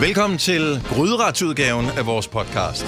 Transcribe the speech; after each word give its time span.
Velkommen 0.00 0.38
til 0.38 0.80
gryderetsudgaven 0.88 1.86
af 1.86 2.06
vores 2.06 2.28
podcast. 2.28 2.86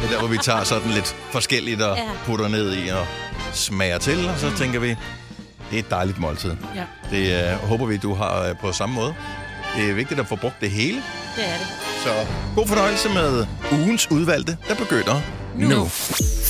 Det 0.00 0.04
er 0.06 0.10
der, 0.10 0.18
hvor 0.18 0.28
vi 0.28 0.36
tager 0.42 0.64
sådan 0.64 0.90
lidt 0.90 1.16
forskelligt 1.30 1.82
og 1.82 1.96
Ja. 1.96 2.02
putter 2.24 2.48
ned 2.48 2.74
i 2.76 2.88
og 2.88 3.06
smager 3.52 3.98
til, 3.98 4.28
og 4.28 4.38
så 4.38 4.50
tænker 4.56 4.80
vi, 4.80 4.88
det 4.88 4.96
er 5.74 5.78
et 5.78 5.90
dejligt 5.90 6.18
måltid. 6.18 6.52
Ja. 6.76 6.84
Det 7.10 7.52
uh, 7.62 7.68
håber 7.68 7.86
vi, 7.86 7.96
du 7.96 8.14
har 8.14 8.42
øh, 8.48 8.54
på 8.60 8.72
samme 8.72 8.94
måde. 8.94 9.14
Det 9.76 9.90
er 9.90 9.94
vigtigt 9.94 10.20
at 10.20 10.26
få 10.26 10.36
brugt 10.36 10.54
det 10.60 10.70
hele, 10.70 10.96
Det 11.36 11.44
er 11.48 11.58
det. 11.58 11.66
så 12.04 12.26
god 12.54 12.66
fornøjelse 12.66 13.08
med 13.08 13.46
ugens 13.72 14.10
udvalgte, 14.10 14.56
der 14.68 14.74
begynder 14.74 15.20
nu. 15.58 15.68
nu. 15.68 15.88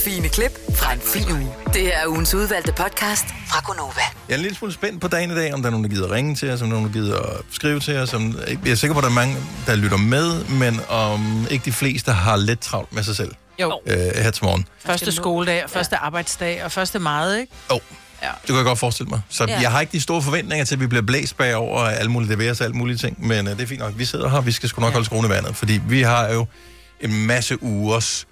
Fine 0.05 0.29
klip 0.29 0.59
fra 0.75 0.93
en 0.93 1.01
fin 1.01 1.33
uge. 1.33 1.49
Det 1.75 1.95
er 1.95 2.07
ugens 2.07 2.35
udvalgte 2.35 2.73
podcast 2.73 3.25
fra 3.47 3.61
Gonova. 3.65 3.93
Jeg 4.29 4.35
er 4.35 4.39
en 4.39 4.43
lille 4.43 4.57
smule 4.57 4.73
spændt 4.73 5.01
på 5.01 5.09
dagen 5.09 5.31
i 5.31 5.35
dag, 5.35 5.55
om 5.55 5.63
der 5.63 5.67
er 5.67 5.71
nogen, 5.71 5.85
der 5.85 5.91
gider 5.91 6.13
ringe 6.13 6.35
til 6.35 6.51
os, 6.51 6.63
om 6.63 6.69
der 6.71 6.77
er 6.77 6.81
nogen, 6.81 6.95
der 6.95 7.01
gider 7.01 7.19
at 7.19 7.41
skrive 7.53 7.81
til 7.81 7.97
os. 7.97 8.15
Om, 8.15 8.39
jeg 8.65 8.71
er 8.71 8.75
sikker 8.75 8.95
på, 8.95 8.99
at 8.99 9.03
der 9.03 9.11
er 9.11 9.15
mange, 9.15 9.37
der 9.67 9.77
lytter 9.77 9.97
med, 9.97 10.45
men 10.45 10.81
om 10.89 11.47
ikke 11.51 11.65
de 11.65 11.73
fleste 11.73 12.13
har 12.13 12.37
lidt 12.37 12.61
travlt 12.61 12.93
med 12.93 13.03
sig 13.03 13.17
selv 13.17 13.35
Jo, 13.61 13.81
øh, 13.87 13.97
her 13.97 14.31
til 14.31 14.45
morgen. 14.45 14.67
første 14.87 15.13
skoledag, 15.13 15.65
og 15.65 15.71
første 15.71 15.97
arbejdsdag, 15.97 16.65
og 16.65 16.73
første 16.73 16.99
meget, 16.99 17.41
ikke? 17.41 17.53
Oh. 17.69 17.79
Ja. 18.23 18.29
Det 18.29 18.47
kan 18.47 18.57
jeg 18.57 18.65
godt 18.65 18.79
forestille 18.79 19.11
mig. 19.11 19.21
Så 19.29 19.45
ja. 19.45 19.53
Ja. 19.53 19.61
jeg 19.61 19.71
har 19.71 19.81
ikke 19.81 19.93
de 19.93 20.01
store 20.01 20.23
forventninger 20.23 20.65
til, 20.65 20.75
at 20.75 20.81
vi 20.81 20.87
bliver 20.87 21.03
blæst 21.03 21.37
bagover 21.37 21.81
af 21.81 21.99
alle 21.99 22.11
mulige 22.11 22.37
leveres 22.37 22.61
og 22.61 22.65
alle 22.65 22.77
mulige 22.77 22.97
ting, 22.97 23.27
men 23.27 23.47
uh, 23.47 23.53
det 23.53 23.63
er 23.63 23.67
fint 23.67 23.81
nok. 23.81 23.93
Vi 23.97 24.05
sidder 24.05 24.29
her, 24.29 24.41
vi 24.41 24.53
skal 24.53 24.69
sgu 24.69 24.81
nok 24.81 24.89
ja. 24.89 24.93
holde 24.93 25.05
skruen 25.07 25.27
i 25.27 25.29
vandet, 25.29 25.57
fordi 25.57 25.81
vi 25.89 26.03
har 26.03 26.33
jo 26.33 26.47
en 27.01 27.27
masse 27.27 27.63
ugers 27.63 28.27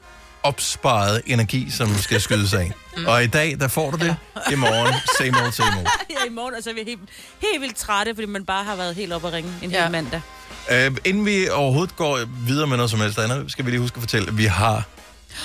opsparet 0.46 1.22
energi, 1.26 1.70
som 1.70 1.98
skal 1.98 2.20
skydes 2.20 2.54
af. 2.54 2.72
mm. 2.96 3.06
Og 3.06 3.24
i 3.24 3.26
dag, 3.26 3.56
der 3.60 3.68
får 3.68 3.90
du 3.90 3.96
det. 3.96 4.16
I 4.52 4.54
morgen, 4.54 4.94
same 5.18 5.42
old, 5.44 5.52
same 5.52 5.68
old. 5.78 5.86
Ja, 6.10 6.26
i 6.26 6.30
morgen 6.30 6.54
altså, 6.54 6.70
er 6.70 6.74
vi 6.74 6.82
helt, 6.86 7.00
helt 7.42 7.60
vildt 7.62 7.76
trætte, 7.76 8.14
fordi 8.14 8.26
man 8.26 8.44
bare 8.44 8.64
har 8.64 8.76
været 8.76 8.94
helt 8.94 9.12
op 9.12 9.24
at 9.24 9.32
ringe 9.32 9.52
en 9.62 9.70
Ja. 9.70 9.82
hel 9.82 9.92
mandag. 9.92 10.20
Uh, 10.70 10.96
inden 11.04 11.26
vi 11.26 11.48
overhovedet 11.48 11.96
går 11.96 12.20
videre 12.46 12.66
med 12.66 12.76
noget 12.76 12.90
som 12.90 13.00
helst 13.00 13.18
andet, 13.18 13.50
skal 13.52 13.64
vi 13.66 13.70
lige 13.70 13.80
huske 13.80 13.96
at 13.96 14.02
fortælle, 14.02 14.28
at 14.28 14.38
vi 14.38 14.44
har 14.44 14.82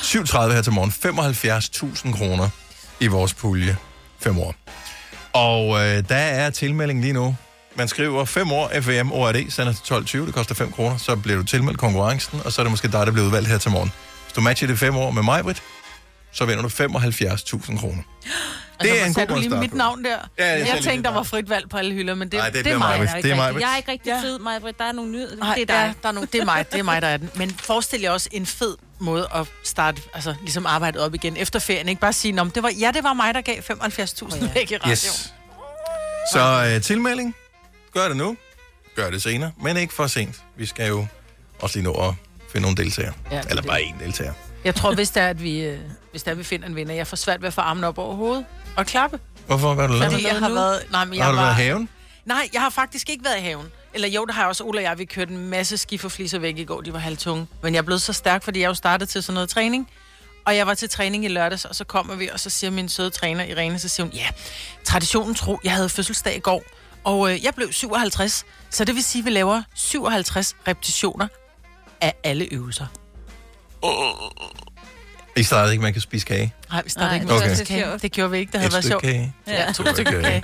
37 0.02 0.54
her 0.54 0.62
til 0.62 0.72
morgen, 0.74 0.92
75.000 2.12 2.18
kroner 2.18 2.50
i 3.00 3.08
vores 3.08 3.34
pulje. 3.34 3.78
5 4.20 4.38
år. 4.40 4.56
Og 5.34 5.80
øh, 5.88 6.04
der 6.10 6.16
er 6.16 6.50
tilmelding 6.50 7.02
lige 7.02 7.14
nu. 7.14 7.36
Man 7.76 7.88
skriver 7.88 8.26
5 8.26 8.52
år 8.52 8.72
FM 8.82 9.12
ORD, 9.12 9.36
sender 9.50 9.74
til 9.74 10.18
12.20, 10.18 10.26
det 10.26 10.34
koster 10.34 10.56
5 10.56 10.72
kroner, 10.72 10.98
så 10.98 11.16
bliver 11.16 11.38
du 11.38 11.44
tilmeldt 11.44 11.80
konkurrencen, 11.80 12.42
og 12.46 12.52
så 12.52 12.62
er 12.62 12.64
det 12.64 12.72
måske 12.72 12.88
dig, 12.88 13.06
der 13.06 13.12
bliver 13.12 13.26
udvalgt 13.26 13.48
her 13.50 13.58
til 13.58 13.72
morgen. 13.72 13.92
Hvis 14.32 14.36
du 14.36 14.42
matcher 14.42 14.68
det 14.68 14.80
5 14.80 14.96
år 14.96 15.12
med 15.12 15.24
mig, 15.24 15.44
Britt, 15.44 15.64
så 16.32 16.46
vinder 16.46 16.62
du 16.62 16.68
75.000 16.68 17.80
kroner. 17.80 18.04
Det 18.82 19.02
er 19.02 19.06
en 19.06 19.14
god 19.14 19.28
du 19.28 19.36
lige 19.36 19.50
mit 19.50 19.74
navn 19.74 20.04
der? 20.06 20.18
Ja, 20.40 20.46
jeg 20.52 20.68
jeg 20.68 20.80
tænkte, 20.84 21.10
der 21.10 21.16
var 21.16 21.24
frit 21.24 21.50
valg 21.50 21.70
på 21.70 21.78
alle 21.78 21.94
hylder, 21.94 22.16
men 22.16 22.30
det, 22.30 22.38
Nej, 22.40 22.50
det- 22.50 22.66
det, 22.66 22.74
er 22.74 22.78
mig. 22.78 23.00
mig. 23.00 23.08
der 23.08 23.14
er 23.14 23.16
Det 23.22 23.26
ikke 23.26 23.30
er 23.42 23.52
mig. 23.52 23.62
Jeg 23.62 23.72
er 23.74 23.78
ikke 23.78 23.92
rigtig 23.92 24.10
Ja. 24.10 24.22
fed, 24.22 24.40
Maja. 24.40 24.60
Der 24.80 24.86
er 24.86 24.92
nogle 24.92 25.12
nyheder. 25.12 25.36
Det 25.36 25.70
er 25.70 25.80
ja, 25.82 25.86
dig. 25.88 25.94
der 26.04 26.08
er 26.10 26.12
nogle, 26.14 26.28
det 26.34 26.42
er 26.42 26.46
mig, 26.46 26.72
det 26.72 26.80
er 26.80 26.84
mig, 26.84 27.02
der 27.02 27.08
er 27.08 27.18
den. 27.18 27.30
Men 27.36 27.50
forestil 27.64 28.02
jer 28.02 28.12
også 28.12 28.30
en 28.32 28.46
fed 28.46 28.76
måde 29.00 29.28
at 29.36 29.48
starte, 29.64 30.02
altså 30.14 30.36
ligesom 30.42 30.66
arbejdet 30.66 31.02
op 31.02 31.14
igen 31.14 31.38
efter 31.38 31.60
ferien. 31.60 31.90
Ikke 31.90 32.02
bare 32.02 32.14
sige, 32.14 32.32
"Nå, 32.32 32.44
men 32.44 32.52
det 32.56 32.64
var, 32.64 32.70
ja, 32.80 32.92
det 32.94 33.04
var 33.04 33.14
mig, 33.14 33.34
der 33.34 33.42
gav 33.42 33.62
75.000 33.62 34.36
Åh, 34.44 34.48
ja. 34.48 34.54
væk 34.54 34.72
i 34.72 34.78
radio. 34.78 34.92
Yes. 34.92 35.34
Så 36.34 36.72
øh, 36.76 36.82
tilmelding, 36.82 37.36
gør 37.94 38.08
det 38.08 38.18
nu. 38.18 38.38
Gør 38.96 39.10
det 39.10 39.22
senere, 39.22 39.52
men 39.64 39.78
ikke 39.78 39.94
for 39.94 40.08
sent. 40.08 40.36
Vi 40.58 40.66
skal 40.66 40.88
jo 40.88 41.06
også 41.60 41.76
lige 41.80 41.84
nå 41.84 41.94
at 41.94 42.14
finde 42.52 42.62
nogle 42.62 42.78
deltagere. 42.78 43.14
Ja, 43.32 43.42
Eller 43.50 43.62
bare 43.62 43.80
én 43.80 44.04
deltager. 44.04 44.34
Jeg 44.64 44.76
tror, 44.76 44.94
hvis 44.96 45.10
det 45.10 45.24
er, 45.24 45.28
at 45.28 45.44
vi, 45.44 45.60
øh, 45.60 45.80
hvis 46.12 46.24
det 46.24 46.28
er, 46.28 46.32
at 46.32 46.38
vi 46.38 46.44
finder 46.44 46.68
en 46.68 46.76
vinder, 46.76 46.94
jeg 46.94 47.08
får 47.08 47.18
svært 47.18 47.42
ved 47.42 47.48
at 47.48 47.54
få 47.54 47.62
armen 47.62 47.84
op 47.84 47.98
over 47.98 48.16
hovedet 48.16 48.46
og 48.76 48.86
klappe. 48.86 49.20
Hvorfor? 49.48 49.74
Hvad 49.74 49.84
har 49.88 49.94
du 49.94 50.00
lavet? 50.00 50.14
Fordi 50.14 50.28
jeg 50.28 50.40
har 50.40 50.50
været... 50.50 50.82
Nej, 50.92 51.06
men 51.06 51.16
jeg 51.16 51.26
Har 51.26 51.32
du 51.32 51.38
var, 51.38 51.44
været 51.46 51.60
i 51.60 51.62
haven? 51.64 51.90
Nej, 52.26 52.50
jeg 52.54 52.62
har 52.62 52.70
faktisk 52.70 53.10
ikke 53.10 53.24
været 53.24 53.38
i 53.38 53.42
haven. 53.42 53.68
Eller 53.94 54.08
jo, 54.08 54.26
det 54.26 54.36
har 54.36 54.42
jeg 54.42 54.50
også. 54.50 54.64
Ola 54.64 54.80
og 54.80 54.84
jeg, 54.84 55.00
vi 55.00 55.06
kørte 55.06 55.34
en 55.34 55.50
masse 55.50 55.78
skiferfliser 55.78 56.40
væk 56.40 56.58
i 56.58 56.64
går. 56.64 56.82
De 56.82 56.94
var 56.94 57.00
halvtunge. 57.00 57.48
Men 57.64 57.74
jeg 57.74 57.80
er 57.80 57.84
blevet 57.84 58.02
så 58.02 58.14
stærk, 58.14 58.44
fordi 58.44 58.60
jeg 58.60 58.68
jo 58.68 58.74
startede 58.74 59.10
til 59.10 59.24
sådan 59.24 59.34
noget 59.34 59.50
træning. 59.50 59.90
Og 60.46 60.56
jeg 60.56 60.68
var 60.68 60.74
til 60.74 60.90
træning 60.90 61.26
i 61.26 61.28
lørdags, 61.28 61.66
og 61.66 61.76
så 61.76 61.84
kommer 61.84 62.16
vi, 62.16 62.30
og 62.34 62.40
så 62.40 62.50
siger 62.50 62.72
min 62.72 62.90
søde 62.90 63.10
træner 63.10 63.44
Irene, 63.44 63.80
så 63.80 63.88
siger 63.88 64.06
hun, 64.06 64.14
ja, 64.14 64.28
traditionen 64.84 65.36
tro, 65.36 65.60
jeg 65.64 65.72
havde 65.72 65.90
fødselsdag 65.90 66.36
i 66.36 66.40
går, 66.40 66.64
og 67.04 67.32
øh, 67.32 67.44
jeg 67.44 67.54
blev 67.56 67.74
57, 67.74 68.46
så 68.70 68.86
det 68.86 68.96
vil 68.96 69.04
sige, 69.04 69.20
at 69.20 69.26
vi 69.26 69.30
laver 69.30 69.62
57 69.76 70.56
repetitioner 70.68 71.28
af 72.02 72.14
alle 72.24 72.48
øvelser. 72.54 72.86
I 75.38 75.44
startede 75.44 75.74
ikke, 75.74 75.82
man 75.82 75.94
kan 75.94 76.02
spise 76.02 76.26
kage. 76.26 76.54
Nej, 76.72 76.82
vi 76.84 76.90
startede 76.90 77.10
Nej, 77.10 77.16
ikke 77.16 77.28
det 77.28 77.34
med 77.36 77.44
okay. 77.46 77.56
så 77.56 77.66
kage. 77.66 77.98
Det 77.98 78.12
gjorde 78.12 78.32
vi 78.32 78.38
ikke, 78.38 78.52
det 78.52 78.60
havde 78.60 78.68
Et 78.68 78.74
været 78.74 78.84
stykke 78.84 78.92
sjovt. 78.94 79.04
kage. 79.04 79.34
Ja, 79.48 79.72
To 79.72 79.84
stykker 79.94 80.22
kage. 80.22 80.44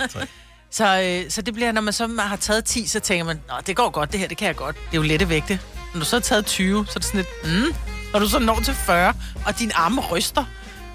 Så, 0.70 1.00
øh, 1.24 1.30
så 1.30 1.42
det 1.42 1.54
bliver, 1.54 1.72
når 1.72 1.80
man 1.80 1.92
så 1.92 2.06
har 2.18 2.36
taget 2.36 2.64
10, 2.64 2.86
så 2.86 3.00
tænker 3.00 3.24
man, 3.24 3.40
Nå, 3.48 3.54
det 3.66 3.76
går 3.76 3.90
godt, 3.90 4.12
det 4.12 4.20
her, 4.20 4.28
det 4.28 4.36
kan 4.36 4.46
jeg 4.46 4.56
godt. 4.56 4.76
Det 4.76 4.82
er 4.92 4.96
jo 4.96 5.02
lette 5.02 5.28
vægte. 5.28 5.60
Når 5.94 5.98
du 6.00 6.04
så 6.06 6.16
har 6.16 6.20
taget 6.20 6.46
20, 6.46 6.86
så 6.86 6.92
er 6.92 6.94
det 6.94 7.04
sådan 7.04 7.18
lidt, 7.44 7.54
mm. 7.62 7.74
Når 8.12 8.18
du 8.20 8.28
så 8.28 8.38
når 8.38 8.60
til 8.64 8.74
40, 8.74 9.14
og 9.46 9.58
dine 9.58 9.76
arme 9.76 10.00
ryster, 10.00 10.44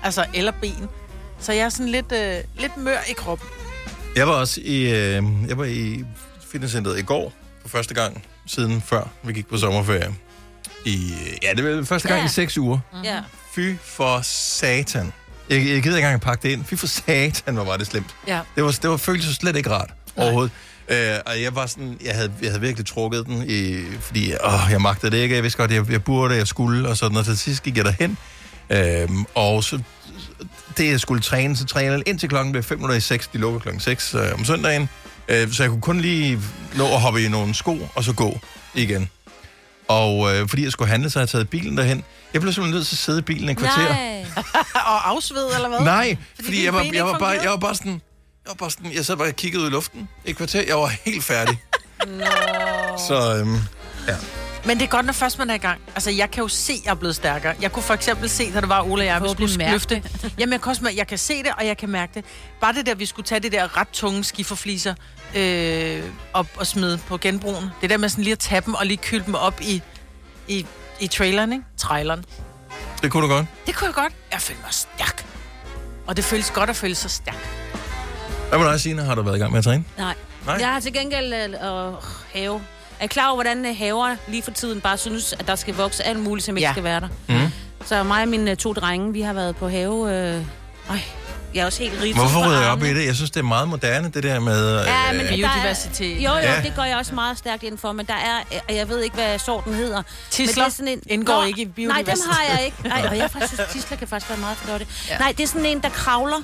altså, 0.04 0.26
eller 0.34 0.52
ben. 0.62 0.90
Så 1.40 1.54
jeg 1.54 1.62
er 1.66 1.70
sådan 1.70 1.90
lidt, 1.90 2.12
øh, 2.12 2.36
lidt 2.60 2.78
mør 2.78 2.98
i 3.10 3.14
kroppen. 3.14 3.48
Jeg 4.16 4.28
var 4.28 4.34
også 4.34 4.62
i, 4.64 4.82
øh, 4.84 5.24
jeg 5.48 5.58
var 5.58 5.66
i 5.66 6.04
fitnesscenteret 6.52 7.00
i 7.00 7.02
går, 7.02 7.34
for 7.62 7.70
første 7.70 7.94
gang 7.94 8.24
siden 8.48 8.82
før 8.82 9.08
vi 9.24 9.34
gik 9.34 9.48
på 9.48 9.58
sommerferie. 9.58 10.14
I, 10.86 11.14
ja, 11.44 11.54
det 11.54 11.78
var 11.78 11.84
første 11.84 12.08
gang 12.08 12.20
Ja. 12.22 12.26
i 12.26 12.30
seks 12.30 12.58
uger. 12.58 12.80
Ja. 13.04 13.20
Fy 13.56 13.74
for 13.84 14.20
satan. 14.24 15.14
Jeg, 15.50 15.58
jeg 15.58 15.64
gider 15.66 15.78
ikke 15.78 16.08
engang 16.08 16.22
pakke 16.22 16.44
det 16.44 16.50
ind. 16.54 16.66
Fy 16.66 16.74
for 16.76 16.88
satan, 16.88 17.54
hvor 17.54 17.64
var 17.64 17.78
det 17.78 17.88
slemt. 17.88 18.16
Ja. 18.28 18.40
Det 18.56 18.64
var, 18.64 18.72
det 18.82 18.90
var 18.90 18.98
føltes 18.98 19.36
slet 19.36 19.56
ikke 19.56 19.70
rart 19.70 19.90
overhovedet. 20.16 20.52
Øh, 20.90 21.16
og 21.26 21.42
jeg 21.42 21.56
var 21.56 21.66
sådan, 21.66 21.98
jeg 22.06 22.16
havde, 22.16 22.32
jeg 22.42 22.50
havde 22.50 22.62
virkelig 22.62 22.86
trukket 22.86 23.26
den, 23.26 23.44
i, 23.50 23.84
fordi 24.02 24.34
åh, 24.46 24.60
jeg 24.72 24.82
magtede 24.82 25.12
det 25.12 25.18
ikke. 25.24 25.36
Jeg 25.36 25.44
vidste 25.44 25.58
godt, 25.58 25.72
jeg, 25.72 25.92
jeg 25.92 26.04
burde, 26.04 26.36
jeg 26.36 26.48
skulle, 26.48 26.90
og 26.90 26.98
sådan, 26.98 27.18
og 27.18 27.26
til 27.26 27.38
sidst 27.38 27.64
gik 27.64 27.78
jeg 27.78 27.86
derhen. 27.86 28.18
Øh, 28.70 29.10
og 29.36 29.64
så, 29.64 29.80
det 30.78 30.92
jeg 30.92 31.00
skulle 31.00 31.22
træne, 31.22 31.58
så 31.58 31.66
trænede 31.66 31.94
jeg 31.98 32.04
indtil 32.08 32.30
klokken 32.30 32.52
blev 32.52 32.64
5 32.64 32.78
minutter 32.78 32.96
i 32.96 33.00
6. 33.02 33.28
De 33.28 33.38
lukker 33.38 33.60
klokken 33.60 33.80
6 33.82 34.14
øh, 34.16 34.34
om 34.34 34.46
søndagen. 34.46 34.90
Øh, 35.28 35.52
så 35.52 35.64
jeg 35.64 35.70
kunne 35.70 35.82
kun 35.82 36.02
lige 36.02 36.40
nå 36.76 36.86
at 36.86 37.02
hoppe 37.02 37.24
i 37.24 37.28
nogle 37.30 37.54
sko, 37.56 37.90
og 37.96 38.04
så 38.04 38.14
gå 38.14 38.40
igen. 38.74 39.10
Og 39.88 40.36
øh, 40.36 40.50
fordi 40.50 40.64
jeg 40.64 40.72
skulle 40.72 40.90
handle, 40.90 41.10
så 41.10 41.20
havde 41.20 41.24
jeg 41.24 41.30
taget 41.30 41.50
bilen 41.50 41.78
derhen. 41.78 42.04
Jeg 42.34 42.42
blev 42.42 42.54
simpelthen 42.54 42.76
nødt 42.76 42.88
til 42.88 42.96
at 42.96 43.00
sidde 43.00 43.20
i 43.20 43.22
bilen 43.22 43.50
et 43.50 43.58
kvarter. 43.58 43.90
Nej. 43.90 44.26
Og 44.94 45.10
afsved, 45.10 45.56
eller 45.56 45.70
hvad? 45.70 45.80
Nej, 45.80 46.18
Fordi 46.36 46.44
fordi 46.46 46.66
jeg 46.66 46.74
var, 46.74 46.86
jeg, 46.94 47.06
var 47.06 47.18
bare, 47.20 47.40
jeg 47.44 47.50
var 47.52 47.58
bare 47.58 47.76
sådan... 47.76 47.92
Jeg 47.92 48.50
var 48.50 48.54
bare 48.54 48.72
sådan, 48.72 48.94
jeg 48.94 49.06
sad 49.06 49.18
bare 49.18 49.28
og 49.28 49.36
kiggede 49.36 49.64
ud 49.64 49.68
i 49.68 49.72
luften 49.72 50.10
i 50.26 50.30
et 50.30 50.38
kvarter. 50.38 50.64
Jeg 50.68 50.76
var 50.76 50.88
helt 51.06 51.24
færdig. 51.24 51.58
Så, 53.08 53.38
øhm, 53.40 53.56
ja. 54.08 54.16
Men 54.66 54.78
det 54.78 54.84
er 54.84 54.90
godt, 54.90 55.06
når 55.06 55.14
først 55.14 55.38
man 55.40 55.50
er 55.50 55.54
i 55.54 55.58
gang. 55.58 55.82
Altså, 55.96 56.12
jeg 56.12 56.32
kan 56.32 56.42
jo 56.44 56.48
se, 56.48 56.74
at 56.74 56.80
jeg 56.86 56.92
er 56.92 56.96
blevet 56.96 57.16
stærkere. 57.16 57.56
Jeg 57.62 57.72
kunne 57.72 57.84
for 57.84 57.94
eksempel 57.94 58.30
se, 58.30 58.54
da 58.54 58.62
det 58.62 58.70
var 58.70 58.82
Ola 58.82 59.04
og 59.04 59.06
jeg, 59.06 59.22
vi 59.24 59.28
skulle 59.30 59.72
løfte. 59.72 60.04
Jamen, 60.40 60.54
jeg 60.54 60.62
kan, 60.62 60.70
også, 60.70 60.92
jeg 60.96 61.08
kan 61.08 61.18
se 61.18 61.44
det, 61.44 61.52
og 61.58 61.66
jeg 61.68 61.78
kan 61.78 61.90
mærke 61.90 62.12
det. 62.14 62.26
Bare 62.62 62.74
det 62.74 62.86
der, 62.86 62.96
vi 62.96 63.06
skulle 63.06 63.26
tage 63.26 63.40
det 63.40 63.52
der 63.52 63.78
ret 63.78 63.88
tunge 63.94 64.24
skiferfliser 64.24 64.94
øh, 65.36 66.04
op 66.34 66.48
og 66.58 66.68
smide 66.68 67.00
på 67.08 67.18
genbrugen. 67.18 67.70
Det 67.82 67.90
der 67.90 67.98
med 67.98 68.10
sådan 68.10 68.24
lige 68.24 68.32
at 68.32 68.40
tage 68.40 68.62
dem 68.62 68.74
og 68.74 68.86
lige 68.86 68.98
kylde 68.98 69.26
dem 69.26 69.36
op 69.36 69.62
i, 69.62 69.82
i, 70.48 70.66
i 71.00 71.08
traileren, 71.08 71.54
ikke? 71.54 71.66
Traileren. 71.78 72.26
Det 73.02 73.12
kunne 73.12 73.24
du 73.24 73.34
godt. 73.34 73.46
Det 73.66 73.76
kunne 73.76 73.86
jeg 73.88 73.94
godt. 73.96 74.14
Jeg 74.32 74.42
føler 74.42 74.62
mig 74.62 74.74
stærk. 74.74 75.26
Og 76.08 76.18
det 76.18 76.26
føles 76.26 76.52
godt 76.52 76.70
at 76.70 76.76
føle 76.76 76.96
sig 76.96 77.12
stærk. 77.12 77.48
Hvad 78.50 78.60
med 78.60 78.68
dig, 78.72 78.80
Signe? 78.82 79.02
Har 79.04 79.16
du 79.16 79.22
været 79.22 79.36
i 79.36 79.40
gang 79.40 79.52
med 79.52 79.58
at 79.58 79.64
træne? 79.64 79.84
Nej. 79.98 80.16
Nej. 80.46 80.56
Jeg 80.60 80.68
har 80.68 80.80
til 80.80 80.94
gengæld 80.94 81.34
øh, 81.34 81.94
have. 82.34 82.62
Er 83.04 83.08
klar 83.08 83.26
over, 83.28 83.36
hvordan 83.36 83.66
øh, 83.66 83.78
haver 83.78 84.16
lige 84.28 84.44
for 84.44 84.52
tiden 84.52 84.82
bare 84.82 84.98
synes, 84.98 85.34
at 85.40 85.48
der 85.48 85.56
skal 85.56 85.76
vokse 85.76 86.04
alt 86.04 86.20
muligt, 86.20 86.46
som 86.46 86.58
ikke 86.58 86.68
Ja. 86.68 86.74
skal 86.74 86.84
være 86.84 87.00
der? 87.00 87.08
Mm. 87.30 87.52
Så 87.86 88.04
mig 88.04 88.22
og 88.22 88.28
mine 88.28 88.52
øh, 88.52 88.58
to 88.58 88.74
drenge, 88.74 89.14
vi 89.14 89.22
har 89.22 89.34
været 89.34 89.56
på 89.56 89.70
have. 89.70 90.12
Øh, 90.14 90.42
øj, 90.90 90.98
jeg 91.54 91.62
er 91.62 91.66
også 91.66 91.84
helt 91.84 92.02
rig. 92.02 92.16
Hvorfor 92.16 92.48
rydder 92.48 92.62
jeg 92.62 92.70
op 92.72 92.84
i 92.84 92.94
det? 92.94 93.06
Jeg 93.06 93.16
synes, 93.16 93.32
det 93.32 93.40
er 93.40 93.44
meget 93.44 93.68
moderne, 93.68 94.12
det 94.14 94.24
der 94.24 94.40
med... 94.40 94.84
Ja, 94.86 95.12
men 95.12 95.22
øh, 95.22 95.28
det- 95.28 95.36
Biodiversitet. 95.36 96.18
Jo, 96.18 96.32
jo, 96.32 96.38
Ja. 96.38 96.62
det 96.64 96.74
går 96.76 96.84
jeg 96.84 96.98
også 96.98 97.16
meget 97.16 97.38
stærkt 97.38 97.64
ind 97.64 97.78
for, 97.78 97.92
men 97.92 98.06
der 98.06 98.14
er, 98.14 98.60
øh, 98.70 98.76
jeg 98.76 98.90
ved 98.90 99.02
ikke, 99.02 99.16
hvad 99.16 99.40
sorten 99.40 99.74
hedder. 99.74 100.04
Tisler 100.32 100.64
Men 100.64 100.66
det 100.66 100.68
er 100.72 100.76
sådan 100.76 100.88
en, 100.94 101.02
indgår 101.08 101.44
ikke 101.44 101.62
i 101.62 101.64
Nej, 101.66 101.66
dem 101.66 101.74
biodiversitet. 101.74 102.26
har 102.32 102.56
jeg 102.56 102.66
ikke. 102.66 102.78
Nej, 102.88 103.06
og 103.10 103.18
jeg 103.18 103.32
faktisk 103.32 103.54
synes, 103.56 103.70
tisler 103.74 103.98
kan 103.98 104.08
faktisk 104.08 104.30
være 104.30 104.40
meget 104.40 104.58
flotte. 104.58 104.86
Ja. 105.10 105.18
Nej, 105.18 105.34
det 105.38 105.44
er 105.44 105.48
sådan 105.48 105.66
en, 105.66 105.80
der 105.82 105.90
kravler. 105.90 106.38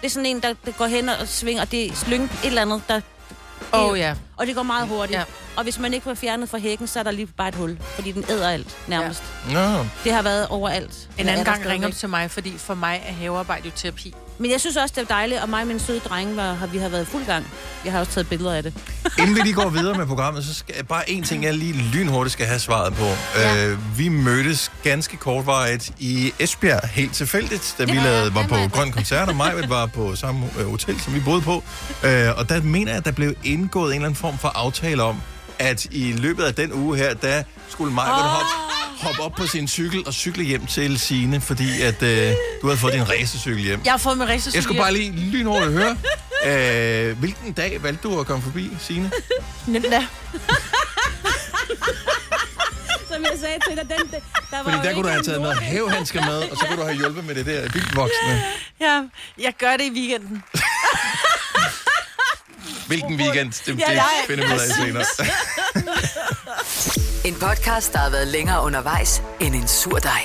Det 0.00 0.06
er 0.06 0.10
sådan 0.10 0.26
en, 0.26 0.40
der, 0.40 0.54
går 0.78 0.86
hen 0.86 1.08
og 1.08 1.16
svinger, 1.28 1.62
og 1.62 1.70
det 1.70 1.86
er 1.86 1.94
slyng 1.94 2.24
et 2.24 2.30
eller 2.44 2.62
andet, 2.62 2.82
der... 2.88 3.00
Åh, 3.74 3.90
oh, 3.90 3.98
ja. 3.98 4.14
Og 4.36 4.46
det 4.46 4.54
går 4.54 4.62
meget 4.62 4.88
hurtigt. 4.88 5.18
Ja. 5.18 5.24
Og 5.56 5.62
hvis 5.62 5.78
man 5.78 5.94
ikke 5.94 6.04
får 6.04 6.14
fjernet 6.14 6.48
fra 6.48 6.58
hækken, 6.58 6.86
så 6.86 6.98
er 6.98 7.02
der 7.02 7.10
lige 7.10 7.26
bare 7.26 7.48
et 7.48 7.54
hul, 7.54 7.78
fordi 7.80 8.12
den 8.12 8.24
æder 8.28 8.48
alt, 8.50 8.76
nærmest. 8.88 9.22
Ja. 9.50 9.78
Det 10.04 10.12
har 10.12 10.22
været 10.22 10.48
overalt. 10.48 11.08
En 11.18 11.28
anden 11.28 11.44
gang 11.44 11.66
ringer 11.66 11.88
du 11.88 11.94
stadigvæk. 11.94 11.94
til 11.94 12.08
mig, 12.08 12.30
fordi 12.30 12.58
for 12.58 12.74
mig 12.74 13.02
er 13.06 13.12
havearbejde 13.12 13.64
jo 13.64 13.72
terapi. 13.76 14.14
Men 14.42 14.50
jeg 14.50 14.60
synes 14.60 14.76
også, 14.76 14.94
det 14.96 15.02
er 15.02 15.14
dejligt, 15.14 15.40
og 15.40 15.48
mig 15.48 15.60
og 15.60 15.66
min 15.66 15.80
søde 15.80 16.00
drenge, 16.00 16.36
var, 16.36 16.52
har, 16.54 16.66
vi 16.66 16.78
har 16.78 16.88
været 16.88 17.06
fuld 17.06 17.26
gang. 17.26 17.46
Jeg 17.84 17.92
har 17.92 18.00
også 18.00 18.12
taget 18.12 18.28
billeder 18.28 18.54
af 18.54 18.62
det. 18.62 18.74
inden 19.18 19.36
vi 19.36 19.40
lige 19.40 19.54
går 19.54 19.68
videre 19.68 19.98
med 19.98 20.06
programmet, 20.06 20.44
så 20.44 20.54
skal 20.54 20.84
bare 20.84 21.10
en 21.10 21.22
ting, 21.22 21.44
jeg 21.44 21.54
lige 21.54 21.72
lynhurtigt 21.72 22.32
skal 22.32 22.46
have 22.46 22.58
svaret 22.58 22.94
på. 22.94 23.04
Ja. 23.36 23.66
Øh, 23.66 23.98
vi 23.98 24.08
mødtes 24.08 24.72
ganske 24.82 25.16
kortvarigt 25.16 25.92
i 25.98 26.32
Esbjerg, 26.38 26.88
helt 26.88 27.14
tilfældigt, 27.14 27.74
da 27.78 27.84
vi 27.84 27.92
Ja, 27.92 28.04
lavede, 28.04 28.34
var 28.34 28.42
på 28.42 28.54
Maja. 28.54 28.68
Grøn 28.68 28.92
Koncert, 28.92 29.28
og 29.28 29.36
Majved 29.36 29.68
var 29.68 29.86
på 29.86 30.16
samme 30.16 30.46
øh, 30.58 30.66
hotel, 30.70 31.00
som 31.00 31.14
vi 31.14 31.20
boede 31.20 31.40
på. 31.40 31.64
Øh, 32.04 32.28
og 32.36 32.48
der 32.48 32.62
mener 32.62 32.90
jeg, 32.90 32.98
at 32.98 33.04
der 33.04 33.12
blev 33.12 33.34
indgået 33.44 33.90
en 33.90 33.94
eller 33.94 34.06
anden 34.06 34.16
form 34.16 34.38
for 34.38 34.48
aftale 34.48 35.02
om, 35.02 35.20
at 35.58 35.84
i 35.84 36.12
løbet 36.12 36.44
af 36.44 36.54
den 36.54 36.72
uge 36.72 36.96
her, 36.96 37.14
der 37.14 37.42
skulle 37.68 37.94
Maja 37.94 38.10
oh. 38.10 38.24
hoppe, 38.24 38.61
hoppe 39.02 39.22
op 39.22 39.32
på 39.32 39.46
sin 39.46 39.68
cykel 39.68 40.06
og 40.06 40.14
cykle 40.14 40.44
hjem 40.44 40.66
til 40.66 40.98
Sine, 41.00 41.40
fordi 41.40 41.82
at 41.82 42.02
øh, 42.02 42.32
du 42.62 42.66
havde 42.66 42.78
fået 42.80 42.92
din 42.94 43.08
racercykel 43.08 43.62
hjem. 43.62 43.80
Jeg 43.84 43.92
har 43.92 43.98
fået 43.98 44.18
min 44.18 44.28
racercykel. 44.28 44.54
Jeg 44.56 44.62
skulle 44.62 44.80
bare 44.80 44.92
lige 44.92 45.12
lynhurtigt 45.12 45.72
høre, 45.72 45.96
øh, 47.10 47.18
hvilken 47.18 47.52
dag 47.52 47.82
valgte 47.82 48.08
du 48.08 48.20
at 48.20 48.26
komme 48.26 48.42
forbi, 48.42 48.70
Signe? 48.80 49.10
Nynda. 49.66 50.06
Som 53.12 53.22
jeg 53.22 53.32
sagde 53.40 53.58
til 53.68 53.76
dig, 53.76 53.84
den, 53.98 54.10
der 54.10 54.20
var 54.50 54.62
Fordi 54.64 54.76
jo 54.76 54.82
der 54.82 54.92
kunne 54.94 55.02
du 55.02 55.08
ikke 55.08 55.10
have 55.10 55.22
taget 55.22 55.40
noget 55.40 55.58
hævehandsker 55.58 56.24
med, 56.24 56.36
og 56.50 56.56
så 56.56 56.64
kunne 56.66 56.76
du 56.78 56.82
have 56.84 56.96
hjulpet 56.96 57.24
med 57.24 57.34
det 57.34 57.46
der 57.46 57.60
vildvoksne. 57.72 58.42
Ja, 58.80 59.02
jeg 59.38 59.52
gør 59.58 59.76
det 59.76 59.84
i 59.84 59.90
weekenden. 59.90 60.42
Hvilken 62.86 63.14
weekend, 63.20 63.52
det, 63.52 63.66
det 63.66 63.78
Ja, 63.80 63.90
jeg- 63.90 64.04
finder 64.26 64.46
vi 64.48 64.54
ud 64.54 64.58
af 64.58 64.66
senere. 64.70 65.04
Podcast, 67.42 67.92
der 67.92 67.98
har 67.98 68.10
været 68.10 68.28
længere 68.28 68.62
undervejs 68.62 69.22
end 69.40 69.54
en 69.54 69.68
sur 69.68 69.98
dej. 69.98 70.20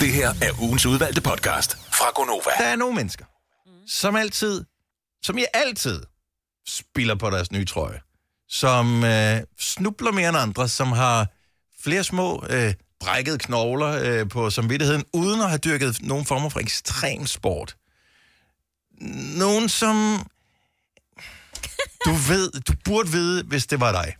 Det 0.00 0.12
her 0.12 0.28
er 0.28 0.62
ugens 0.62 0.86
udvalgte 0.86 1.20
podcast 1.20 1.76
fra 1.76 2.10
Gonova. 2.14 2.50
Der 2.58 2.64
er 2.64 2.76
nogle 2.76 2.94
mennesker, 2.96 3.24
som 3.88 4.16
altid, 4.16 4.64
som 5.22 5.38
I 5.38 5.44
altid 5.54 6.02
spiller 6.68 7.14
på 7.14 7.30
deres 7.30 7.52
nye 7.52 7.64
trøje. 7.64 8.00
Som 8.48 9.04
øh, 9.04 9.40
snubler 9.58 10.12
mere 10.12 10.28
end 10.28 10.38
andre, 10.38 10.68
som 10.68 10.92
har 10.92 11.26
flere 11.82 12.04
små 12.04 12.44
øh, 12.50 12.74
brækkede 13.00 13.38
knogler 13.38 14.00
øh, 14.02 14.28
på 14.28 14.50
samvittigheden, 14.50 15.04
uden 15.12 15.40
at 15.40 15.48
have 15.48 15.58
dyrket 15.58 16.02
nogen 16.02 16.26
former 16.26 16.48
for 16.48 16.60
ekstrem 16.60 17.26
sport. 17.26 17.76
Nogen, 19.38 19.68
som 19.68 20.26
du 22.04 22.10
ved, 22.10 22.50
du 22.60 22.72
burde 22.84 23.08
vide, 23.08 23.42
hvis 23.42 23.66
det 23.66 23.80
var 23.80 23.92
dig. 23.92 24.14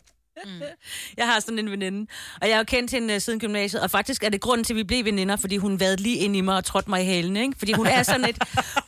Jeg 1.16 1.26
har 1.26 1.40
sådan 1.40 1.58
en 1.58 1.70
veninde, 1.70 2.06
og 2.40 2.48
jeg 2.48 2.56
har 2.56 2.60
jo 2.60 2.64
kendt 2.64 2.90
hende 2.90 3.14
øh, 3.14 3.20
siden 3.20 3.40
gymnasiet, 3.40 3.82
og 3.82 3.90
faktisk 3.90 4.22
er 4.24 4.28
det 4.28 4.40
grunden 4.40 4.64
til, 4.64 4.72
at 4.72 4.76
vi 4.76 4.82
blev 4.84 5.04
veninder, 5.04 5.36
fordi 5.36 5.56
hun 5.56 5.80
vadede 5.80 6.02
lige 6.02 6.16
ind 6.16 6.36
i 6.36 6.40
mig 6.40 6.56
og 6.56 6.64
trådte 6.64 6.90
mig 6.90 7.02
i 7.02 7.06
halen, 7.06 7.36
ikke? 7.36 7.54
Fordi 7.58 7.72
hun 7.72 7.86
er 7.86 8.02
sådan 8.02 8.24
et, 8.28 8.38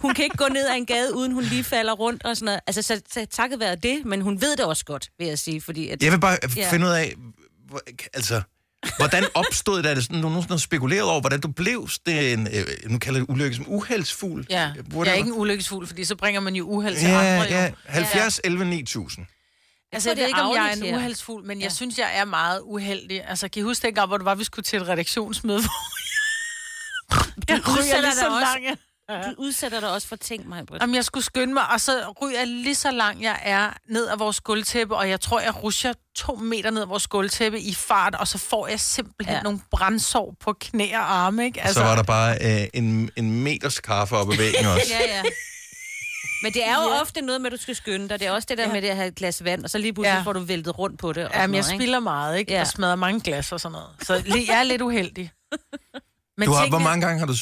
hun 0.01 0.15
kan 0.15 0.25
ikke 0.25 0.37
gå 0.37 0.49
ned 0.49 0.67
ad 0.69 0.75
en 0.77 0.87
gade, 0.87 1.17
uden 1.17 1.33
hun 1.33 1.43
lige 1.45 1.65
falder 1.65 1.93
rundt 1.93 2.25
og 2.25 2.37
sådan 2.37 2.45
noget. 2.45 2.61
Altså, 2.67 2.83
så, 2.83 3.01
så 3.13 3.27
takket 3.31 3.61
være 3.61 3.77
det, 3.77 4.03
men 4.05 4.21
hun 4.21 4.41
ved 4.41 4.57
det 4.57 4.65
også 4.65 4.85
godt, 4.85 5.09
vil 5.19 5.27
jeg 5.27 5.39
sige, 5.39 5.61
fordi 5.61 5.89
at... 5.89 6.03
Jeg 6.03 6.13
vil 6.13 6.21
bare 6.21 6.37
Ja. 6.57 6.71
finde 6.73 6.87
ud 6.87 6.91
af, 6.93 7.15
hvor- 7.69 7.81
altså, 8.15 8.43
hvordan 8.97 9.25
opstod 9.35 9.83
det? 9.83 9.91
Er 9.91 9.95
det 9.95 10.03
sådan, 10.05 10.23
du 10.23 10.29
nogensinde 10.29 10.59
spekuleret 10.59 11.03
over, 11.03 11.21
hvordan 11.21 11.41
du 11.41 11.49
blev 11.49 11.89
sådan 11.89 12.39
en, 12.39 12.47
øh, 12.55 12.91
nu 12.91 12.99
kalder 12.99 13.21
det 13.21 13.27
ulykke 13.31 13.57
som 13.57 13.65
uheldsfugl? 13.69 14.47
Ja, 14.51 14.71
jeg 14.95 15.09
er 15.09 15.13
ikke 15.15 15.27
en 15.29 15.35
ulykkesfugl, 15.37 15.87
fordi 15.87 16.05
så 16.05 16.17
bringer 16.17 16.41
man 16.41 16.55
jo 16.57 16.65
uheld 16.65 16.97
til 16.97 17.09
Ja, 17.09 17.19
andre. 17.35 17.55
Jo. 17.57 17.59
ja, 17.59 17.71
70, 17.87 18.41
11, 18.45 18.65
9000. 18.65 19.27
Altså, 19.93 20.09
jeg 20.11 20.17
det 20.17 20.23
ved 20.23 20.29
ikke, 20.29 20.41
om 20.41 20.57
jeg 20.57 20.69
er 20.69 20.73
en 20.73 20.83
her. 20.83 20.97
uheldsfugl, 20.97 21.45
men 21.45 21.59
jeg 21.61 21.65
Ja. 21.69 21.75
synes, 21.75 21.99
jeg 21.99 22.11
er 22.15 22.25
meget 22.25 22.61
uheldig. 22.65 23.25
Altså, 23.29 23.49
kan 23.49 23.61
I 23.61 23.63
huske 23.63 23.87
dengang, 23.87 24.07
hvor 24.07 24.17
det 24.17 24.25
var, 24.25 24.35
vi 24.35 24.45
skulle 24.45 24.65
til 24.65 24.81
et 24.83 24.89
redaktionsmøde, 24.89 25.61
hvor 27.07 27.25
jeg 27.49 27.57
Du 27.67 27.71
ryger 27.73 27.79
udsætter 27.79 28.01
lige 28.01 28.13
så 28.15 28.27
også- 28.27 28.59
langt. 28.67 28.81
Du 29.27 29.35
udsætter 29.43 29.81
dig 29.81 29.89
også 29.93 30.09
for 30.09 30.17
ting, 30.17 30.49
mig, 30.49 30.67
Britt. 30.67 30.83
Om 30.83 30.95
jeg 30.95 31.05
skulle 31.05 31.25
skynde 31.25 31.53
mig, 31.55 31.69
og 31.71 31.81
så 31.81 32.15
ryger 32.23 32.39
jeg 32.39 32.47
lige 32.49 32.75
så 32.75 32.91
langt, 32.91 33.23
jeg 33.23 33.39
er 33.43 33.71
ned 33.91 34.07
af 34.07 34.19
vores 34.19 34.41
gulvtæppe, 34.41 34.97
og 34.97 35.09
jeg 35.09 35.21
tror, 35.21 35.41
jeg 35.41 35.63
rusher 35.63 35.93
to 36.17 36.35
meter 36.35 36.71
ned 36.71 36.83
af 36.83 36.89
vores 36.89 37.07
gulvtæppe 37.07 37.61
i 37.61 37.75
fart, 37.75 38.15
og 38.15 38.29
så 38.29 38.39
får 38.39 38.67
jeg 38.69 38.81
simpelthen 38.81 39.33
ja. 39.33 39.37
Ja. 39.37 39.43
nogle 39.43 39.61
brændsår 39.71 40.35
på 40.41 40.53
knæ 40.61 40.95
og 40.95 41.13
arme, 41.13 41.45
ikke? 41.45 41.61
Altså, 41.61 41.75
så 41.75 41.85
var 41.87 41.97
der 41.97 42.03
bare 42.03 42.37
øh, 42.63 42.69
en, 42.75 43.11
en 43.17 43.43
meters 43.43 43.81
kaffe 43.81 44.17
oppe 44.17 44.33
ad 44.33 44.39
væggen 44.39 44.67
også. 44.75 44.87
Ja, 45.01 45.17
ja. 45.17 45.23
Men 46.43 46.53
det 46.53 46.65
er 46.67 46.75
jo 46.83 46.93
ja. 46.95 47.01
ofte 47.01 47.21
noget 47.21 47.41
med, 47.41 47.53
at 47.53 47.59
du 47.59 47.63
skal 47.63 47.75
skynde 47.75 48.09
dig. 48.09 48.21
Det 48.21 48.27
er 48.27 48.31
også 48.33 48.47
det 48.49 48.59
der 48.59 48.67
Ja. 48.67 48.73
med 48.73 48.83
det 48.83 48.89
at 48.89 48.97
have 48.97 49.09
et 49.09 49.15
glas 49.15 49.45
vand, 49.45 49.65
og 49.65 49.71
så 49.71 49.79
lige 49.79 49.93
pludselig 49.93 50.17
Ja. 50.17 50.23
får 50.23 50.33
du 50.33 50.41
væltet 50.41 50.79
rundt 50.79 50.99
på 50.99 51.13
det. 51.13 51.25
Og 51.25 51.31
Jamen, 51.35 51.55
jeg 51.55 51.63
noget, 51.65 51.79
spiller 51.81 52.01
meget, 52.01 52.39
ikke? 52.39 52.53
Ja. 52.53 52.61
Og 52.61 52.67
smadrer 52.67 52.97
mange 52.97 53.21
glas 53.21 53.53
og 53.53 53.61
sådan 53.61 53.73
noget. 53.73 53.89
Så 54.03 54.15
jeg 54.49 54.59
er 54.59 54.63
lidt 54.63 54.83
uheldig. 54.83 55.31
Men 56.39 56.47
Du 56.49 56.53
har, 56.53 56.63
tingene- 56.65 56.69
hvor 56.71 56.79
mange 56.89 57.07
gange 57.07 57.19
har 57.19 57.27
du... 57.27 57.35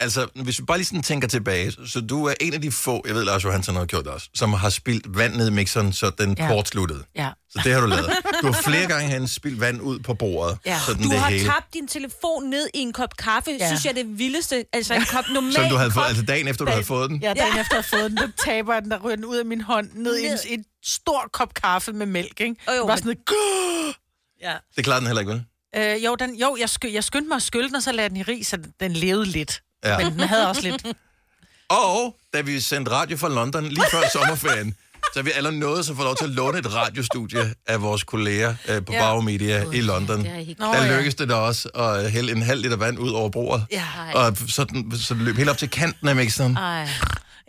Altså, 0.00 0.26
hvis 0.34 0.58
vi 0.60 0.64
bare 0.64 0.78
lige 0.78 0.86
sådan 0.86 1.02
tænker 1.02 1.28
tilbage, 1.28 1.72
så- 1.72 1.86
så 1.86 2.00
du 2.00 2.24
er 2.24 2.34
en 2.40 2.54
af 2.54 2.62
de 2.62 2.72
få, 2.72 3.02
jeg 3.06 3.14
ved, 3.14 3.24
Lars 3.24 3.44
Johansson 3.44 3.76
har 3.76 3.84
gjort 3.84 4.04
det 4.04 4.12
også, 4.12 4.28
som 4.34 4.52
har 4.52 4.70
spildt 4.70 5.16
vand 5.18 5.34
ned 5.34 5.48
i 5.48 5.50
mixeren, 5.50 5.92
så 5.92 6.10
den 6.18 6.36
Ja. 6.38 6.48
kortsluttede. 6.48 7.04
Ja. 7.16 7.30
Så 7.50 7.60
det 7.64 7.72
har 7.72 7.80
du 7.80 7.86
lavet. 7.86 8.10
Du 8.42 8.46
har 8.52 8.62
flere 8.62 8.86
gange 8.86 9.08
hen 9.08 9.28
spildt 9.28 9.60
vand 9.60 9.80
ud 9.80 9.98
på 9.98 10.14
bordet, 10.14 10.58
Ja. 10.66 10.78
sådan 10.86 11.02
Du 11.02 11.08
det 11.10 11.18
har 11.18 11.30
hele. 11.30 11.44
tabt 11.44 11.74
din 11.74 11.88
telefon 11.88 12.50
ned 12.50 12.66
i 12.74 12.78
en 12.78 12.92
kop 12.92 13.16
kaffe, 13.16 13.50
Ja. 13.60 13.66
synes 13.66 13.84
jeg 13.84 13.90
er 13.90 13.94
det 13.94 14.18
vildeste. 14.18 14.64
Altså 14.72 14.94
en 14.94 15.02
kop 15.10 15.24
normal 15.34 15.52
Som 15.60 15.68
du 15.68 15.76
havde 15.76 15.90
fået, 15.90 16.04
altså 16.08 16.22
dagen 16.24 16.48
efter, 16.48 16.64
du 16.64 16.70
havde 16.70 16.84
fået 16.84 17.10
den. 17.10 17.22
Ja, 17.22 17.32
dagen 17.34 17.54
ja. 17.54 17.60
efter 17.60 17.76
jeg 17.76 17.84
har 17.90 17.98
fået 17.98 18.10
den, 18.10 18.16
der 18.18 18.28
taber 18.44 18.72
jeg 18.72 18.82
den, 18.82 18.90
der 18.90 18.98
ryger 18.98 19.16
den 19.16 19.24
ud 19.24 19.36
af 19.36 19.44
min 19.46 19.60
hånd, 19.60 19.90
ned 19.94 20.16
i 20.16 20.24
en, 20.24 20.30
Ned. 20.32 20.38
en 20.48 20.64
stor 20.84 21.28
kop 21.32 21.54
kaffe 21.54 21.92
med 21.92 22.06
mælk, 22.06 22.40
ikke? 22.40 22.56
Jo, 22.68 22.72
jo, 22.72 22.82
det 22.82 22.88
var 22.88 22.96
sådan 22.96 23.12
et, 23.12 23.18
"Gah!" 23.26 23.94
ja. 24.42 24.56
Det 24.76 24.84
klarede 24.84 25.00
den 25.00 25.06
heller 25.06 25.20
ikke, 25.20 25.32
vel? 25.32 25.44
Øh, 25.76 26.04
jo, 26.04 26.14
den, 26.14 26.34
jo 26.34 26.56
jeg, 26.60 26.68
sky, 26.70 26.92
jeg 26.94 27.04
skyndte 27.04 27.28
mig 27.28 27.36
at 27.36 27.42
skylde 27.42 27.66
den, 27.68 27.76
og 27.76 27.82
så 27.82 27.92
lagde 27.92 28.08
den 28.08 28.16
i 28.16 28.22
ris, 28.22 28.46
så 28.46 28.58
den 28.80 28.92
levede 28.92 29.24
lidt. 29.24 29.62
Ja. 29.84 29.98
Men 29.98 30.12
den 30.12 30.20
havde 30.20 30.48
også 30.48 30.62
lidt. 30.62 30.86
Og 31.68 32.16
da 32.34 32.40
vi 32.40 32.60
sendte 32.60 32.90
radio 32.90 33.16
fra 33.16 33.28
London 33.28 33.64
lige 33.64 33.84
før 33.90 34.00
sommerferien, 34.12 34.74
så 35.14 35.22
vi 35.22 35.30
alle 35.30 35.58
noget, 35.58 35.86
som 35.86 35.96
får 35.96 36.04
lov 36.04 36.16
til 36.16 36.24
at 36.24 36.30
låne 36.30 36.58
et 36.58 36.74
radiostudie 36.74 37.54
af 37.66 37.82
vores 37.82 38.04
kolleger 38.04 38.54
øh, 38.68 38.84
på 38.84 38.92
Ja. 38.92 38.98
ja. 38.98 39.04
Bauer 39.04 39.20
Media 39.20 39.70
i 39.72 39.80
London. 39.80 40.18
Det 40.18 40.30
er 40.30 40.34
helt 40.34 40.58
Nå, 40.58 40.66
Der 40.66 40.84
ja. 40.84 40.96
lykkedes 40.96 41.14
det 41.14 41.28
da 41.28 41.34
også 41.34 41.68
at 41.68 42.10
hælde 42.10 42.32
en 42.32 42.42
halv 42.42 42.62
liter 42.62 42.76
vand 42.76 42.98
ud 42.98 43.10
over 43.10 43.28
bordet. 43.30 43.66
Ja. 43.72 43.84
Og 44.14 44.36
så, 44.48 44.64
den, 44.64 44.98
så 44.98 45.14
det 45.14 45.22
løb 45.22 45.36
helt 45.36 45.48
op 45.50 45.58
til 45.58 45.70
kanten 45.70 46.08
af 46.08 46.16
mixeren. 46.16 46.56
Ej. 46.56 46.88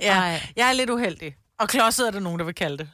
ja. 0.01 0.13
Ej. 0.19 0.47
Jeg 0.55 0.69
er 0.69 0.73
lidt 0.73 0.89
uheldig. 0.89 1.35
Og 1.59 1.69
klodset 1.69 2.07
er 2.07 2.11
der 2.11 2.19
nogen, 2.19 2.39
der 2.39 2.45
vil 2.45 2.55
kalde 2.55 2.77
det. 2.77 2.89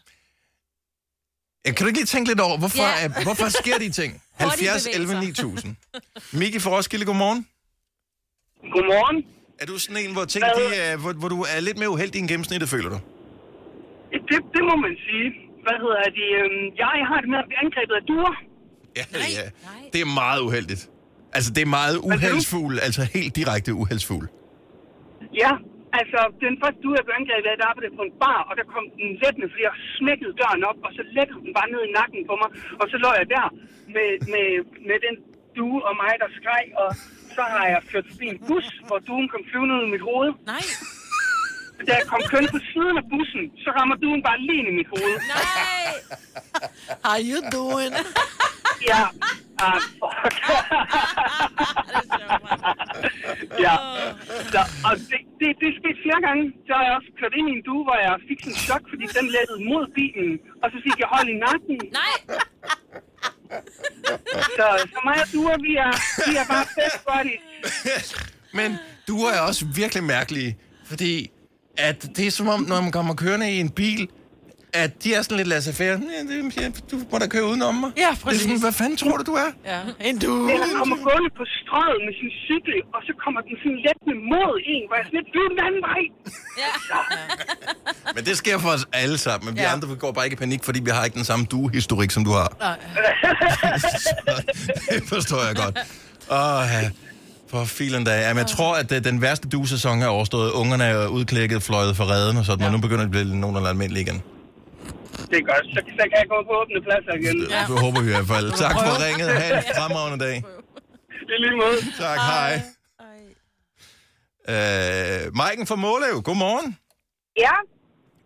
Ja, 1.66 1.72
kan 1.72 1.84
du 1.84 1.88
ikke 1.88 2.00
lige 2.00 2.06
tænke 2.06 2.30
lidt 2.30 2.40
over, 2.40 2.58
hvorfor, 2.58 2.78
Ja. 2.84 3.02
ja. 3.02 3.24
hvorfor 3.24 3.50
sker 3.50 3.78
de 3.78 3.90
ting? 3.92 4.22
70, 4.36 4.86
11, 4.92 5.20
9000. 5.20 5.76
Miki 6.32 6.60
fra 6.60 6.70
Roskilde, 6.70 7.06
godmorgen. 7.06 7.48
Godmorgen. 8.74 9.18
Er 9.62 9.66
du 9.72 9.76
sådan 9.84 10.00
en, 10.04 10.12
hvor, 10.16 10.26
ting, 10.34 10.44
de, 10.60 10.64
er, 10.84 10.98
hvor, 11.04 11.12
hvor 11.22 11.30
du 11.36 11.40
er 11.54 11.60
lidt 11.68 11.78
mere 11.82 11.92
uheldig 11.96 12.18
end 12.22 12.30
gennemsnittet, 12.32 12.68
føler 12.76 12.90
du? 12.96 13.00
Det, 14.30 14.40
det 14.56 14.64
må 14.70 14.76
man 14.86 14.94
sige. 15.08 15.28
Hvad 15.66 15.78
hedder 15.84 16.02
det? 16.20 16.28
Øhm, 16.40 16.66
Jeg 16.84 16.92
har 17.10 17.20
det 17.24 17.30
med 17.34 17.40
at 17.44 17.48
blive 17.50 17.60
angrebet 17.66 17.96
af 18.02 18.04
duer. 18.12 18.34
Ja, 19.00 19.04
ja. 19.38 19.46
nej. 19.70 19.82
Det 19.94 20.00
er 20.06 20.10
meget 20.24 20.40
uheldigt. 20.48 20.82
Altså, 21.38 21.50
det 21.56 21.62
er 21.68 21.72
meget 21.82 21.98
uheldsfugl, 22.10 22.74
altså 22.88 23.02
helt 23.18 23.32
direkte 23.40 23.70
uheldsfugl. 23.82 24.26
Ja, 25.44 25.52
altså 26.00 26.20
den 26.46 26.54
første 26.62 26.80
due, 26.84 26.94
jeg 27.00 27.06
blev 27.08 27.16
angrebet 27.22 27.48
af, 27.52 27.56
der 27.62 27.68
arbejdede 27.72 27.96
på 28.00 28.04
en 28.10 28.14
bar, 28.24 28.40
og 28.50 28.54
der 28.60 28.66
kom 28.74 28.84
den 29.02 29.10
lettende, 29.24 29.48
fordi 29.52 29.64
jeg 29.70 29.76
smækkede 29.98 30.34
døren 30.42 30.62
op, 30.70 30.80
og 30.88 30.92
så 30.98 31.02
lettede 31.18 31.40
den 31.46 31.52
bare 31.58 31.70
ned 31.74 31.82
i 31.90 31.92
nakken 32.00 32.22
på 32.30 32.34
mig, 32.42 32.50
og 32.82 32.86
så 32.92 32.98
lå 33.04 33.10
jeg 33.20 33.28
der 33.36 33.46
med, 33.96 34.10
med, 34.34 34.48
med 34.90 34.98
den 35.06 35.16
due 35.58 35.80
og 35.88 35.94
mig, 36.04 36.14
der 36.22 36.30
skreg, 36.40 36.66
og 36.84 36.90
så 37.38 37.44
har 37.54 37.66
jeg 37.74 37.80
ført 37.92 38.06
forbi 38.12 38.26
en 38.36 38.40
bus, 38.48 38.68
hvor 38.88 39.00
duen 39.08 39.28
kom 39.34 39.42
flyvende 39.50 39.74
ud 39.78 39.84
i 39.88 39.92
mit 39.96 40.04
hoved. 40.10 40.32
Nej. 40.54 40.66
Da 41.88 41.92
jeg 42.00 42.06
kom 42.14 42.22
køn 42.34 42.46
på 42.56 42.60
siden 42.72 42.96
af 43.02 43.06
bussen, 43.12 43.44
så 43.64 43.70
rammer 43.78 43.96
duen 44.04 44.22
bare 44.28 44.40
lige 44.48 44.58
ind 44.62 44.68
i 44.74 44.76
mit 44.80 44.90
hoved. 44.96 45.16
Nej. 45.36 45.92
How 47.06 47.18
you 47.32 47.40
doing? 47.58 47.94
Ja. 48.92 49.04
Ah, 49.68 49.80
fuck. 50.00 50.36
ja. 53.66 53.76
Så, 54.54 54.62
og 54.88 54.94
det, 55.10 55.20
det, 55.40 55.50
det 55.62 55.70
skete 55.80 55.98
flere 56.06 56.22
gange. 56.28 56.44
Så 56.68 56.72
har 56.78 56.84
jeg 56.88 56.94
også 57.00 57.12
kørt 57.20 57.34
ind 57.40 57.48
i 57.52 57.54
en 57.58 57.64
due, 57.70 57.84
hvor 57.88 57.98
jeg 58.06 58.12
fik 58.30 58.40
en 58.50 58.56
chok, 58.66 58.84
fordi 58.92 59.06
den 59.18 59.26
lettede 59.36 59.62
mod 59.72 59.86
bilen. 59.98 60.32
Og 60.64 60.68
så 60.74 60.78
fik 60.86 60.98
jeg 61.04 61.10
hold 61.16 61.28
i 61.36 61.38
nakken. 61.46 61.78
Nej. 62.02 62.16
Så, 64.58 64.88
så 64.94 65.00
mig 65.06 65.22
og 65.22 65.28
duer, 65.34 65.58
vi 65.62 65.76
er, 65.76 65.92
vi 66.32 66.36
er 66.38 66.46
bare 66.48 66.66
best 66.76 67.00
buddies. 67.06 68.16
Men 68.54 68.78
du 69.08 69.18
er 69.22 69.40
også 69.40 69.66
virkelig 69.76 70.04
mærkelig, 70.04 70.58
fordi 70.86 71.32
at 71.78 72.10
det 72.16 72.28
er 72.28 72.32
som 72.32 72.48
om, 72.48 72.62
når 72.62 72.82
man 72.82 72.92
kommer 72.92 73.16
kørende 73.16 73.52
i 73.52 73.60
en 73.60 73.70
bil, 73.70 74.10
at 74.84 74.92
de 75.04 75.10
er 75.18 75.22
sådan 75.26 75.38
lidt 75.42 75.50
laissez-faire. 75.54 75.96
Ja, 76.16 76.20
det- 76.30 76.58
ja, 76.62 76.68
du 76.92 76.96
må 77.12 77.16
da 77.24 77.28
køre 77.36 77.46
udenom 77.52 77.76
mig. 77.84 77.92
Ja, 77.98 78.02
Det 78.02 78.18
er 78.18 78.24
præcis. 78.26 78.42
sådan, 78.42 78.60
hvad 78.66 78.72
fanden 78.82 78.98
tror 79.02 79.16
du, 79.20 79.24
du 79.32 79.36
er? 79.46 79.50
Ja. 79.72 79.80
En 80.10 80.16
du. 80.26 80.32
Eller 80.54 80.68
kommer 80.82 80.98
gående 81.08 81.30
på 81.40 81.44
strøget 81.60 82.00
med 82.08 82.14
sin 82.22 82.32
cykel, 82.48 82.78
og 82.96 83.00
så 83.08 83.12
kommer 83.24 83.40
den 83.48 83.54
sådan 83.64 83.80
let 83.86 84.00
med 84.10 84.18
mod 84.34 84.54
en, 84.74 84.84
hvor 84.88 84.96
jeg 85.00 85.06
sådan 85.08 85.18
lidt, 85.20 85.30
flyv 85.34 85.46
den 85.54 85.60
anden 85.68 85.82
vej. 85.90 86.02
Men 88.16 88.22
det 88.26 88.38
sker 88.38 88.58
for 88.60 88.70
os 88.70 88.86
alle 88.94 89.18
sammen. 89.18 89.46
Men 89.46 89.56
vi 89.56 89.62
Ja. 89.62 89.74
andre 89.74 89.88
går 90.04 90.12
bare 90.12 90.26
ikke 90.26 90.34
i 90.40 90.42
panik, 90.46 90.64
fordi 90.64 90.80
vi 90.80 90.90
har 90.90 91.04
ikke 91.06 91.16
den 91.16 91.26
samme 91.32 91.46
duehistorik, 91.46 92.12
som 92.12 92.24
du 92.26 92.32
har. 92.32 92.50
Nej. 92.60 92.78
det 94.94 95.04
forstår 95.10 95.42
jeg 95.48 95.56
godt. 95.56 95.78
Åh, 96.32 96.64
ja. 96.84 96.90
For 97.50 97.66
filen 97.66 98.04
da. 98.04 98.12
Jamen, 98.22 98.38
jeg 98.38 98.48
tror, 98.48 98.76
at 98.76 98.92
øh, 98.92 99.04
den 99.04 99.22
værste 99.22 99.50
duesæson 99.50 100.02
er 100.02 100.08
overstået. 100.08 100.52
Ungerne 100.52 100.84
er 100.84 101.08
udklækket, 101.08 101.64
fløjet 101.64 101.96
for 101.98 102.10
redden 102.12 102.38
og 102.38 102.46
sådan, 102.46 102.60
ja. 102.62 102.66
og 102.66 102.72
nu 102.72 102.78
begynder 102.82 103.00
det 103.00 103.06
at 103.06 103.12
blive 103.12 103.36
nogenlunde 103.36 103.70
almindeligt 103.70 104.10
igen. 104.10 104.22
Det 105.30 105.38
er 105.42 105.46
godt. 105.52 105.66
Så, 105.74 105.80
så 106.00 106.04
kan 106.10 106.18
jeg 106.22 106.28
gå 106.34 106.38
på 106.50 106.54
åbne 106.62 106.80
pladser 106.88 107.14
igen. 107.22 107.38
Ja. 107.56 107.62
Det 107.70 107.76
håber 107.86 108.00
vi 108.06 108.08
i 108.12 108.14
hvert 108.16 108.30
fald. 108.36 108.48
Tak 108.66 108.74
for 108.86 108.94
ringet. 109.06 109.30
Ha' 109.42 109.58
en 109.58 109.64
fremragende 109.78 110.20
dag. 110.26 110.36
I 111.34 111.36
lige 111.44 111.56
måde. 111.64 111.78
Tak, 112.04 112.20
hej. 112.32 112.54
Øh, 114.54 115.36
Maiken 115.36 115.68
fra 115.68 115.76
Målev, 115.76 116.22
godmorgen. 116.28 116.78
Ja, 117.46 117.56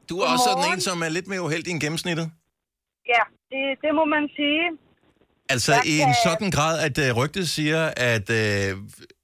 Du 0.10 0.18
er 0.20 0.26
også 0.28 0.44
sådan 0.44 0.56
Godmorgen. 0.56 0.78
en, 0.78 0.82
som 0.82 1.02
er 1.04 1.10
lidt 1.10 1.28
mere 1.28 1.42
uheldig 1.42 1.72
end 1.72 1.82
gennemsnittet. 1.82 2.32
ja, 3.14 3.24
det, 3.52 3.64
det 3.84 3.92
må 4.00 4.06
man 4.06 4.24
sige. 4.36 4.64
Altså 5.50 5.72
Jeg 5.74 5.86
i 5.86 6.00
en 6.00 6.06
kan- 6.06 6.16
sådan 6.26 6.52
grad, 6.52 6.76
at 6.88 7.12
uh, 7.12 7.18
rygtet 7.18 7.50
siger, 7.50 7.92
at, 7.98 8.30
uh, 8.30 8.80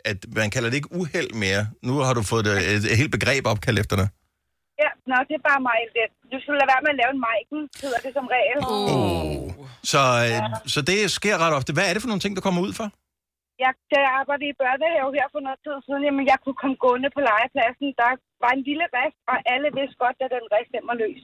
at 0.06 0.18
man 0.36 0.50
kalder 0.50 0.70
det 0.70 0.76
ikke 0.78 0.92
uheld 0.96 1.32
mere. 1.34 1.68
Nu 1.84 1.94
har 1.98 2.14
du 2.14 2.22
fået 2.22 2.48
et, 2.48 2.72
et, 2.76 2.92
et 2.92 2.98
helt 2.98 3.12
begreb 3.12 3.46
opkaldt 3.48 3.80
efter 3.80 3.96
dig. 3.96 4.08
Ja, 5.08 5.14
nå, 5.14 5.18
det 5.30 5.36
er 5.40 5.46
bare 5.52 5.62
mig 5.70 5.80
lidt. 5.98 6.14
Du 6.32 6.38
skulle 6.42 6.58
lade 6.62 6.72
være 6.74 6.84
med 6.86 6.92
at 6.96 7.00
lave 7.02 7.12
en 7.16 7.22
Maiken, 7.26 7.62
hedder 7.84 8.00
det 8.06 8.12
som 8.18 8.28
regel. 8.36 8.58
Oh. 8.72 9.48
Så, 9.92 10.02
uh, 10.24 10.46
så 10.74 10.80
det 10.90 11.00
sker 11.20 11.36
ret 11.44 11.54
ofte. 11.60 11.72
Hvad 11.76 11.86
er 11.88 11.94
det 11.94 12.02
for 12.04 12.12
nogle 12.12 12.24
ting, 12.24 12.34
der 12.38 12.46
kommer 12.48 12.62
ud 12.68 12.74
for? 12.80 12.88
Jeg, 13.64 13.72
da 13.92 13.98
jeg 14.06 14.12
arbejdede 14.22 14.52
i 14.54 14.60
børnehave 14.62 15.12
her 15.18 15.28
for 15.34 15.42
noget 15.46 15.60
tid 15.66 15.78
siden, 15.86 16.04
jamen 16.08 16.26
jeg 16.32 16.38
kunne 16.44 16.60
komme 16.62 16.78
gående 16.84 17.10
på 17.16 17.22
legepladsen. 17.30 17.88
Der 18.02 18.12
var 18.44 18.52
en 18.58 18.64
lille 18.70 18.86
rest, 18.98 19.18
og 19.32 19.36
alle 19.54 19.70
vidste 19.78 19.98
godt, 20.04 20.18
at 20.26 20.30
den 20.38 20.46
rest 20.54 20.72
den 20.76 20.86
var 20.90 20.98
løs. 21.04 21.24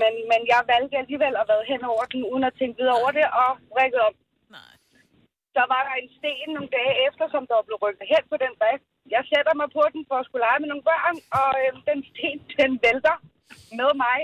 Men, 0.00 0.12
men 0.30 0.40
jeg 0.52 0.60
valgte 0.72 1.00
alligevel 1.02 1.34
at 1.40 1.48
være 1.50 1.64
hen 1.72 1.82
over 1.92 2.04
den, 2.12 2.20
uden 2.32 2.44
at 2.50 2.56
tænke 2.60 2.76
videre 2.80 2.98
over 3.00 3.10
det, 3.18 3.26
og 3.42 3.50
rækket 3.78 4.00
op. 4.06 4.16
Så 5.58 5.64
var 5.74 5.82
der 5.88 5.94
en 6.02 6.10
sten 6.18 6.48
nogle 6.56 6.70
dage 6.78 6.94
efter, 7.08 7.24
som 7.34 7.42
der 7.48 7.54
blevet 7.66 7.82
rykket 7.84 8.06
hen 8.12 8.22
på 8.32 8.36
den 8.44 8.54
rest. 8.62 8.84
Jeg 9.14 9.22
sætter 9.32 9.54
mig 9.60 9.68
på 9.76 9.82
den 9.94 10.02
for 10.08 10.16
at 10.20 10.26
skulle 10.26 10.44
lege 10.46 10.60
med 10.62 10.70
nogle 10.72 10.86
børn, 10.90 11.16
og 11.40 11.50
øh, 11.62 11.70
den 11.88 11.98
sten, 12.10 12.38
den 12.60 12.70
vælter 12.84 13.16
med 13.80 13.90
mig. 14.04 14.18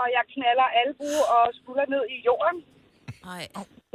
Og 0.00 0.06
jeg 0.16 0.24
knaller 0.34 0.68
albue 0.82 1.20
og 1.36 1.42
skulder 1.58 1.86
ned 1.94 2.04
i 2.14 2.18
jorden. 2.28 2.58
Nej. 3.28 3.42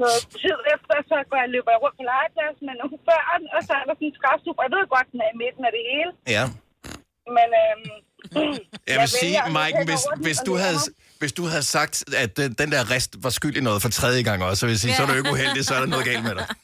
Noget 0.03 0.21
tid 0.43 0.59
efter, 0.75 0.95
så 1.09 1.15
går 1.29 1.37
jeg 1.43 1.49
løber 1.55 1.71
jeg 1.73 1.81
rundt 1.83 1.97
på 1.99 2.05
legepladsen 2.11 2.65
med 2.69 2.75
nogle 2.81 2.97
børn, 3.09 3.41
og 3.55 3.59
så 3.67 3.71
er 3.79 3.83
der 3.87 3.95
sådan 3.97 4.09
en 4.09 4.17
skræfsup. 4.19 4.57
Jeg 4.65 4.71
ved 4.75 4.83
godt, 4.95 5.07
den 5.13 5.19
er 5.25 5.31
i 5.33 5.39
midten 5.43 5.63
af 5.67 5.71
det 5.77 5.83
hele. 5.91 6.11
Ja. 6.35 6.43
Men 7.37 7.49
øhm, 7.63 7.95
Jeg 8.91 8.97
vil 9.03 9.11
sige, 9.21 9.35
hen 9.57 9.73
hvis, 9.89 10.03
hvis, 10.25 10.39
du 10.47 10.53
havde. 10.63 10.79
Hvis 11.21 11.33
du 11.39 11.43
havde 11.53 11.67
sagt, 11.77 11.95
at 12.23 12.31
den, 12.39 12.49
den 12.61 12.69
der 12.73 12.81
rest 12.93 13.11
var 13.25 13.33
skyld 13.39 13.55
i 13.59 13.63
noget 13.67 13.79
for 13.83 13.91
tredje 13.99 14.21
gang 14.29 14.39
også, 14.47 14.59
så 14.59 14.65
vil 14.65 14.73
jeg 14.75 14.83
sige, 14.85 14.93
så 14.97 15.01
er 15.03 15.07
du 15.09 15.15
ikke 15.19 15.33
uheldig, 15.35 15.61
så 15.65 15.73
er 15.77 15.81
der 15.83 15.89
noget 15.95 16.05
galt 16.09 16.23
med 16.29 16.35
dig. 16.39 16.47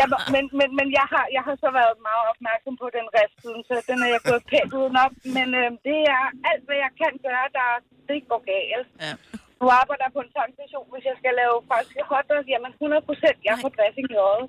Ja, 0.00 0.04
men, 0.34 0.44
men, 0.60 0.68
men 0.78 0.86
jeg, 0.98 1.06
har, 1.12 1.24
jeg 1.36 1.42
har 1.48 1.56
så 1.64 1.68
været 1.80 1.96
meget 2.08 2.24
opmærksom 2.32 2.74
på 2.82 2.86
den 2.98 3.06
rest 3.16 3.34
siden, 3.42 3.60
så 3.68 3.74
den 3.90 3.96
er 4.04 4.10
jeg 4.14 4.22
gået 4.30 4.42
pænt 4.50 4.72
udenom. 4.80 5.10
Men 5.36 5.46
øhm, 5.60 5.76
det 5.88 5.98
er 6.16 6.24
alt, 6.50 6.62
hvad 6.68 6.78
jeg 6.84 6.92
kan 7.02 7.12
gøre, 7.26 7.46
der 7.58 7.68
det 8.08 8.18
går 8.30 8.40
galt. 8.52 8.88
Ja. 9.04 9.12
Nu 9.60 9.66
arbejder 9.80 10.06
på 10.16 10.20
en 10.26 10.30
tankstation, 10.38 10.86
hvis 10.92 11.04
jeg 11.10 11.16
skal 11.20 11.32
lave 11.42 11.54
franske 11.70 12.00
hotdogs, 12.10 12.46
jamen 12.52 12.70
100 12.74 13.08
procent, 13.08 13.38
jeg 13.48 13.54
får 13.62 13.70
dressing 13.76 14.06
i 14.14 14.16
øjet. 14.30 14.46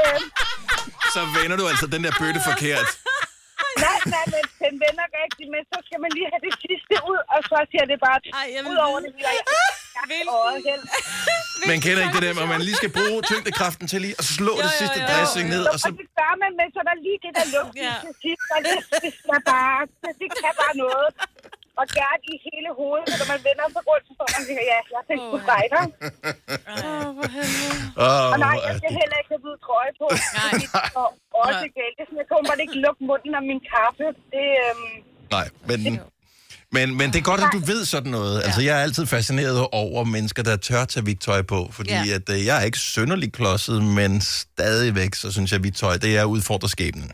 øhm, 0.00 0.26
Så 1.14 1.20
vender 1.36 1.56
du 1.60 1.64
altså 1.72 1.86
den 1.94 2.00
der 2.06 2.12
bøtte 2.20 2.40
forkert. 2.50 2.88
nej, 3.84 3.98
nej, 4.16 4.26
men 4.34 4.44
den 4.70 4.76
vender 4.86 5.06
rigtigt, 5.20 5.48
men 5.54 5.62
så 5.72 5.78
skal 5.86 5.98
man 6.04 6.10
lige 6.16 6.28
have 6.32 6.42
det 6.46 6.54
sidste 6.64 6.94
ud, 7.12 7.20
og 7.34 7.38
så 7.50 7.56
ser 7.72 7.84
det 7.90 7.98
bare 8.06 8.18
Ej, 8.40 8.46
jeg 8.54 8.60
vil 8.64 8.70
ud 8.72 8.78
over 8.88 8.98
det. 9.04 9.10
hele. 9.16 9.28
Jeg, 9.96 10.04
jeg. 10.70 10.78
Man 11.72 11.78
kender 11.84 12.00
ikke 12.04 12.16
det 12.18 12.24
der, 12.28 12.34
hvor 12.40 12.48
man 12.54 12.60
lige 12.68 12.78
skal 12.82 12.92
bruge 12.98 13.18
tyngdekraften 13.30 13.84
til 13.92 13.98
lige 14.06 14.16
at 14.22 14.26
slå 14.38 14.54
det 14.66 14.72
sidste 14.80 14.98
dressing 15.10 15.46
ned, 15.54 15.64
og 15.72 15.76
så... 15.82 15.86
Og 15.88 15.92
det 16.02 16.08
gør 16.20 16.32
man, 16.42 16.50
men 16.60 16.66
så 16.74 16.78
er 16.82 16.86
der 16.90 16.96
lige 17.06 17.18
det 17.24 17.32
der 17.38 17.46
lugt 17.56 17.74
Ja. 17.86 17.94
til 18.04 18.12
sidst, 18.24 18.46
og 18.54 18.58
det, 18.68 18.76
det, 19.04 19.40
bare, 19.52 19.80
det, 20.02 20.12
det 20.22 20.28
kan 20.42 20.52
bare 20.62 20.74
noget. 20.84 21.08
Og 21.78 21.84
gerne 22.00 22.22
i 22.34 22.36
hele 22.48 22.68
hovedet, 22.80 23.06
så 23.10 23.14
når 23.22 23.28
man 23.34 23.40
vender 23.48 23.66
sig 23.74 23.82
rundt, 23.88 24.04
så 24.08 24.12
står 24.16 24.26
man 24.32 24.38
og 24.42 24.46
tænker, 24.48 24.64
ja, 24.72 24.80
jeg 24.96 25.02
tænkte 25.08 25.26
på 25.34 25.38
dig 25.52 25.62
der. 25.74 25.84
Åh, 28.06 28.32
Og 28.32 28.38
nej, 28.46 28.56
er 28.56 28.62
jeg 28.68 28.74
skal 28.80 28.92
heller 29.00 29.16
ikke 29.20 29.30
have 29.34 29.42
hvid 29.44 29.56
trøje 29.66 29.92
på. 30.00 30.06
Nej. 30.38 30.52
Og 31.00 31.06
også 31.46 31.66
galt. 31.78 31.94
Det 31.96 32.02
er 32.04 32.08
sådan, 32.08 32.20
jeg 32.22 32.26
kan 32.30 32.36
bare 32.50 32.60
ikke 32.66 32.78
lukke 32.86 33.02
munden 33.10 33.32
af 33.40 33.42
min 33.50 33.60
kaffe. 33.74 34.06
Det, 34.34 34.46
øhm, 34.66 34.92
Nej, 35.36 35.46
men, 35.68 35.78
men, 36.76 36.86
men 36.98 37.06
det 37.12 37.18
er 37.22 37.26
godt, 37.32 37.40
at 37.46 37.50
du 37.56 37.60
ved 37.72 37.80
sådan 37.94 38.12
noget. 38.18 38.36
Altså, 38.46 38.60
jeg 38.68 38.74
er 38.78 38.82
altid 38.86 39.06
fascineret 39.16 39.58
over 39.82 40.04
mennesker, 40.04 40.42
der 40.42 40.56
tør 40.56 40.84
tage 40.84 41.04
hvidt 41.06 41.20
tøj 41.28 41.42
på, 41.42 41.60
fordi 41.78 41.90
Ja. 41.90 42.14
at, 42.18 42.26
øh, 42.34 42.46
jeg 42.46 42.54
er 42.60 42.64
ikke 42.70 42.78
synderligt 42.78 43.32
klodset, 43.38 43.78
men 43.98 44.20
stadigvæk, 44.20 45.12
så 45.14 45.32
synes 45.32 45.50
jeg, 45.50 45.56
at 45.56 45.62
hvidt 45.64 45.76
tøj, 45.76 45.94
det 45.96 46.12
er 46.20 46.24
udfordrer 46.24 46.68
skæbnen. 46.68 47.08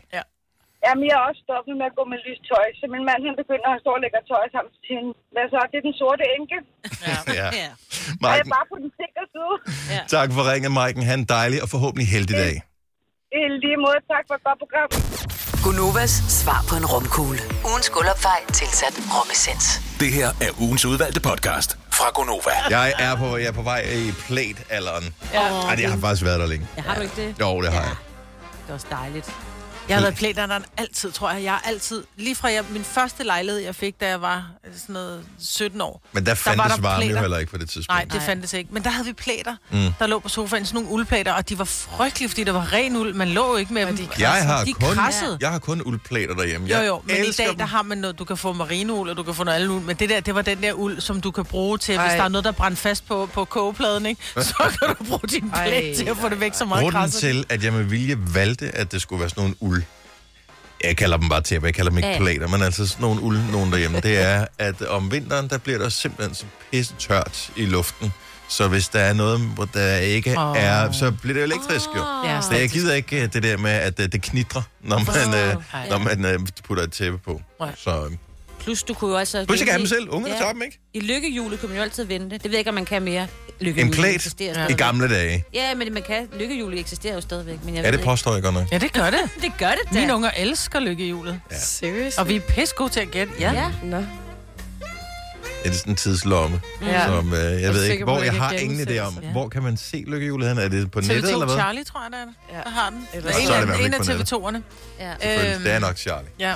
Jamen, 0.87 1.03
jeg 1.09 1.15
er 1.19 1.23
også 1.29 1.41
stoppet 1.47 1.73
med 1.79 1.85
at 1.91 1.95
gå 1.99 2.03
med 2.11 2.19
lyst 2.27 2.43
tøj, 2.51 2.67
så 2.79 2.83
min 2.95 3.03
mand 3.09 3.19
han 3.27 3.35
begynder 3.41 3.69
at 3.75 3.79
stå 3.83 3.89
og 3.97 4.01
lægge 4.03 4.19
tøj 4.31 4.45
sammen 4.55 4.71
til 4.85 4.93
hende. 4.97 5.11
Hvad 5.35 5.45
så? 5.53 5.59
Det 5.71 5.77
er 5.81 5.85
den 5.89 5.95
sorte 6.01 6.23
enke. 6.37 6.57
Ja. 7.09 7.17
Ja. 7.39 7.47
Og 7.47 7.53
jeg 7.61 7.73
Maiken, 8.23 8.51
er 8.51 8.55
bare 8.57 8.67
på 8.71 8.75
den 8.83 8.89
sikre 8.99 9.23
side. 9.33 9.55
tak 10.15 10.27
for 10.35 10.41
ringet, 10.51 10.71
Maiken. 10.79 11.03
Han 11.11 11.19
en 11.19 11.25
dejlig 11.37 11.59
og 11.65 11.69
forhåbentlig 11.75 12.07
heldig 12.15 12.35
dag. 12.45 12.55
I 13.39 13.41
lige 13.65 13.77
måde, 13.85 13.99
tak 14.13 14.23
for 14.29 14.35
et 14.39 14.43
godt 14.47 14.59
program. 14.63 14.89
Gunovas 15.65 16.13
svar 16.41 16.61
på 16.69 16.75
en 16.79 16.85
romkugle. 16.93 17.41
Ugens 17.69 17.89
guldopfej 17.95 18.39
tilsat 18.59 18.95
romessens. 19.15 19.65
Det 20.01 20.09
her 20.17 20.29
er 20.45 20.51
ugens 20.65 20.83
udvalgte 20.91 21.21
podcast 21.29 21.69
fra 21.97 22.07
Gonova. 22.17 22.53
Jeg 22.77 22.87
er 23.07 23.13
på, 23.21 23.27
jeg 23.41 23.47
er 23.53 23.57
på 23.61 23.65
vej 23.71 23.81
i 24.01 24.11
plate-alderen. 24.27 25.05
Ja. 25.33 25.43
Ej, 25.67 25.75
det 25.75 25.85
har 25.91 25.97
faktisk 26.05 26.23
været 26.29 26.39
der 26.39 26.47
længe. 26.53 26.65
Ja, 26.77 26.81
har 26.81 26.95
du 26.95 27.01
ikke 27.01 27.17
det? 27.23 27.29
Jo, 27.43 27.61
det 27.61 27.69
har 27.73 27.83
jeg. 27.89 27.95
Det 28.63 28.69
er 28.69 28.73
også 28.73 28.87
dejligt. 28.91 29.27
Jeg 29.89 29.95
har 29.97 30.01
været 30.01 30.15
plæneren 30.15 30.65
altid, 30.77 31.11
tror 31.11 31.31
jeg. 31.31 31.43
Jeg 31.43 31.51
har 31.51 31.63
altid, 31.65 32.03
lige 32.17 32.35
fra 32.35 32.51
jeg, 32.51 32.63
min 32.69 32.83
første 32.83 33.23
lejlighed, 33.23 33.61
jeg 33.61 33.75
fik, 33.75 33.99
da 34.01 34.07
jeg 34.07 34.21
var 34.21 34.45
øh, 34.67 34.71
sådan 34.79 34.93
noget 34.93 35.23
17 35.39 35.81
år. 35.81 36.01
Men 36.13 36.25
der 36.25 36.31
var 36.31 36.35
fandtes 36.35 36.75
der 36.75 36.81
varme 36.81 37.05
jo 37.05 37.17
heller 37.19 37.37
ikke 37.37 37.51
på 37.51 37.57
det 37.57 37.69
tidspunkt. 37.69 37.89
Nej, 37.89 38.19
det 38.19 38.21
fandtes 38.25 38.53
ikke. 38.53 38.69
Men 38.73 38.83
der 38.83 38.89
havde 38.89 39.05
vi 39.07 39.13
plæter, 39.13 39.55
mm. 39.71 39.77
der 39.99 40.07
lå 40.07 40.19
på 40.19 40.29
sofaen, 40.29 40.65
sådan 40.65 40.75
nogle 40.81 40.89
uldplæter, 40.95 41.33
og 41.33 41.49
de 41.49 41.59
var 41.59 41.65
frygtelige, 41.65 42.29
fordi 42.29 42.43
der 42.43 42.51
var 42.51 42.73
ren 42.73 42.95
uld. 42.95 43.13
Man 43.13 43.27
lå 43.29 43.47
jo 43.51 43.55
ikke 43.55 43.73
med 43.73 43.85
dem. 43.85 43.97
Jeg 44.19 44.29
har, 44.45 44.63
de 44.63 44.73
kun, 44.73 44.93
krassede. 44.95 45.37
jeg 45.41 45.51
har 45.51 45.59
kun 45.59 45.81
uldplæter 45.81 46.33
derhjemme. 46.35 46.67
Jo, 46.67 46.75
Jeg 46.77 46.87
jo, 46.87 47.01
men 47.05 47.15
i 47.15 47.31
dag, 47.31 47.47
dem. 47.47 47.57
der 47.57 47.65
har 47.65 47.81
man 47.83 47.97
noget, 47.97 48.19
du 48.19 48.25
kan 48.25 48.37
få 48.37 48.53
merinould, 48.53 49.09
og 49.09 49.17
du 49.17 49.23
kan 49.23 49.33
få 49.33 49.43
noget 49.43 49.55
andet 49.55 49.69
uld, 49.69 49.83
men 49.83 49.95
det 49.95 50.09
der, 50.09 50.19
det 50.19 50.35
var 50.35 50.41
den 50.41 50.63
der 50.63 50.73
uld, 50.73 51.01
som 51.01 51.21
du 51.21 51.31
kan 51.31 51.45
bruge 51.45 51.77
til, 51.77 51.95
Ej. 51.95 52.07
hvis 52.07 52.17
der 52.17 52.23
er 52.23 52.27
noget, 52.27 52.45
der 52.45 52.51
brænder 52.51 52.75
fast 52.75 53.07
på, 53.07 53.29
på 53.33 53.45
kogepladen, 53.45 54.05
ikke? 54.05 54.21
så 54.41 54.53
kan 54.79 54.95
du 54.99 55.03
bruge 55.03 55.19
din 55.31 55.51
plæt 55.51 55.95
til 55.97 56.05
at 56.05 56.17
få 56.17 56.29
det 56.29 56.39
væk 56.39 56.53
så 56.53 56.65
meget 56.65 56.83
Grunden 56.83 57.01
krasse. 57.01 57.19
til, 57.19 57.45
at 57.49 57.63
jeg 57.63 57.73
med 57.73 57.83
vilje 57.83 58.17
valgte, 58.33 58.75
at 58.75 58.91
det 58.91 59.01
skulle 59.01 59.19
være 59.19 59.29
sådan 59.29 59.41
nogle 59.43 59.55
uld. 59.59 59.76
Jeg 60.83 60.97
kalder 60.97 61.17
dem 61.17 61.29
bare 61.29 61.41
tæpper, 61.41 61.67
jeg 61.67 61.75
kalder 61.75 61.89
dem 61.89 61.97
ikke 61.97 62.09
Ja. 62.09 62.17
plater, 62.17 62.47
men 62.47 62.61
altså 62.61 62.87
sådan 62.87 63.01
nogle 63.01 63.21
uld, 63.21 63.39
nogen 63.51 63.71
derhjemme. 63.71 63.99
Det 63.99 64.17
er, 64.21 64.45
at 64.57 64.81
om 64.81 65.11
vinteren, 65.11 65.47
der 65.49 65.57
bliver 65.57 65.79
der 65.79 65.89
simpelthen 65.89 66.35
så 66.35 66.45
pisse 66.71 66.93
tørt 66.99 67.49
i 67.55 67.65
luften. 67.65 68.13
Så 68.49 68.67
hvis 68.67 68.87
der 68.89 68.99
er 68.99 69.13
noget, 69.13 69.39
hvor 69.39 69.65
der 69.65 69.97
ikke 69.97 70.35
oh. 70.37 70.57
Er, 70.57 70.91
så 70.91 71.11
bliver 71.11 71.33
det 71.33 71.43
elektrisk 71.43 71.85
jo. 71.95 72.03
Ja, 72.25 72.41
Så 72.41 72.55
jeg 72.55 72.69
gider 72.69 72.93
ikke 72.93 73.23
øh, 73.23 73.33
det 73.33 73.43
der 73.43 73.57
med, 73.57 73.71
at 73.71 73.99
øh, 73.99 74.11
det 74.11 74.21
knitrer, 74.21 74.61
når 74.83 74.97
man, 74.99 75.33
øh, 75.49 75.63
Ej. 75.73 75.89
når 75.89 75.97
man 75.97 76.25
øh, 76.25 76.39
putter 76.63 76.83
et 76.83 76.91
tæppe 76.91 77.17
på. 77.17 77.41
Så 77.77 78.05
øh, 78.05 78.11
Plus, 78.67 78.83
du 78.83 78.93
kunne 78.93 79.11
jo 79.11 79.17
også... 79.19 79.45
plus 79.47 79.59
jeg 79.59 79.67
kan 79.67 79.73
have 79.73 79.79
dem 79.79 79.87
selv. 79.87 80.09
Ungerne 80.09 80.37
tager 80.37 80.53
dem, 80.53 80.61
ikke? 80.61 80.79
I 80.93 80.99
lykkehjulet 80.99 81.59
kunne 81.59 81.69
man 81.69 81.77
jo 81.77 81.83
altid 81.83 82.03
vente. 82.03 82.35
Det 82.35 82.43
ved 82.43 82.51
jeg 82.51 82.59
ikke, 82.59 82.69
om 82.69 82.75
man 82.75 82.85
kan 82.85 83.01
mere. 83.01 83.27
Lykkehjulet 83.59 83.95
En 83.95 84.01
plæt 84.01 84.15
eksisterer 84.15 84.69
i 84.69 84.73
gamle 84.73 85.09
dage. 85.09 85.43
Ja, 85.53 85.75
men 85.75 85.93
man 85.93 86.03
kan. 86.03 86.27
Lykkehjulet 86.39 86.79
eksisterer 86.79 87.13
jo 87.15 87.21
stadigvæk. 87.21 87.57
Men 87.63 87.75
jeg 87.75 87.83
Ja, 87.83 87.89
ved 87.89 87.97
det 87.97 88.05
påstår 88.05 88.33
jeg 88.33 88.43
godt 88.43 88.53
nok. 88.55 88.71
Ja, 88.71 88.77
det 88.77 88.93
gør 88.93 89.09
det. 89.09 89.19
Det 89.41 89.51
gør 89.59 89.69
det 89.69 89.93
da. 89.93 89.99
Mine 89.99 90.15
unger 90.15 90.31
elsker 90.37 90.79
lykkehjulet. 90.79 91.39
Ja. 91.51 91.59
Seriously? 91.59 92.19
Og 92.19 92.29
vi 92.29 92.35
er 92.35 92.39
pisse 92.39 92.75
gode 92.75 92.89
til 92.89 92.99
at 92.99 93.11
gætte. 93.11 93.33
Ja. 93.39 93.51
Ja. 93.51 93.71
Nå. 93.83 93.97
Det 93.97 94.05
er 95.63 95.71
sådan 95.73 95.91
en 95.91 95.95
tidslomme, 95.95 96.61
Ja. 96.81 97.05
som 97.05 97.33
øh, 97.33 97.39
jeg 97.39 97.61
er 97.63 97.71
ved 97.71 97.83
ikke, 97.83 98.03
hvor 98.03 98.19
jeg 98.23 98.33
har 98.33 98.51
ingen 98.51 98.79
idé 98.79 98.81
om. 98.81 98.87
genudsendelse. 98.87 99.31
Hvor 99.31 99.47
kan 99.49 99.63
man 99.63 99.77
se 99.77 100.03
lykkehjulet 100.07 100.49
hen? 100.49 100.57
Er 100.57 100.67
det 100.67 100.91
på 100.91 100.99
nettet, 101.01 101.17
eller 101.17 101.35
TV2 101.35 101.45
hvad? 101.45 101.55
Charlie, 101.55 101.83
tror 101.83 102.01
jeg, 102.03 102.11
der 102.11 102.17
er 102.17 102.25
det. 102.25 102.33
Ja. 102.51 102.57
Der 102.57 102.69
har 102.69 102.89
den. 102.89 103.07
Eller 103.13 103.31
Det 103.31 103.41
er 103.43 103.47
så 103.47 103.53
er 103.53 103.57
det 103.57 103.63
en, 103.63 103.69
fald 103.69 103.85
en 103.85 103.93
af 103.93 103.99
ikke 104.19 104.31
på 104.31 104.37
TV2'erne. 104.47 104.59
Ja. 104.99 105.53
Øhm, 105.53 105.63
Det 105.63 105.71
er 105.71 105.79
nok 105.79 105.97
Charlie. 105.97 106.29
Ja. 106.39 106.53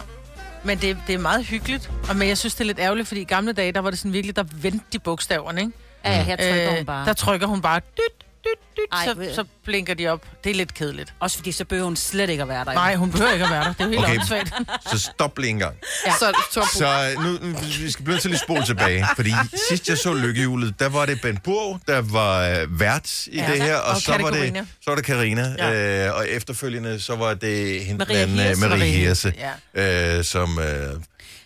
Men 0.63 0.77
det, 0.77 0.97
det 1.07 1.15
er 1.15 1.19
meget 1.19 1.45
hyggeligt. 1.45 1.91
Og, 2.09 2.15
men 2.15 2.27
jeg 2.27 2.37
synes, 2.37 2.55
det 2.55 2.61
er 2.61 2.65
lidt 2.65 2.79
ærgerligt, 2.79 3.07
fordi 3.07 3.21
i 3.21 3.23
gamle 3.23 3.53
dage, 3.53 3.71
der 3.71 3.79
var 3.79 3.89
det 3.89 3.99
sådan 3.99 4.13
virkelig, 4.13 4.35
der 4.35 4.43
vendte 4.61 4.85
de 4.93 4.99
bogstaverne, 4.99 5.61
ikke? 5.61 5.73
Ja, 6.05 6.23
her 6.23 6.35
trykker 6.35 6.75
hun 6.75 6.85
bare. 6.85 7.05
Der 7.05 7.13
trykker 7.13 7.47
hun 7.47 7.61
bare 7.61 7.79
dyt, 7.97 8.25
dyt, 8.45 8.77
dyt, 8.77 8.83
Ej, 8.91 9.05
så, 9.05 9.13
ved- 9.13 9.33
så 9.35 9.43
blinker 9.65 9.93
de 9.93 10.07
op. 10.07 10.25
Det 10.43 10.49
er 10.49 10.53
lidt 10.55 10.73
kedeligt. 10.73 11.13
Også 11.19 11.37
fordi 11.37 11.51
så 11.51 11.65
behøver 11.65 11.85
hun 11.85 11.95
slet 11.95 12.29
ikke 12.29 12.43
at 12.43 12.49
være 12.49 12.65
der. 12.65 12.73
Nej, 12.73 12.95
hun 12.95 13.11
behøver 13.11 13.31
ikke 13.31 13.45
at 13.45 13.51
være 13.51 13.63
der. 13.63 13.73
Det 13.73 13.81
er 13.81 13.85
jo 13.85 13.89
helt 13.89 14.03
Okay. 14.03 14.17
åndssvagt. 14.17 14.53
Så 14.91 14.99
stop 14.99 15.37
lige 15.37 15.49
en 15.49 15.59
gang. 15.59 15.75
Ja. 16.05 16.13
Så, 16.19 16.33
så, 16.51 16.69
Så 16.77 17.15
øh, 17.17 17.23
nu, 17.25 17.31
nu 17.47 17.57
vi 17.81 17.91
skal 17.91 18.05
blive 18.05 18.17
til 18.19 18.27
at 18.27 18.31
lige 18.31 18.39
spole 18.39 18.65
tilbage, 18.65 19.07
fordi 19.15 19.31
sidst 19.69 19.89
jeg 19.89 19.97
så 19.97 20.13
lykkehjulet, 20.13 20.79
der 20.79 20.89
var 20.89 21.05
det 21.05 21.21
Ben 21.21 21.37
Burg, 21.37 21.79
der 21.87 22.01
var 22.01 22.47
øh, 22.61 22.79
vært 22.79 23.27
i 23.27 23.37
Ja. 23.39 23.51
det 23.51 23.61
her, 23.61 23.75
og, 23.75 23.95
Og 23.95 24.01
så 24.01 24.17
var 24.21 24.29
det 24.31 24.67
så 24.83 24.91
var 24.91 24.95
det 24.95 25.05
Karina, 25.05 25.55
Ja. 25.57 26.07
øh, 26.09 26.15
og 26.15 26.29
efterfølgende 26.29 26.99
så 26.99 27.15
var 27.15 27.33
det 27.33 27.81
hende 27.85 27.97
Maria 28.05 28.23
øh, 28.23 28.29
Hirse. 28.29 28.67
Marie 28.69 28.91
Hirse, 28.91 29.33
Ja. 29.75 30.17
øh, 30.17 30.23
som, 30.23 30.59
øh, 30.59 30.89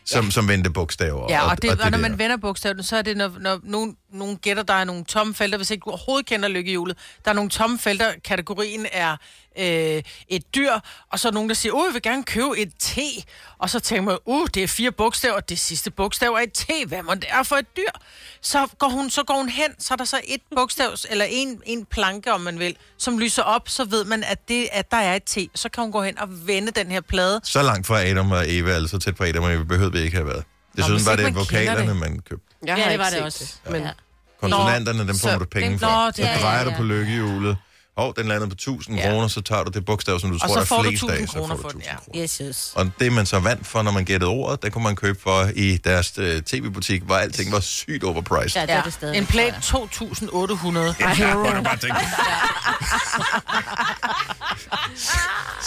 som, 0.05 0.31
som 0.31 0.47
vendte 0.47 0.69
bogstaver. 0.69 1.27
Ja, 1.31 1.49
og, 1.49 1.61
det, 1.61 1.69
og, 1.71 1.77
og 1.83 1.91
når 1.91 1.97
der. 1.97 2.09
man 2.09 2.19
vender 2.19 2.37
bogstaverne, 2.37 2.83
så 2.83 2.97
er 2.97 3.01
det, 3.01 3.17
når, 3.17 3.31
når 3.39 3.59
nogen, 3.63 3.95
nogen 4.15 4.37
gætter, 4.37 4.63
der 4.63 4.73
er 4.73 4.83
nogle 4.83 5.03
tomme 5.05 5.33
felter, 5.33 5.57
hvis 5.57 5.71
ikke 5.71 5.83
du 5.85 5.89
overhovedet 5.89 6.25
kender 6.25 6.49
lykkehjulet. 6.49 6.97
Der 7.25 7.31
er 7.31 7.35
nogle 7.35 7.49
tomme 7.49 7.79
felter, 7.79 8.13
kategorien 8.23 8.87
er 8.91 9.17
øh, 9.59 10.03
et 10.29 10.55
dyr, 10.55 10.71
og 11.11 11.19
så 11.19 11.27
er 11.27 11.31
nogen, 11.31 11.49
der 11.49 11.55
siger, 11.55 11.73
uh, 11.73 11.83
jeg 11.87 11.93
vil 11.93 12.01
gerne 12.01 12.23
købe 12.23 12.57
et 12.57 12.71
T. 12.79 12.97
Og 13.57 13.69
så 13.69 13.79
tænker 13.79 14.03
man, 14.03 14.17
uh, 14.25 14.47
det 14.53 14.63
er 14.63 14.67
fire 14.67 14.91
bogstaver, 14.91 15.39
det 15.39 15.59
sidste 15.59 15.91
bogstav 15.91 16.33
er 16.33 16.39
et 16.39 16.53
T. 16.53 16.69
Hvad 16.87 17.03
må 17.03 17.13
det 17.13 17.25
er 17.29 17.43
for 17.43 17.55
et 17.55 17.77
dyr? 17.77 17.91
Så 18.41 18.67
går 18.79 18.89
hun, 18.89 19.09
så 19.09 19.23
går 19.23 19.35
hun 19.35 19.49
hen, 19.49 19.69
så 19.79 19.93
er 19.93 19.95
der 19.95 20.05
så 20.05 20.21
et 20.27 20.41
bogstav, 20.55 20.89
eller 21.09 21.25
en, 21.29 21.61
en 21.65 21.85
planke, 21.85 22.33
om 22.33 22.41
man 22.41 22.59
vil, 22.59 22.77
som 22.97 23.19
lyser 23.19 23.43
op, 23.43 23.69
så 23.69 23.85
ved 23.85 24.05
man, 24.05 24.23
at, 24.23 24.47
det, 24.47 24.67
at 24.71 24.91
der 24.91 24.97
er 24.97 25.15
et 25.15 25.23
T. 25.23 25.37
Så 25.55 25.69
kan 25.69 25.83
hun 25.83 25.91
gå 25.91 26.03
hen 26.03 26.19
og 26.19 26.47
vende 26.47 26.71
den 26.71 26.91
her 26.91 27.01
plade. 27.01 27.41
Så 27.43 27.61
langt 27.61 27.87
fra 27.87 28.03
Adam 28.03 28.31
og 28.31 28.43
Eva, 28.47 28.71
altså 28.71 28.87
så 28.87 28.99
tæt 28.99 29.15
på 29.15 29.23
Adam 29.23 29.43
og 29.43 29.53
Eva, 29.53 29.63
behøvede 29.63 29.93
vi 29.93 29.99
ikke 29.99 30.17
have 30.17 30.27
været. 30.27 30.43
Det 30.75 30.91
hvis 30.91 31.05
var 31.05 31.15
det 31.15 31.23
man 31.23 31.35
vokalerne, 31.35 31.89
det. 31.89 31.95
man 31.95 32.19
købte. 32.29 32.45
jeg 32.65 32.77
Ja, 32.77 32.91
det 32.91 32.99
var 32.99 33.09
det 33.09 33.21
også. 33.21 33.55
Men, 33.69 33.81
Ja. 33.81 33.91
Konsonanterne, 34.41 34.99
dem 35.07 35.19
får 35.19 35.29
så- 35.29 35.37
du 35.37 35.45
penge 35.45 35.71
det- 35.71 35.79
for. 35.79 35.87
Nå, 35.87 36.05
det- 36.07 36.15
Så 36.15 36.21
ja, 36.21 36.31
ja, 36.31 36.39
drejer 36.41 36.63
ja. 36.63 36.69
du 36.69 36.75
på 36.77 36.83
lykkehjulet. 36.83 37.57
Hov, 37.97 38.13
den 38.17 38.27
landede 38.27 38.49
på 38.49 38.55
1000 38.55 38.97
Ja. 38.97 39.09
kroner, 39.09 39.27
så 39.27 39.41
tager 39.41 39.63
du 39.63 39.71
det 39.71 39.85
bogstav, 39.85 40.19
som 40.19 40.29
du 40.29 40.35
Og 40.35 40.41
tror, 40.41 40.47
så 40.47 40.53
der 40.55 40.61
er 40.61 40.65
får 40.65 40.77
du 40.77 40.83
flest 40.89 41.03
1000 41.03 41.21
af, 41.21 41.27
så 41.27 41.33
kroner 41.33 41.47
får 41.47 41.55
du 41.55 41.61
for 41.61 41.69
den, 41.69 41.79
1000 41.81 41.91
ja. 41.91 41.97
kroner. 42.05 42.21
Yes, 42.23 42.37
yes. 42.41 42.71
Og 42.75 42.91
det, 42.99 43.13
man 43.13 43.25
så 43.25 43.39
vandt 43.39 43.67
for, 43.67 43.81
når 43.81 43.91
man 43.91 44.05
gættede 44.05 44.31
ordet, 44.31 44.61
der 44.63 44.69
kunne 44.69 44.83
man 44.83 44.95
købe 44.95 45.19
for 45.23 45.49
i 45.55 45.77
deres 45.77 46.13
øh, 46.17 46.41
tv-butik, 46.41 47.01
hvor 47.01 47.15
alting 47.15 47.51
var 47.51 47.59
sygt 47.59 48.03
overpriced. 48.03 48.61
Ja, 48.61 48.65
det 48.65 48.75
er 48.75 48.83
det 48.83 48.93
stadig. 48.93 49.17
En 49.17 49.25
plate 49.25 49.55
2.800. 49.61 51.19
Ja, 51.19 51.33
du 51.57 51.63
bare 51.63 51.77
tænker. 51.77 51.95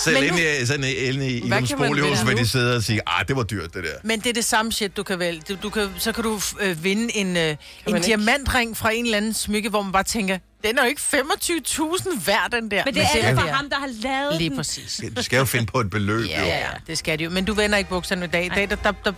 Selv 0.08 0.20
Men 0.20 0.24
inde 0.24 0.56
nu- 0.56 0.62
i, 0.62 0.66
sådan 0.66 0.84
inde 0.84 1.30
i, 1.30 1.36
i 1.38 1.48
Hvad 1.48 1.66
kan 1.68 1.78
man 1.78 1.94
vinde 1.94 2.22
hvor 2.22 2.32
nu? 2.32 2.38
de 2.38 2.48
sidder 2.48 2.76
og 2.76 2.82
siger, 2.82 3.00
ah, 3.06 3.28
det 3.28 3.36
var 3.36 3.42
dyrt, 3.42 3.74
det 3.74 3.84
der. 3.84 3.90
Men 4.04 4.20
det 4.20 4.26
er 4.26 4.32
det 4.32 4.44
samme 4.44 4.72
shit, 4.72 4.96
du 4.96 5.02
kan 5.02 5.18
vælge. 5.18 5.42
Du, 5.48 5.56
du 5.62 5.70
kan, 5.70 5.88
så 5.98 6.12
kan 6.12 6.24
du 6.24 6.40
øh, 6.60 6.84
vinde 6.84 7.16
en, 7.16 7.36
øh, 7.36 7.42
en 7.42 7.56
ikke? 7.86 8.00
diamantring 8.06 8.76
fra 8.76 8.90
en 8.92 9.04
eller 9.04 9.16
anden 9.16 9.34
smykke, 9.34 9.68
hvor 9.68 9.82
man 9.82 9.92
bare 9.92 10.02
tænker, 10.02 10.38
den 10.64 10.78
er 10.78 10.82
jo 10.82 10.88
ikke 10.88 11.00
25.000 11.14 12.26
værd, 12.26 12.50
den 12.52 12.70
der. 12.70 12.82
Men 12.84 12.94
det 12.94 13.02
er 13.02 13.06
det 13.14 13.22
det 13.24 13.34
for 13.40 13.46
ham, 13.48 13.70
der 13.70 13.76
har 13.76 13.88
lavet 14.02 14.38
Lige 14.38 14.50
den. 14.50 14.56
præcis. 14.56 15.00
Du 15.16 15.22
skal 15.22 15.36
jo 15.38 15.44
finde 15.44 15.66
på 15.66 15.80
et 15.80 15.90
beløb, 15.90 16.26
Ja, 16.28 16.40
jo. 16.40 16.46
ja, 16.46 16.58
ja, 16.58 16.66
det 16.86 16.98
skal 16.98 17.18
de 17.18 17.24
jo. 17.24 17.30
Men 17.30 17.44
du 17.44 17.54
vender 17.54 17.78
ikke 17.78 17.90
bukserne 17.90 18.24
i 18.24 18.28
dag. 18.28 18.46
I 18.46 18.48
dag, 18.48 18.70
der, 18.70 18.76
der, 18.76 18.92
der, 19.04 19.12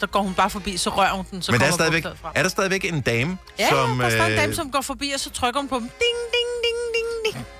der 0.00 0.06
går 0.06 0.22
hun 0.22 0.34
bare 0.34 0.50
forbi, 0.50 0.76
så 0.76 0.90
rører 0.90 1.12
hun 1.12 1.26
den, 1.30 1.42
så 1.42 1.52
Men 1.52 1.60
der 1.60 1.66
er, 1.66 1.70
kommer 1.70 1.84
stadigvæk, 1.84 2.04
er 2.34 2.42
der 2.42 2.48
stadigvæk 2.48 2.84
en 2.84 3.00
dame, 3.00 3.38
Ja, 3.58 3.68
som... 3.68 3.78
som, 3.88 3.98
der 3.98 4.24
en 4.26 4.32
øh, 4.32 4.38
dame, 4.38 4.54
som 4.54 4.70
går 4.70 4.80
forbi, 4.80 5.10
og 5.14 5.20
så 5.20 5.30
trykker 5.30 5.60
hun 5.60 5.68
på 5.68 5.74
dem. 5.74 5.82
Ding, 5.82 6.18
ding, 6.34 6.48
ding, 6.64 6.78
ding. 6.94 7.08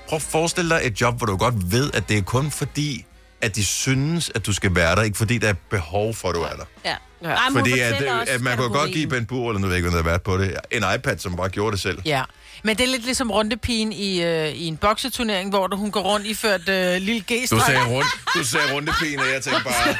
Prøv 0.07 0.15
at 0.15 0.21
forestille 0.21 0.69
dig 0.69 0.81
et 0.83 1.01
job, 1.01 1.17
hvor 1.17 1.25
du 1.25 1.37
godt 1.37 1.71
ved, 1.71 1.91
at 1.93 2.09
det 2.09 2.17
er 2.17 2.21
kun 2.21 2.51
fordi, 2.51 3.05
at 3.43 3.55
de 3.55 3.65
synes, 3.65 4.31
at 4.35 4.45
du 4.45 4.53
skal 4.53 4.75
være 4.75 4.95
der, 4.95 5.01
ikke 5.01 5.17
fordi 5.17 5.37
der 5.37 5.49
er 5.49 5.53
behov 5.69 6.13
for, 6.13 6.29
at 6.29 6.35
du 6.35 6.41
er 6.41 6.55
der. 6.55 6.65
Ja. 6.85 6.95
Ja. 7.23 7.29
Ej, 7.29 7.37
Fordi 7.51 7.79
at, 7.79 8.01
øh, 8.01 8.19
også, 8.19 8.33
at 8.33 8.41
man 8.41 8.57
kunne 8.57 8.69
godt 8.69 8.91
give 8.91 9.03
i. 9.03 9.05
Ben 9.05 9.25
Bur, 9.25 9.49
eller 9.49 9.59
nu 9.59 9.67
ved 9.67 9.73
jeg 9.73 9.77
ikke, 9.77 9.87
om 9.87 9.93
der 9.93 10.01
har 10.03 10.09
været 10.09 10.21
på 10.21 10.37
det, 10.37 10.57
en 10.71 10.83
iPad, 10.95 11.17
som 11.17 11.35
bare 11.35 11.49
gjorde 11.49 11.71
det 11.71 11.79
selv. 11.81 11.99
Ja. 12.05 12.23
Men 12.63 12.77
det 12.77 12.83
er 12.83 12.87
lidt 12.87 13.03
ligesom 13.05 13.31
rundepigen 13.31 13.93
i, 13.93 14.23
øh, 14.23 14.47
i 14.49 14.65
en 14.67 14.77
bokseturnering, 14.77 15.49
hvor 15.49 15.67
der, 15.67 15.77
hun 15.77 15.91
går 15.91 16.01
rundt 16.01 16.25
iført 16.25 16.69
øh, 16.69 17.01
lille 17.01 17.21
g 17.21 17.49
Du 17.49 17.59
sagde, 17.59 17.85
rundt, 17.87 18.07
du 18.35 18.43
sagde 18.43 18.73
rundepigen, 18.73 19.19
og 19.19 19.25
jeg 19.33 19.41
tænkte 19.41 19.63
bare, 19.63 19.93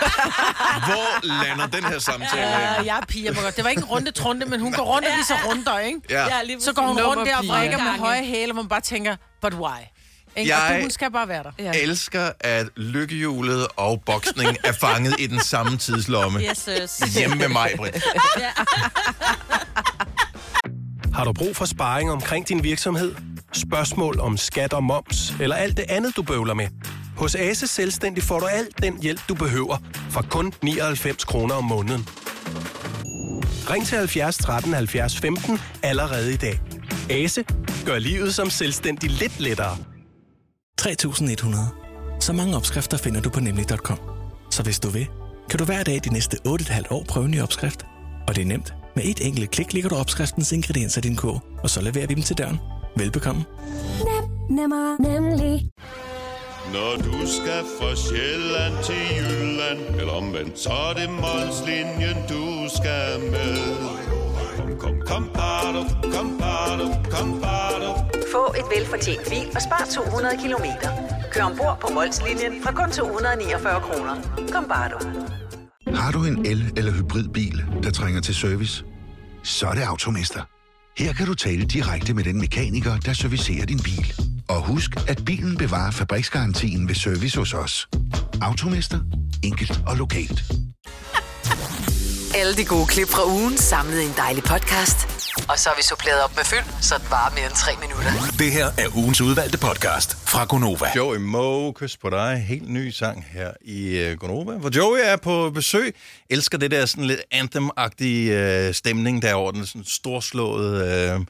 hvor 0.88 1.44
lander 1.44 1.68
den 1.68 1.84
her 1.86 2.00
samtale? 2.00 2.42
Ja, 2.42 2.76
hen? 2.78 2.86
jeg 2.86 2.98
er 2.98 3.06
piger. 3.06 3.34
Det 3.56 3.64
var 3.64 3.70
ikke 3.70 3.80
en 3.80 3.86
runde 3.86 4.12
trunde, 4.12 4.46
men 4.46 4.60
hun 4.60 4.74
går 4.74 4.84
rundt 4.84 5.08
og 5.08 5.14
viser 5.18 5.36
runder, 5.50 5.80
ikke? 5.80 6.00
Ja. 6.10 6.26
Ja, 6.26 6.60
Så 6.60 6.74
går 6.74 6.82
hun 6.82 7.02
rundt 7.02 7.30
der 7.30 7.38
og 7.38 7.44
vrikker 7.48 7.78
med 7.78 8.00
høje 8.00 8.24
hæle, 8.24 8.54
hvor 8.54 8.62
man 8.62 8.70
bare 8.70 8.82
tænker, 8.82 9.16
but 9.42 9.54
why? 9.54 9.80
Ikke? 10.36 10.54
Og 10.54 10.60
Jeg- 10.60 10.74
det, 10.76 10.82
hun 10.84 10.92
skal 10.92 11.12
bare 11.12 11.28
være 11.28 11.44
der. 11.44 11.52
Ja. 11.60 11.72
elsker, 11.82 12.30
at 12.40 12.68
lykkehjulet 12.76 13.68
og 13.76 14.04
boksning 14.06 14.58
er 14.64 14.72
fanget 14.72 15.16
i 15.20 15.28
den 15.28 15.40
samme 15.40 15.78
tidslomme. 15.78 16.40
Yes, 16.42 16.70
yes. 16.82 17.14
Hjemme 17.18 17.36
med 17.36 17.48
mig, 17.50 17.72
Britt. 17.78 18.04
Har 21.14 21.24
du 21.26 21.34
brug 21.34 21.56
for 21.56 21.66
sparring 21.66 22.12
omkring 22.12 22.48
din 22.48 22.64
virksomhed? 22.64 23.16
Spørgsmål 23.54 24.20
om 24.20 24.38
skat 24.38 24.74
og 24.74 24.84
moms, 24.84 25.34
eller 25.40 25.56
alt 25.56 25.78
det 25.78 25.86
andet, 25.90 26.16
du 26.16 26.22
bøvler 26.24 26.54
med? 26.54 26.68
Hos 27.18 27.36
Ase 27.36 27.68
Selvstændig 27.68 28.24
får 28.24 28.40
du 28.40 28.46
alt 28.46 28.82
den 28.84 29.02
hjælp, 29.02 29.22
du 29.30 29.34
behøver, 29.36 29.78
for 30.10 30.22
kun 30.30 30.54
99 30.62 31.24
kroner 31.24 31.56
om 31.56 31.64
måneden. 31.64 32.08
Ring 33.70 33.88
til 33.88 33.98
70 33.98 34.38
13 34.38 34.74
70 34.74 35.18
15 35.20 35.60
allerede 35.84 36.34
i 36.34 36.38
dag. 36.38 36.60
Ase 37.10 37.44
gør 37.86 38.00
livet 38.00 38.36
som 38.36 38.50
selvstændig 38.50 39.10
lidt 39.10 39.40
lettere. 39.40 39.78
3100. 40.84 41.68
Så 42.20 42.34
mange 42.34 42.56
opskrifter 42.56 42.98
finder 42.98 43.22
du 43.22 43.30
på 43.30 43.40
nemlig.com. 43.40 43.98
Så 44.52 44.64
hvis 44.64 44.80
du 44.80 44.90
vil, 44.90 45.08
kan 45.50 45.60
du 45.60 45.66
hver 45.66 45.84
dag 45.84 46.02
de 46.04 46.14
næste 46.14 46.38
8,5 46.48 46.84
år 46.92 47.04
prøve 47.08 47.26
en 47.26 47.32
ny 47.32 47.42
opskrift. 47.42 47.86
Og 48.28 48.36
det 48.36 48.42
er 48.42 48.46
nemt. 48.46 48.74
Med 48.96 49.04
et 49.06 49.28
enkelt 49.28 49.52
klik 49.52 49.74
ligger 49.74 49.90
du 49.90 49.96
opskriftens 49.96 50.52
ingredienser 50.52 51.02
i 51.02 51.08
din 51.08 51.16
kog, 51.16 51.42
og 51.64 51.70
så 51.70 51.82
leverer 51.82 52.08
vi 52.08 52.14
dem 52.14 52.24
til 52.24 52.38
døren. 52.38 52.60
Velbekomme. 52.96 53.44
Nemmer, 54.50 54.96
nemlig. 55.00 55.70
Når 56.74 56.96
du 56.98 57.28
skal 57.28 57.64
fra 57.80 57.96
Sjælland 57.96 58.84
til 58.84 59.04
Jylland 59.18 60.00
Eller 60.00 60.14
omvendt, 60.14 60.60
så 60.60 60.70
er 60.70 60.94
det 60.94 61.10
Molslinjen, 61.10 62.18
du 62.30 62.70
skal 62.76 63.32
med 63.32 63.58
Kom, 64.58 64.80
kom, 64.80 65.02
kom, 65.08 65.30
bado, 65.34 65.84
kom, 66.14 66.38
bado, 66.40 66.88
kom, 67.12 67.42
bado. 67.42 67.63
Få 68.34 68.54
et 68.60 68.68
velfortjent 68.78 69.30
bil 69.30 69.48
og 69.56 69.62
spar 69.62 69.88
200 69.96 70.38
kilometer. 70.44 70.90
Kør 71.32 71.44
ombord 71.44 71.78
på 71.82 71.88
Molslinjen 71.94 72.54
fra 72.64 72.72
kun 72.72 72.92
249 72.92 73.82
kroner. 73.82 74.16
Kom 74.52 74.66
bare 74.70 74.90
du. 74.94 75.00
Har 75.96 76.12
du 76.12 76.26
en 76.26 76.46
el- 76.46 76.74
eller 76.78 76.92
hybridbil, 76.92 77.64
der 77.84 77.92
trænger 77.92 78.22
til 78.22 78.36
service? 78.36 78.84
Så 79.44 79.68
er 79.68 79.74
det 79.74 79.82
Automester. 79.82 80.42
Her 80.98 81.14
kan 81.14 81.26
du 81.26 81.34
tale 81.34 81.66
direkte 81.66 82.14
med 82.14 82.24
den 82.24 82.40
mekaniker, 82.40 82.98
der 82.98 83.14
servicerer 83.14 83.66
din 83.66 83.80
bil. 83.84 84.14
Og 84.50 84.62
husk, 84.62 84.92
at 85.08 85.26
bilen 85.26 85.58
bevarer 85.58 85.92
fabriksgarantien 85.92 86.88
ved 86.88 86.96
service 86.96 87.38
hos 87.40 87.54
os. 87.54 87.88
Automester. 88.42 89.00
Enkelt 89.44 89.80
og 89.88 89.98
lokalt. 89.98 90.44
Alle 92.36 92.54
de 92.54 92.66
gode 92.66 92.88
klip 92.88 93.08
fra 93.08 93.26
ugen 93.28 93.58
samlet 93.58 94.02
i 94.02 94.06
en 94.06 94.14
dejlig 94.18 94.44
podcast. 94.44 95.13
Og 95.50 95.60
så 95.60 95.70
har 95.70 95.76
vi 95.76 95.84
suppleret 95.84 96.24
op 96.24 96.36
med 96.36 96.44
fyld, 96.44 96.82
så 96.82 96.96
det 96.98 97.12
varer 97.12 97.34
mere 97.36 97.46
end 97.46 97.54
tre 97.54 97.72
minutter. 97.82 98.12
Det 98.40 98.52
her 98.52 98.66
er 98.66 98.98
ugens 98.98 99.22
udvalgte 99.22 99.58
podcast 99.58 100.18
fra 100.28 100.46
Gonova. 100.46 100.88
Joey 100.96 101.18
Moe, 101.18 101.74
kys 101.74 101.98
på 101.98 102.10
dig. 102.10 102.46
Helt 102.48 102.70
ny 102.70 102.90
sang 102.90 103.26
her 103.32 103.52
i 103.62 104.12
uh, 104.12 104.18
Gonova, 104.18 104.52
hvor 104.58 104.78
Joey 104.78 105.00
er 105.04 105.16
på 105.16 105.50
besøg. 105.50 105.96
Elsker 106.30 106.58
det 106.58 106.72
der 106.72 106.86
sådan 106.86 107.06
lidt 107.06 107.22
anthem-agtige 107.34 108.68
uh, 108.68 108.74
stemning 108.74 109.22
derovre, 109.22 109.54
den 109.54 109.66
sådan 109.66 109.86
storslået. 109.86 111.18
Uh, 111.18 111.26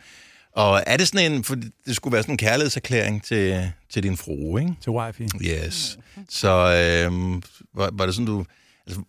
og 0.55 0.83
er 0.87 0.97
det 0.97 1.07
sådan 1.07 1.31
en, 1.31 1.43
for 1.43 1.55
det 1.55 1.95
skulle 1.95 2.13
være 2.13 2.23
sådan 2.23 2.33
en 2.33 2.37
kærlighedserklæring 2.37 3.23
til, 3.23 3.71
til 3.93 4.03
din 4.03 4.17
frue, 4.17 4.61
ikke? 4.61 4.73
Til 4.81 4.91
wifi. 4.91 5.27
Yes. 5.41 5.97
Så 6.29 6.49
øh, 6.49 7.41
var, 7.75 7.89
var 7.93 8.05
det 8.05 8.15
sådan, 8.15 8.25
du... 8.25 8.45
Altså, 8.87 9.01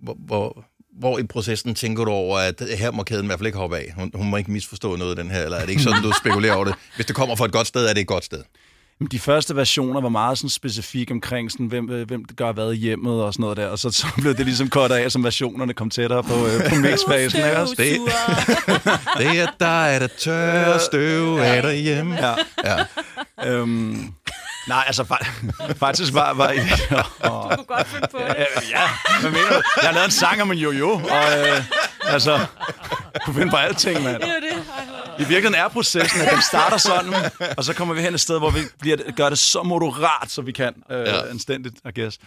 hvor, 0.00 0.16
hvor, 0.26 0.64
hvor 0.98 1.18
i 1.18 1.22
processen 1.22 1.74
tænker 1.74 2.04
du 2.04 2.10
over, 2.10 2.38
at 2.38 2.62
her 2.78 2.90
må 2.90 3.02
kæden 3.02 3.24
i 3.24 3.26
hvert 3.26 3.38
fald 3.38 3.46
ikke 3.46 3.58
hoppe 3.58 3.76
af? 3.76 3.92
Hun, 3.96 4.10
hun 4.14 4.30
må 4.30 4.36
ikke 4.36 4.52
misforstå 4.52 4.96
noget 4.96 5.10
af 5.10 5.24
den 5.24 5.30
her, 5.32 5.42
eller 5.42 5.56
er 5.56 5.60
det 5.60 5.70
ikke 5.70 5.82
sådan, 5.82 6.02
du 6.02 6.12
spekulerer 6.22 6.54
over 6.54 6.64
det? 6.64 6.74
Hvis 6.96 7.06
det 7.06 7.16
kommer 7.16 7.36
fra 7.36 7.44
et 7.44 7.52
godt 7.52 7.66
sted, 7.66 7.86
er 7.86 7.92
det 7.92 8.00
et 8.00 8.06
godt 8.06 8.24
sted? 8.24 8.42
Men 8.98 9.08
De 9.08 9.18
første 9.18 9.56
versioner 9.56 10.00
var 10.00 10.08
meget 10.08 10.38
sådan 10.38 10.50
specifikke 10.50 11.12
omkring, 11.12 11.52
sådan, 11.52 11.66
hvem, 11.66 11.90
øh, 11.90 12.06
hvem 12.06 12.24
der 12.24 12.34
gør 12.34 12.52
hvad 12.52 12.72
i 12.72 12.76
hjemmet 12.76 13.22
og 13.22 13.32
sådan 13.32 13.42
noget 13.42 13.56
der. 13.56 13.66
Og 13.66 13.78
så, 13.78 13.90
så 14.00 14.06
blev 14.16 14.34
det 14.34 14.44
ligesom 14.46 14.68
kort 14.68 14.90
af, 14.92 15.12
som 15.12 15.24
versionerne 15.24 15.72
kom 15.74 15.90
tættere 15.90 16.22
på, 16.22 16.46
øh, 16.46 16.68
på 16.70 16.74
mixfasen. 16.74 17.44
ikke 17.44 17.58
også? 17.58 17.74
Det, 17.78 17.98
det 19.18 19.38
er 19.40 19.46
dig, 19.60 20.00
der 20.00 20.08
tør 20.18 20.78
støv 20.78 21.36
af 21.36 21.62
derhjemme. 21.62 22.14
Ja. 22.14 22.34
Ja. 22.64 22.84
Øhm, 23.50 24.12
nej, 24.68 24.84
altså 24.86 25.02
fa- 25.02 25.72
faktisk 25.86 26.14
var... 26.14 26.34
var 26.34 26.46
og, 27.20 27.50
Du 27.50 27.56
kunne 27.56 27.64
godt 27.76 27.86
finde 27.86 28.08
på 28.12 28.18
det. 28.18 28.36
ja, 28.70 28.88
hvad 29.20 29.30
mener 29.30 29.48
du? 29.48 29.62
Jeg 29.82 29.88
har 29.88 29.92
lavet 29.92 30.04
en 30.04 30.10
sang 30.10 30.42
om 30.42 30.52
en 30.52 30.58
jojo, 30.58 30.90
og 30.90 31.38
øh, 31.48 31.62
altså... 32.04 32.46
Du 33.26 33.32
finder 33.32 33.50
på 33.50 33.56
alting, 33.56 34.02
mand. 34.02 34.22
Det 34.22 34.28
er 34.28 34.40
det. 34.40 34.62
I 35.18 35.28
virkeligheden 35.28 35.54
er 35.54 35.68
processen, 35.68 36.20
at 36.20 36.32
den 36.32 36.42
starter 36.42 36.76
sådan, 36.76 37.12
og 37.56 37.64
så 37.64 37.74
kommer 37.74 37.94
vi 37.94 38.00
hen 38.00 38.14
et 38.14 38.20
sted, 38.20 38.38
hvor 38.38 38.50
vi 38.50 38.58
bliver, 38.80 38.96
gør 39.16 39.28
det 39.28 39.38
så 39.38 39.62
moderat, 39.62 40.30
så 40.30 40.42
vi 40.42 40.52
kan. 40.52 40.74
Øh, 40.90 40.98
Ja. 40.98 41.14
ja. 41.16 41.28
Anstændigt, 41.30 41.74
I 41.96 42.00
guess. 42.00 42.18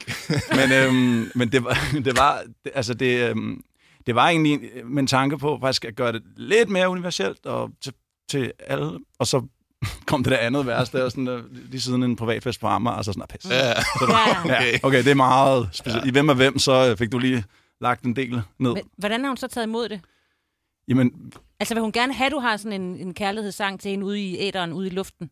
Men, 0.55 0.71
øhm, 0.71 1.31
men 1.35 1.51
det 1.51 1.63
var, 1.63 1.77
det 2.05 2.17
var, 2.17 2.41
det, 2.63 2.71
altså 2.75 2.93
det, 2.93 3.29
øhm, 3.29 3.61
det 4.05 4.15
var 4.15 4.27
egentlig 4.27 4.59
med 4.85 4.99
en 5.03 5.07
tanke 5.07 5.37
på 5.37 5.57
faktisk 5.61 5.85
at 5.85 5.95
gøre 5.95 6.11
det 6.11 6.21
lidt 6.37 6.69
mere 6.69 6.89
universelt 6.89 7.45
og 7.45 7.69
til, 7.83 7.93
til 8.29 8.51
alle, 8.67 8.91
og 9.19 9.27
så 9.27 9.41
kom 10.07 10.23
det 10.23 10.31
der 10.31 10.37
andet 10.37 10.65
vers 10.65 10.89
der, 10.89 11.09
sådan 11.09 11.25
der, 11.25 11.41
lige 11.51 11.81
siden 11.81 12.03
en 12.03 12.15
privatfest 12.15 12.61
på 12.61 12.67
Amager, 12.67 12.95
altså 12.97 13.13
sådan, 13.13 13.27
pis. 13.29 13.51
Ja. 13.51 13.73
Så, 13.73 14.07
ja, 14.09 14.55
Okay. 14.55 14.79
okay, 14.83 14.97
det 15.03 15.07
er 15.11 15.15
meget 15.15 15.69
specielt. 15.71 16.05
I 16.05 16.11
hvem 16.11 16.29
er 16.29 16.33
hvem, 16.33 16.59
så 16.59 16.89
øh, 16.91 16.97
fik 16.97 17.11
du 17.11 17.17
lige 17.17 17.43
lagt 17.81 18.03
en 18.03 18.15
del 18.15 18.41
ned. 18.59 18.73
Men, 18.73 18.83
hvordan 18.97 19.21
har 19.21 19.27
hun 19.27 19.37
så 19.37 19.47
taget 19.47 19.67
imod 19.67 19.89
det? 19.89 20.01
Jamen, 20.87 21.11
Altså, 21.59 21.73
vil 21.75 21.81
hun 21.81 21.91
gerne 21.91 22.13
have, 22.13 22.25
at 22.25 22.31
du 22.31 22.39
har 22.39 22.57
sådan 22.57 22.81
en, 22.81 22.95
en 22.97 23.13
kærlighedssang 23.13 23.79
til 23.79 23.91
hende 23.91 24.05
ude 24.05 24.19
i 24.21 24.37
æderen, 24.39 24.73
ude 24.73 24.87
i 24.87 24.89
luften? 24.89 25.29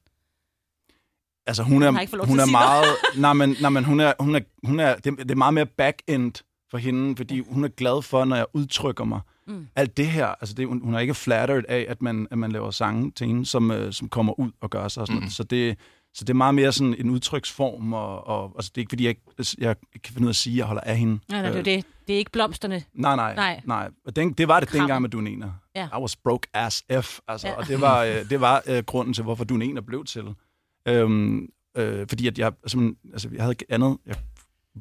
Altså 1.47 1.63
hun 1.63 1.83
er, 1.83 2.25
hun 2.25 2.39
er 2.39 2.51
meget, 2.51 2.85
nej, 3.17 3.33
men, 3.33 3.55
nej, 3.61 3.69
men 3.69 3.83
hun 3.83 3.99
er, 3.99 4.13
hun 4.19 4.35
er, 4.35 4.39
hun 4.63 4.79
er 4.79 4.95
det, 4.95 5.17
det 5.17 5.31
er 5.31 5.35
meget 5.35 5.53
mere 5.53 5.65
back-end 5.65 6.43
for 6.71 6.77
hende, 6.77 7.17
fordi 7.17 7.39
hun 7.39 7.63
er 7.63 7.67
glad 7.67 8.01
for, 8.01 8.25
når 8.25 8.35
jeg 8.35 8.45
udtrykker 8.53 9.03
mig. 9.03 9.19
Mm. 9.47 9.67
Alt 9.75 9.97
det 9.97 10.07
her, 10.07 10.25
altså 10.27 10.55
det, 10.55 10.67
hun, 10.67 10.81
hun 10.83 10.93
er 10.93 10.99
ikke 10.99 11.13
flattered 11.13 11.63
af, 11.69 11.85
at 11.89 12.01
man, 12.01 12.27
at 12.31 12.37
man 12.37 12.51
laver 12.51 12.71
sange 12.71 13.11
til 13.11 13.27
hende, 13.27 13.45
som, 13.45 13.71
øh, 13.71 13.93
som 13.93 14.09
kommer 14.09 14.39
ud 14.39 14.51
og 14.61 14.69
gør 14.69 14.87
sig. 14.87 15.01
Og 15.01 15.07
sådan 15.07 15.15
Mm. 15.15 15.21
noget. 15.21 15.33
Så, 15.33 15.43
det, 15.43 15.77
så 16.13 16.23
det 16.25 16.29
er 16.29 16.33
meget 16.37 16.55
mere 16.55 16.71
sådan 16.71 16.95
en 16.99 17.09
udtryksform, 17.09 17.93
og, 17.93 18.27
og 18.27 18.53
altså 18.55 18.71
det 18.75 18.81
er 18.81 18.83
ikke 18.83 18.89
fordi, 18.91 19.05
jeg, 19.05 19.15
jeg 19.57 19.75
kan 20.03 20.13
finde 20.13 20.21
ud 20.21 20.27
af 20.27 20.31
at 20.31 20.35
sige, 20.35 20.53
at 20.53 20.57
jeg 20.57 20.65
holder 20.65 20.81
af 20.81 20.97
hende. 20.97 21.19
Nej, 21.29 21.41
nej, 21.41 21.49
det 21.51 21.55
er 21.55 21.59
Øh, 21.59 21.65
det. 21.65 21.85
Det 22.07 22.13
er 22.13 22.17
ikke 22.17 22.31
blomsterne. 22.31 22.83
Nej, 22.93 23.15
nej, 23.15 23.35
Nej. 23.35 23.61
nej. 23.65 23.89
Og 24.05 24.15
den, 24.15 24.33
det 24.33 24.47
var 24.47 24.59
det 24.59 24.69
Krammen. 24.69 24.81
dengang 24.81 25.01
med 25.01 25.09
Dunener. 25.09 25.51
Ja. 25.75 25.87
I 25.97 26.01
was 26.01 26.15
broke 26.15 26.47
as 26.53 26.83
F, 27.01 27.19
altså. 27.27 27.47
Ja. 27.47 27.53
Og 27.53 27.67
det 27.67 27.81
var, 27.81 28.03
øh, 28.03 28.29
det 28.29 28.41
var 28.41 28.63
øh, 28.67 28.83
grunden 28.83 29.13
til, 29.13 29.23
hvorfor 29.23 29.43
Dunener 29.43 29.81
blev 29.81 30.05
til. 30.05 30.23
Øhm, 30.87 31.47
øh, 31.77 32.05
fordi 32.09 32.27
at 32.27 32.39
jeg, 32.39 32.51
altså, 32.63 32.93
altså, 33.13 33.29
jeg 33.33 33.41
havde 33.43 33.51
ikke 33.51 33.65
andet, 33.69 33.97
jeg 34.05 34.15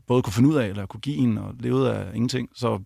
både 0.06 0.22
kunne 0.22 0.32
finde 0.32 0.48
ud 0.48 0.54
af, 0.54 0.66
eller 0.68 0.86
kunne 0.86 1.00
give 1.00 1.16
en, 1.16 1.38
og 1.38 1.54
levede 1.58 1.94
af 1.94 2.14
ingenting. 2.14 2.48
Så, 2.54 2.80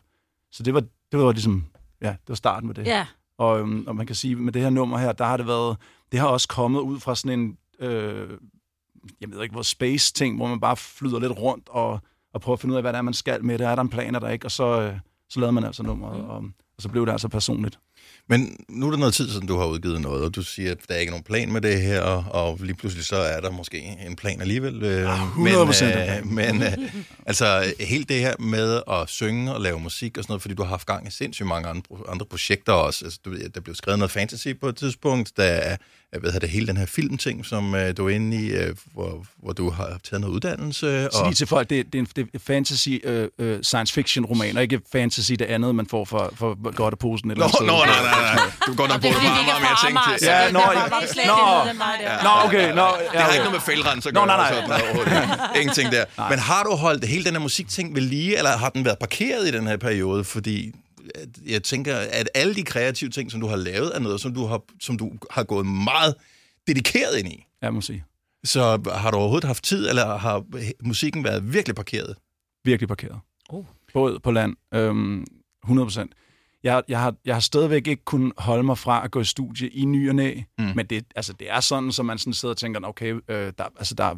så 0.52 0.62
det, 0.62 0.74
var, 0.74 0.80
det 1.12 1.18
var 1.20 1.32
ligesom, 1.32 1.66
ja, 2.02 2.08
det 2.08 2.28
var 2.28 2.34
starten 2.34 2.66
med 2.66 2.74
det. 2.74 2.86
Ja. 2.86 3.06
Og, 3.38 3.60
øhm, 3.60 3.84
og 3.86 3.96
man 3.96 4.06
kan 4.06 4.16
sige, 4.16 4.36
med 4.36 4.52
det 4.52 4.62
her 4.62 4.70
nummer 4.70 4.98
her, 4.98 5.12
der 5.12 5.24
har 5.24 5.36
det 5.36 5.46
været, 5.46 5.76
det 6.12 6.20
har 6.20 6.26
også 6.26 6.48
kommet 6.48 6.80
ud 6.80 7.00
fra 7.00 7.14
sådan 7.14 7.40
en, 7.40 7.58
øh, 7.80 8.30
jeg 9.20 9.30
ved 9.30 9.42
ikke, 9.42 9.52
hvor 9.52 9.62
space-ting, 9.62 10.36
hvor 10.36 10.46
man 10.48 10.60
bare 10.60 10.76
flyder 10.76 11.20
lidt 11.20 11.32
rundt 11.32 11.68
og, 11.68 12.00
og 12.32 12.40
prøver 12.40 12.56
at 12.56 12.60
finde 12.60 12.72
ud 12.72 12.76
af, 12.76 12.82
hvad 12.82 12.92
det 12.92 12.98
er, 12.98 13.02
man 13.02 13.14
skal 13.14 13.44
med 13.44 13.58
det. 13.58 13.66
Er 13.66 13.74
der 13.74 13.82
en 13.82 13.88
plan, 13.88 14.14
er 14.14 14.18
der 14.18 14.28
ikke? 14.28 14.46
Og 14.46 14.50
så, 14.50 14.80
øh, 14.80 14.98
så 15.28 15.40
lavede 15.40 15.52
man 15.52 15.64
altså 15.64 15.82
nummeret, 15.82 16.24
og, 16.24 16.36
og 16.76 16.82
så 16.82 16.88
blev 16.88 17.06
det 17.06 17.12
altså 17.12 17.28
personligt. 17.28 17.78
Men 18.30 18.56
nu 18.68 18.86
er 18.86 18.90
der 18.90 18.98
noget 18.98 19.14
tid 19.14 19.30
siden, 19.30 19.46
du 19.46 19.56
har 19.58 19.66
udgivet 19.66 20.00
noget, 20.00 20.24
og 20.24 20.34
du 20.34 20.42
siger, 20.42 20.70
at 20.70 20.78
der 20.88 20.94
er 20.94 20.98
ikke 20.98 21.10
nogen 21.10 21.24
plan 21.24 21.52
med 21.52 21.60
det 21.60 21.82
her, 21.82 22.00
og, 22.00 22.24
og 22.30 22.58
lige 22.60 22.74
pludselig 22.74 23.04
så 23.04 23.16
er 23.16 23.40
der 23.40 23.50
måske 23.50 23.96
en 24.06 24.16
plan 24.16 24.40
alligevel. 24.40 24.82
Øh, 24.82 25.00
Ja, 25.00 25.16
100% 25.16 25.36
men, 25.36 25.52
en 25.52 26.18
øh, 26.18 26.26
men 26.38 26.62
øh, 26.62 26.72
altså, 27.26 27.74
helt 27.80 28.08
det 28.08 28.20
her 28.20 28.34
med 28.38 28.82
at 28.90 29.08
synge 29.08 29.54
og 29.54 29.60
lave 29.60 29.80
musik 29.80 30.18
og 30.18 30.24
sådan 30.24 30.32
noget, 30.32 30.42
fordi 30.42 30.54
du 30.54 30.62
har 30.62 30.70
haft 30.70 30.86
gang 30.86 31.08
i 31.08 31.10
sindssygt 31.10 31.48
mange 31.48 31.68
andre, 31.68 31.96
andre 32.08 32.26
projekter 32.26 32.72
også. 32.72 33.04
Altså, 33.04 33.20
du, 33.24 33.30
ved, 33.30 33.48
der 33.48 33.60
blev 33.60 33.74
skrevet 33.74 33.98
noget 33.98 34.10
fantasy 34.10 34.48
på 34.60 34.68
et 34.68 34.76
tidspunkt, 34.76 35.36
der 35.36 35.76
jeg 36.12 36.22
ved, 36.22 36.40
det 36.40 36.48
hele 36.48 36.66
den 36.66 36.76
her 36.76 36.86
filmting, 36.86 37.46
som 37.46 37.74
øh, 37.74 37.96
du 37.96 38.06
er 38.08 38.10
inde 38.10 38.36
i, 38.36 38.50
øh, 38.50 38.76
hvor, 38.94 39.26
hvor 39.42 39.52
du 39.52 39.70
har 39.70 39.98
taget 40.10 40.20
noget 40.20 40.34
uddannelse. 40.34 41.06
Og... 41.14 41.26
Sig 41.26 41.36
til 41.36 41.46
folk, 41.46 41.70
det, 41.70 41.86
det, 41.92 41.94
er 41.94 42.02
en, 42.02 42.08
det 42.16 42.28
er 42.34 42.38
fantasy, 42.38 42.88
øh, 43.04 43.28
øh, 43.38 43.62
science 43.62 43.94
fiction 43.94 44.24
roman, 44.24 44.56
og 44.56 44.62
ikke 44.62 44.80
fantasy 44.92 45.32
det 45.32 45.42
andet, 45.44 45.74
man 45.74 45.86
får 45.86 46.04
for, 46.04 46.32
for 46.34 46.72
godt 46.74 46.92
af 46.94 46.98
posen. 46.98 47.30
Eller 47.30 47.46
Nå, 47.60 47.66
nå, 47.66 47.72
nej, 47.72 47.86
nej, 47.86 48.34
nej. 48.34 48.50
Du 48.66 48.74
går 48.74 48.86
nok 48.88 49.00
på 49.00 49.06
det 49.06 49.16
meget, 49.22 49.46
meget 49.46 49.62
mere 49.62 49.76
tænkt 49.86 50.00
til. 50.18 50.26
Ja, 50.26 50.50
nå, 50.50 50.60
Ja. 52.00 52.22
nå, 52.22 52.30
okay, 52.48 52.74
nå, 52.74 52.86
Det 53.12 53.20
har 53.20 53.28
ikke 53.32 53.38
noget 53.44 53.52
med 53.52 53.60
fældrens 53.60 54.06
at 54.06 54.14
Nå, 54.14 54.20
gøre. 54.20 54.26
nej, 54.26 54.50
nej. 54.50 54.66
noget 54.68 54.82
overhovedet. 54.82 55.40
Ingenting 55.60 55.92
der. 55.92 56.04
Men 56.30 56.38
har 56.38 56.62
du 56.62 56.74
holdt 56.74 57.04
hele 57.04 57.24
den 57.24 57.32
her 57.32 57.40
musikting 57.40 57.94
ved 57.94 58.02
lige, 58.02 58.38
eller 58.38 58.50
har 58.58 58.68
den 58.68 58.84
været 58.84 58.98
parkeret 58.98 59.48
i 59.48 59.50
den 59.50 59.66
her 59.66 59.76
periode? 59.76 60.24
Fordi 60.24 60.72
at 61.14 61.28
jeg 61.46 61.62
tænker, 61.62 61.96
at 61.96 62.28
alle 62.34 62.54
de 62.54 62.62
kreative 62.62 63.10
ting, 63.10 63.30
som 63.30 63.40
du 63.40 63.46
har 63.46 63.56
lavet, 63.56 63.96
er 63.96 63.98
noget, 63.98 64.20
som 64.20 64.34
du 64.34 64.46
har, 64.46 64.62
som 64.80 64.98
du 64.98 65.12
har 65.30 65.44
gået 65.44 65.66
meget 65.66 66.14
dedikeret 66.66 67.18
ind 67.18 67.28
i. 67.28 67.44
Jeg 67.62 67.74
må 67.74 67.80
sige. 67.80 68.04
Så 68.44 68.90
har 68.92 69.10
du 69.10 69.16
overhovedet 69.16 69.46
haft 69.46 69.64
tid, 69.64 69.88
eller 69.88 70.16
har 70.16 70.44
musikken 70.82 71.24
været 71.24 71.52
virkelig 71.52 71.76
parkeret? 71.76 72.16
Virkelig 72.64 72.88
parkeret. 72.88 73.18
Oh. 73.48 73.64
Både 73.92 74.20
på 74.20 74.30
land, 74.30 74.56
øhm, 74.74 75.26
100 75.64 75.86
procent. 75.86 76.12
Jeg, 76.62 76.82
jeg, 76.88 77.00
har, 77.00 77.14
jeg 77.24 77.34
har 77.34 77.40
stadigvæk 77.40 77.86
ikke 77.86 78.04
kunnet 78.04 78.32
holde 78.38 78.62
mig 78.62 78.78
fra 78.78 79.04
at 79.04 79.10
gå 79.10 79.20
i 79.20 79.24
studie 79.24 79.68
i 79.68 79.84
ny 79.84 80.08
og 80.08 80.14
næ, 80.14 80.40
mm. 80.58 80.64
men 80.76 80.86
det, 80.86 81.04
altså, 81.16 81.32
det 81.32 81.50
er 81.50 81.60
sådan, 81.60 81.92
så 81.92 82.02
man 82.02 82.18
sådan 82.18 82.32
sidder 82.32 82.52
og 82.52 82.58
tænker, 82.58 82.80
okay, 82.82 83.14
øh, 83.14 83.52
der, 83.58 83.64
altså, 83.78 83.94
der, 83.94 84.16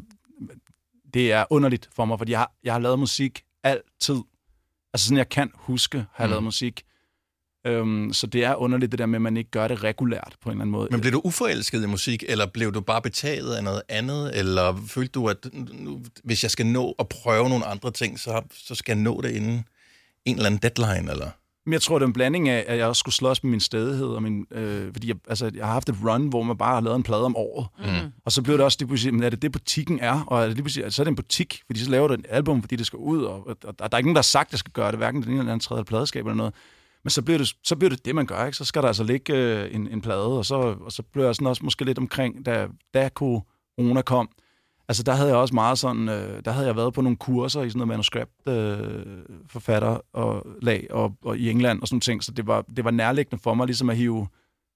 det 1.15 1.33
er 1.33 1.45
underligt 1.51 1.89
for 1.93 2.05
mig, 2.05 2.19
fordi 2.19 2.33
jeg 2.33 2.39
har, 2.39 2.53
jeg 2.65 2.73
har 2.75 2.81
lavet 2.81 2.99
musik 2.99 3.45
altid. 3.63 4.23
Altså 4.95 5.05
sådan, 5.07 5.19
jeg 5.19 5.29
kan 5.29 5.51
huske, 5.55 5.99
har 6.13 6.25
jeg 6.25 6.27
Mm. 6.29 6.31
lavet 6.31 6.45
musik. 6.45 6.83
Øhm, 7.67 8.13
så 8.13 8.27
det 8.27 8.45
er 8.45 8.55
underligt, 8.55 8.93
det 8.93 8.99
der 8.99 9.07
med, 9.07 9.17
at 9.17 9.23
man 9.23 9.37
ikke 9.37 9.51
gør 9.51 9.69
det 9.69 9.83
regulært 9.85 10.35
på 10.41 10.49
en 10.49 10.53
eller 10.53 10.63
anden 10.63 10.73
måde. 10.73 10.89
Men 10.91 11.01
blev 11.01 11.13
du 11.13 11.21
uforelsket 11.25 11.83
i 11.83 11.87
musik, 11.87 12.25
eller 12.29 12.47
blev 12.47 12.75
du 12.75 12.81
bare 12.81 13.03
betaget 13.03 13.55
af 13.55 13.65
noget 13.65 13.83
andet? 13.89 14.39
Eller 14.39 14.77
følte 14.89 15.13
du, 15.13 15.29
at 15.29 15.37
nu, 15.73 16.03
hvis 16.25 16.43
jeg 16.43 16.51
skal 16.51 16.67
nå 16.67 16.95
at 16.99 17.09
prøve 17.09 17.49
nogle 17.49 17.65
andre 17.67 17.91
ting, 17.91 18.21
så, 18.21 18.43
så 18.55 18.75
skal 18.75 18.93
jeg 18.97 19.03
nå 19.03 19.21
det 19.21 19.31
inden 19.31 19.65
en 20.25 20.37
eller 20.37 20.47
anden 20.47 20.61
deadline? 20.63 21.11
Eller? 21.11 21.31
Men 21.67 21.73
jeg 21.73 21.83
tror, 21.83 21.99
det 21.99 22.05
er 22.05 22.07
en 22.07 22.13
blanding 22.13 22.49
af, 22.49 22.65
at 22.69 22.79
jeg 22.79 22.87
også 22.87 23.01
skulle 23.01 23.15
slås 23.15 23.45
med 23.45 23.51
min 23.51 23.61
stedighed. 23.61 24.07
Og 24.07 24.23
min, 24.23 24.47
øh, 24.51 24.93
fordi 24.93 25.09
jeg, 25.09 25.17
altså, 25.29 25.51
jeg 25.55 25.67
har 25.67 25.73
haft 25.73 25.89
et 25.89 25.97
run, 26.05 26.29
hvor 26.29 26.43
man 26.43 26.59
bare 26.59 26.75
har 26.75 26.81
lavet 26.81 26.97
en 26.97 27.03
plade 27.03 27.25
om 27.25 27.37
året. 27.37 27.67
Mm. 27.79 28.13
Og 28.25 28.33
så 28.33 28.43
blev 28.43 28.57
det 28.57 28.65
også 28.65 28.79
lige 28.81 28.89
pludselig, 28.89 29.15
men 29.15 29.23
er 29.23 29.31
det 29.31 29.43
det, 29.43 29.53
butikken 29.53 30.01
er? 30.01 30.25
Og 30.27 30.43
er 30.43 30.47
det 30.47 30.55
lige 30.55 30.63
pludselig, 30.63 30.93
så 30.93 31.03
er 31.03 31.05
det 31.05 31.11
en 31.11 31.17
butik, 31.17 31.63
fordi 31.67 31.81
så 31.81 31.91
laver 31.91 32.09
du 32.09 32.15
et 32.15 32.27
album, 32.29 32.63
fordi 32.63 32.77
det 32.77 32.87
skal 32.87 32.97
ud. 32.97 33.23
Og, 33.23 33.49
og, 33.49 33.57
og 33.65 33.79
der 33.79 33.89
er 33.93 33.97
ikke 33.97 34.09
nogen, 34.09 34.15
der 34.15 34.19
har 34.19 34.23
sagt, 34.23 34.49
at 34.49 34.53
jeg 34.53 34.59
skal 34.59 34.73
gøre 34.73 34.91
det, 34.91 34.99
hverken 34.99 35.23
den 35.23 35.31
ene 35.31 35.39
eller 35.39 35.53
anden 35.53 35.65
tredje 35.65 35.85
pladeskab 35.85 36.27
eller 36.27 36.37
noget. 36.37 36.55
Men 37.05 37.11
så 37.11 37.23
bliver, 37.23 37.39
det, 37.39 37.57
så 37.65 37.77
bliver 37.77 37.91
det 37.91 38.05
det, 38.05 38.15
man 38.15 38.27
gør. 38.27 38.45
Ikke? 38.45 38.57
Så 38.57 38.65
skal 38.65 38.83
der 38.83 38.89
altså 38.89 39.05
ligge 39.05 39.35
øh, 39.35 39.75
en, 39.75 39.89
en 39.89 40.01
plade, 40.01 40.39
og 40.39 40.47
så, 40.47 40.55
og 40.55 40.93
så 40.93 41.03
blev 41.03 41.25
jeg 41.25 41.35
sådan 41.35 41.47
også 41.47 41.65
måske 41.65 41.85
lidt 41.85 41.99
omkring, 41.99 42.47
da, 42.47 42.67
da 42.95 43.09
corona 43.09 44.03
kom. 44.03 44.29
Altså 44.93 45.03
der 45.03 45.13
havde 45.13 45.29
jeg 45.29 45.37
også 45.37 45.55
meget 45.55 45.79
sådan, 45.79 46.09
øh, 46.09 46.45
der 46.45 46.53
havde 46.53 46.67
jeg 46.67 46.77
været 46.77 46.95
på 46.95 47.01
nogle 47.01 47.17
kurser 47.17 47.63
i 47.63 47.71
sådan 47.71 47.79
noget 47.79 47.89
manuskript 47.89 48.49
øh, 48.49 49.05
forfatter 49.47 50.01
og 50.13 50.47
lag 50.63 50.87
og, 50.91 51.17
og 51.25 51.39
i 51.39 51.51
England 51.51 51.81
og 51.81 51.89
sådan 51.89 52.01
ting, 52.01 52.25
så 52.25 52.33
det 52.33 52.47
var, 52.47 52.65
det 52.77 52.85
var 52.85 52.91
nærliggende 52.91 53.43
for 53.43 53.55
mig 53.55 53.67
ligesom 53.67 53.91
at 53.91 53.97
hive, 53.97 54.29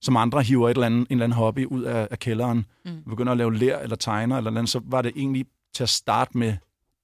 som 0.02 0.16
andre 0.16 0.42
hiver 0.42 0.68
et 0.68 0.74
eller 0.74 0.86
andet, 0.86 1.00
en 1.00 1.06
eller 1.10 1.24
anden 1.24 1.36
hobby 1.36 1.66
ud 1.66 1.82
af, 1.82 2.08
af 2.10 2.18
kælderen, 2.18 2.66
mm. 2.84 3.02
begynder 3.08 3.32
at 3.32 3.38
lave 3.38 3.54
lær 3.54 3.78
eller 3.78 3.96
tegner 3.96 4.36
eller 4.36 4.50
andet, 4.50 4.68
så 4.68 4.80
var 4.84 5.02
det 5.02 5.12
egentlig 5.16 5.46
til 5.74 5.82
at 5.82 5.88
starte 5.88 6.38
med 6.38 6.56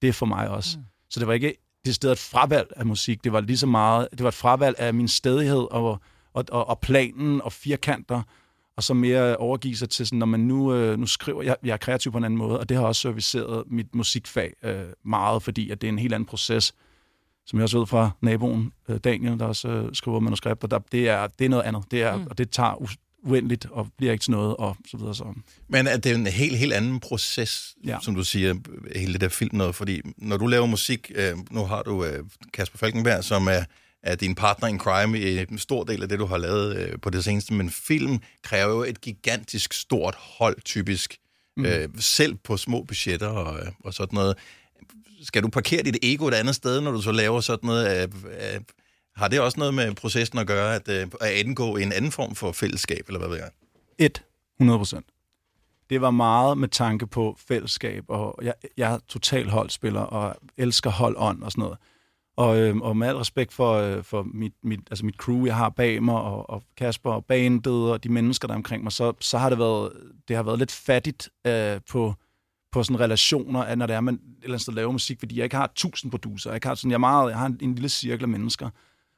det 0.02 0.14
for 0.14 0.26
mig 0.26 0.48
også. 0.48 0.78
Mm. 0.78 0.84
Så 1.10 1.20
det 1.20 1.26
var 1.28 1.32
ikke 1.32 1.54
det 1.84 1.94
sted 1.94 2.12
et 2.12 2.18
fravalg 2.18 2.68
af 2.76 2.86
musik, 2.86 3.24
det 3.24 3.32
var 3.32 3.40
lige 3.40 3.58
så 3.58 3.66
meget, 3.66 4.08
det 4.10 4.22
var 4.22 4.28
et 4.28 4.34
fravalg 4.34 4.76
af 4.78 4.94
min 4.94 5.08
stedighed 5.08 5.66
og, 5.70 6.00
og, 6.34 6.44
og, 6.50 6.68
og 6.68 6.78
planen 6.78 7.42
og 7.42 7.52
firkanter, 7.52 8.22
og 8.76 8.82
så 8.82 8.94
mere 8.94 9.36
overgive 9.36 9.76
sig 9.76 9.90
til 9.90 10.06
sådan, 10.06 10.18
når 10.18 10.26
man 10.26 10.40
nu, 10.40 10.74
øh, 10.74 10.98
nu 10.98 11.06
skriver, 11.06 11.42
jeg, 11.42 11.56
jeg 11.64 11.72
er 11.72 11.76
kreativ 11.76 12.12
på 12.12 12.18
en 12.18 12.24
anden 12.24 12.38
måde, 12.38 12.60
og 12.60 12.68
det 12.68 12.76
har 12.76 12.84
også 12.84 13.00
serviceret 13.00 13.64
mit 13.66 13.94
musikfag 13.94 14.52
øh, 14.64 14.84
meget, 15.04 15.42
fordi 15.42 15.70
at 15.70 15.80
det 15.80 15.86
er 15.86 15.92
en 15.92 15.98
helt 15.98 16.14
anden 16.14 16.26
proces, 16.26 16.74
som 17.46 17.58
jeg 17.58 17.62
også 17.62 17.78
ved 17.78 17.86
fra 17.86 18.10
naboen, 18.20 18.72
øh, 18.88 18.98
Daniel, 18.98 19.38
der 19.38 19.44
også 19.44 19.68
øh, 19.68 19.94
skriver 19.94 20.20
manuskripter, 20.20 20.68
der, 20.68 20.78
det, 20.92 21.08
er, 21.08 21.26
det 21.26 21.44
er 21.44 21.48
noget 21.48 21.62
andet, 21.62 21.84
det 21.90 22.02
er, 22.02 22.16
mm. 22.16 22.26
og 22.30 22.38
det 22.38 22.50
tager 22.50 22.74
u- 22.74 23.18
uendeligt 23.22 23.66
og 23.70 23.88
bliver 23.96 24.12
ikke 24.12 24.22
til 24.22 24.30
noget, 24.30 24.56
og 24.56 24.76
så 24.90 24.96
videre 24.96 25.14
så. 25.14 25.24
Men 25.68 25.86
at 25.86 26.04
det 26.04 26.12
er 26.12 26.16
en 26.16 26.26
helt, 26.26 26.58
helt 26.58 26.72
anden 26.72 27.00
proces, 27.00 27.74
ja. 27.86 27.98
som 28.02 28.14
du 28.14 28.24
siger, 28.24 28.54
hele 28.96 29.12
det 29.12 29.20
der 29.20 29.28
film 29.28 29.56
noget, 29.56 29.74
fordi 29.74 30.00
når 30.16 30.36
du 30.36 30.46
laver 30.46 30.66
musik, 30.66 31.12
øh, 31.14 31.36
nu 31.50 31.64
har 31.64 31.82
du 31.82 32.04
øh, 32.04 32.24
Kasper 32.52 32.78
Falkenberg, 32.78 33.24
som 33.24 33.46
er, 33.46 33.64
er 34.02 34.14
din 34.14 34.34
partner 34.34 34.68
in 34.68 34.78
crime 34.78 35.18
i 35.18 35.38
en 35.38 35.58
stor 35.58 35.84
del 35.84 36.02
af 36.02 36.08
det, 36.08 36.18
du 36.18 36.26
har 36.26 36.38
lavet 36.38 36.76
øh, 36.76 37.00
på 37.02 37.10
det 37.10 37.24
seneste, 37.24 37.54
men 37.54 37.70
film 37.70 38.18
kræver 38.42 38.72
jo 38.72 38.82
et 38.82 39.00
gigantisk 39.00 39.72
stort 39.72 40.14
hold, 40.18 40.60
typisk, 40.64 41.18
mm. 41.56 41.64
øh, 41.64 41.88
selv 41.98 42.34
på 42.34 42.56
små 42.56 42.82
budgetter 42.82 43.28
og, 43.28 43.60
øh, 43.60 43.72
og 43.84 43.94
sådan 43.94 44.14
noget. 44.14 44.36
Skal 45.22 45.42
du 45.42 45.48
parkere 45.48 45.82
dit 45.82 45.96
ego 46.02 46.26
et 46.26 46.34
andet 46.34 46.54
sted, 46.54 46.80
når 46.80 46.90
du 46.90 47.02
så 47.02 47.12
laver 47.12 47.40
sådan 47.40 47.66
noget? 47.66 48.02
Øh, 48.02 48.08
øh, 48.24 48.60
har 49.16 49.28
det 49.28 49.40
også 49.40 49.58
noget 49.58 49.74
med 49.74 49.94
processen 49.94 50.38
at 50.38 50.46
gøre, 50.46 50.74
at, 50.74 50.88
øh, 50.88 51.06
at 51.20 51.32
indgå 51.32 51.76
i 51.76 51.82
en 51.82 51.92
anden 51.92 52.12
form 52.12 52.34
for 52.34 52.52
fællesskab, 52.52 53.04
eller 53.06 53.18
hvad 53.18 53.28
ved 53.28 53.36
jeg? 53.36 53.50
Et, 53.98 54.24
100 54.60 54.78
procent. 54.78 55.06
Det 55.90 56.00
var 56.00 56.10
meget 56.10 56.58
med 56.58 56.68
tanke 56.68 57.06
på 57.06 57.38
fællesskab, 57.48 58.04
og 58.08 58.38
jeg, 58.42 58.54
jeg 58.76 58.94
er 58.94 58.98
total 59.08 59.48
holdspiller, 59.48 60.00
og 60.00 60.36
elsker 60.56 60.90
holdånd 60.90 61.42
og 61.42 61.52
sådan 61.52 61.62
noget. 61.62 61.78
Og, 62.36 62.60
øh, 62.60 62.76
og 62.76 62.96
med 62.96 63.08
al 63.08 63.16
respekt 63.16 63.52
for, 63.52 63.72
øh, 63.72 64.04
for 64.04 64.22
mit, 64.34 64.52
mit, 64.62 64.80
altså 64.90 65.06
mit 65.06 65.14
crew, 65.14 65.46
jeg 65.46 65.56
har 65.56 65.68
bag 65.68 66.02
mig, 66.02 66.14
og, 66.14 66.50
og 66.50 66.62
Kasper 66.76 67.10
og 67.10 67.24
bandet, 67.24 67.90
og 67.92 68.04
de 68.04 68.08
mennesker, 68.08 68.48
der 68.48 68.54
er 68.54 68.56
omkring 68.56 68.82
mig, 68.82 68.92
så, 68.92 69.12
så 69.20 69.38
har 69.38 69.48
det 69.48 69.58
været, 69.58 69.92
det 70.28 70.36
har 70.36 70.42
været 70.42 70.58
lidt 70.58 70.72
fattigt 70.72 71.30
øh, 71.46 71.80
på, 71.90 72.14
på 72.72 72.82
sådan 72.82 73.00
relationer, 73.00 73.60
at 73.60 73.78
når 73.78 73.86
det 73.86 73.96
er, 73.96 74.00
man 74.00 74.14
et 74.14 74.20
eller 74.42 74.48
andet 74.48 74.60
sted 74.60 74.74
laver 74.74 74.92
musik, 74.92 75.18
fordi 75.18 75.36
jeg 75.36 75.44
ikke 75.44 75.56
har 75.56 75.72
tusind 75.74 76.10
producer, 76.10 76.50
jeg, 76.50 76.56
ikke 76.56 76.66
har 76.66 76.74
sådan, 76.74 76.90
jeg, 76.90 77.00
meget, 77.00 77.30
jeg 77.30 77.38
har 77.38 77.46
en, 77.46 77.58
en 77.60 77.74
lille 77.74 77.88
cirkel 77.88 78.22
af 78.22 78.28
mennesker, 78.28 78.70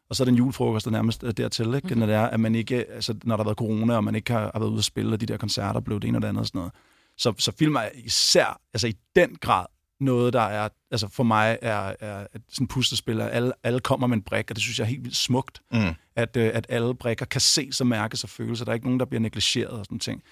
og 0.09 0.17
så 0.17 0.23
er 0.23 0.25
det 0.25 0.33
en 0.33 0.39
julefrokost, 0.39 0.85
der 0.85 0.91
nærmest 0.91 1.23
er 1.23 1.33
dertil, 1.33 1.67
ikke? 1.75 1.81
Mm-hmm. 1.83 1.99
når 1.99 2.07
det 2.07 2.15
er, 2.15 2.27
at 2.27 2.41
man 2.41 2.55
ikke, 2.55 2.85
altså, 2.91 3.15
når 3.25 3.37
der 3.37 3.45
har 3.45 3.49
været 3.49 3.59
corona, 3.59 3.97
og 3.97 4.05
man 4.05 4.15
ikke 4.15 4.33
har, 4.33 4.41
har 4.53 4.59
været 4.59 4.71
ude 4.71 4.79
at 4.79 4.85
spille, 4.85 5.13
og 5.13 5.21
de 5.21 5.27
der 5.27 5.37
koncerter 5.37 5.81
blev 5.81 6.01
det 6.01 6.09
ene 6.09 6.19
og 6.19 6.23
det 6.23 6.29
andet 6.29 6.41
og 6.41 6.47
sådan 6.47 6.59
noget. 6.59 6.73
Så, 7.17 7.35
så 7.39 7.53
film 7.59 7.75
er 7.75 7.89
især, 7.95 8.61
altså 8.75 8.87
i 8.87 8.95
den 9.17 9.37
grad, 9.41 9.67
noget, 10.05 10.33
der 10.33 10.41
er, 10.41 10.69
altså 10.91 11.09
for 11.13 11.23
mig 11.23 11.59
er, 11.63 11.93
er 12.01 12.27
sådan 12.53 12.67
puslespil, 12.67 13.21
at 13.21 13.29
alle, 13.33 13.53
alle 13.65 13.81
kommer 13.81 14.07
med 14.07 14.17
en 14.17 14.23
brik, 14.23 14.51
og 14.51 14.57
det 14.57 14.63
synes 14.63 14.79
jeg 14.79 14.85
er 14.85 14.89
helt 14.89 15.05
vildt 15.05 15.17
smukt, 15.17 15.61
Mm. 15.73 15.91
at, 16.17 16.37
øh, 16.37 16.51
at 16.55 16.67
alle 16.69 16.95
brikker 16.95 17.25
kan 17.25 17.41
ses 17.41 17.81
og 17.81 17.87
mærkes 17.87 18.25
og 18.25 18.31
føles, 18.31 18.61
og 18.61 18.67
der 18.67 18.73
er 18.73 18.75
ikke 18.75 18.87
nogen, 18.87 19.01
der 19.01 19.07
bliver 19.07 19.21
negligeret 19.21 19.71
og 19.71 19.85
sådan 19.85 19.99
ting. 19.99 20.23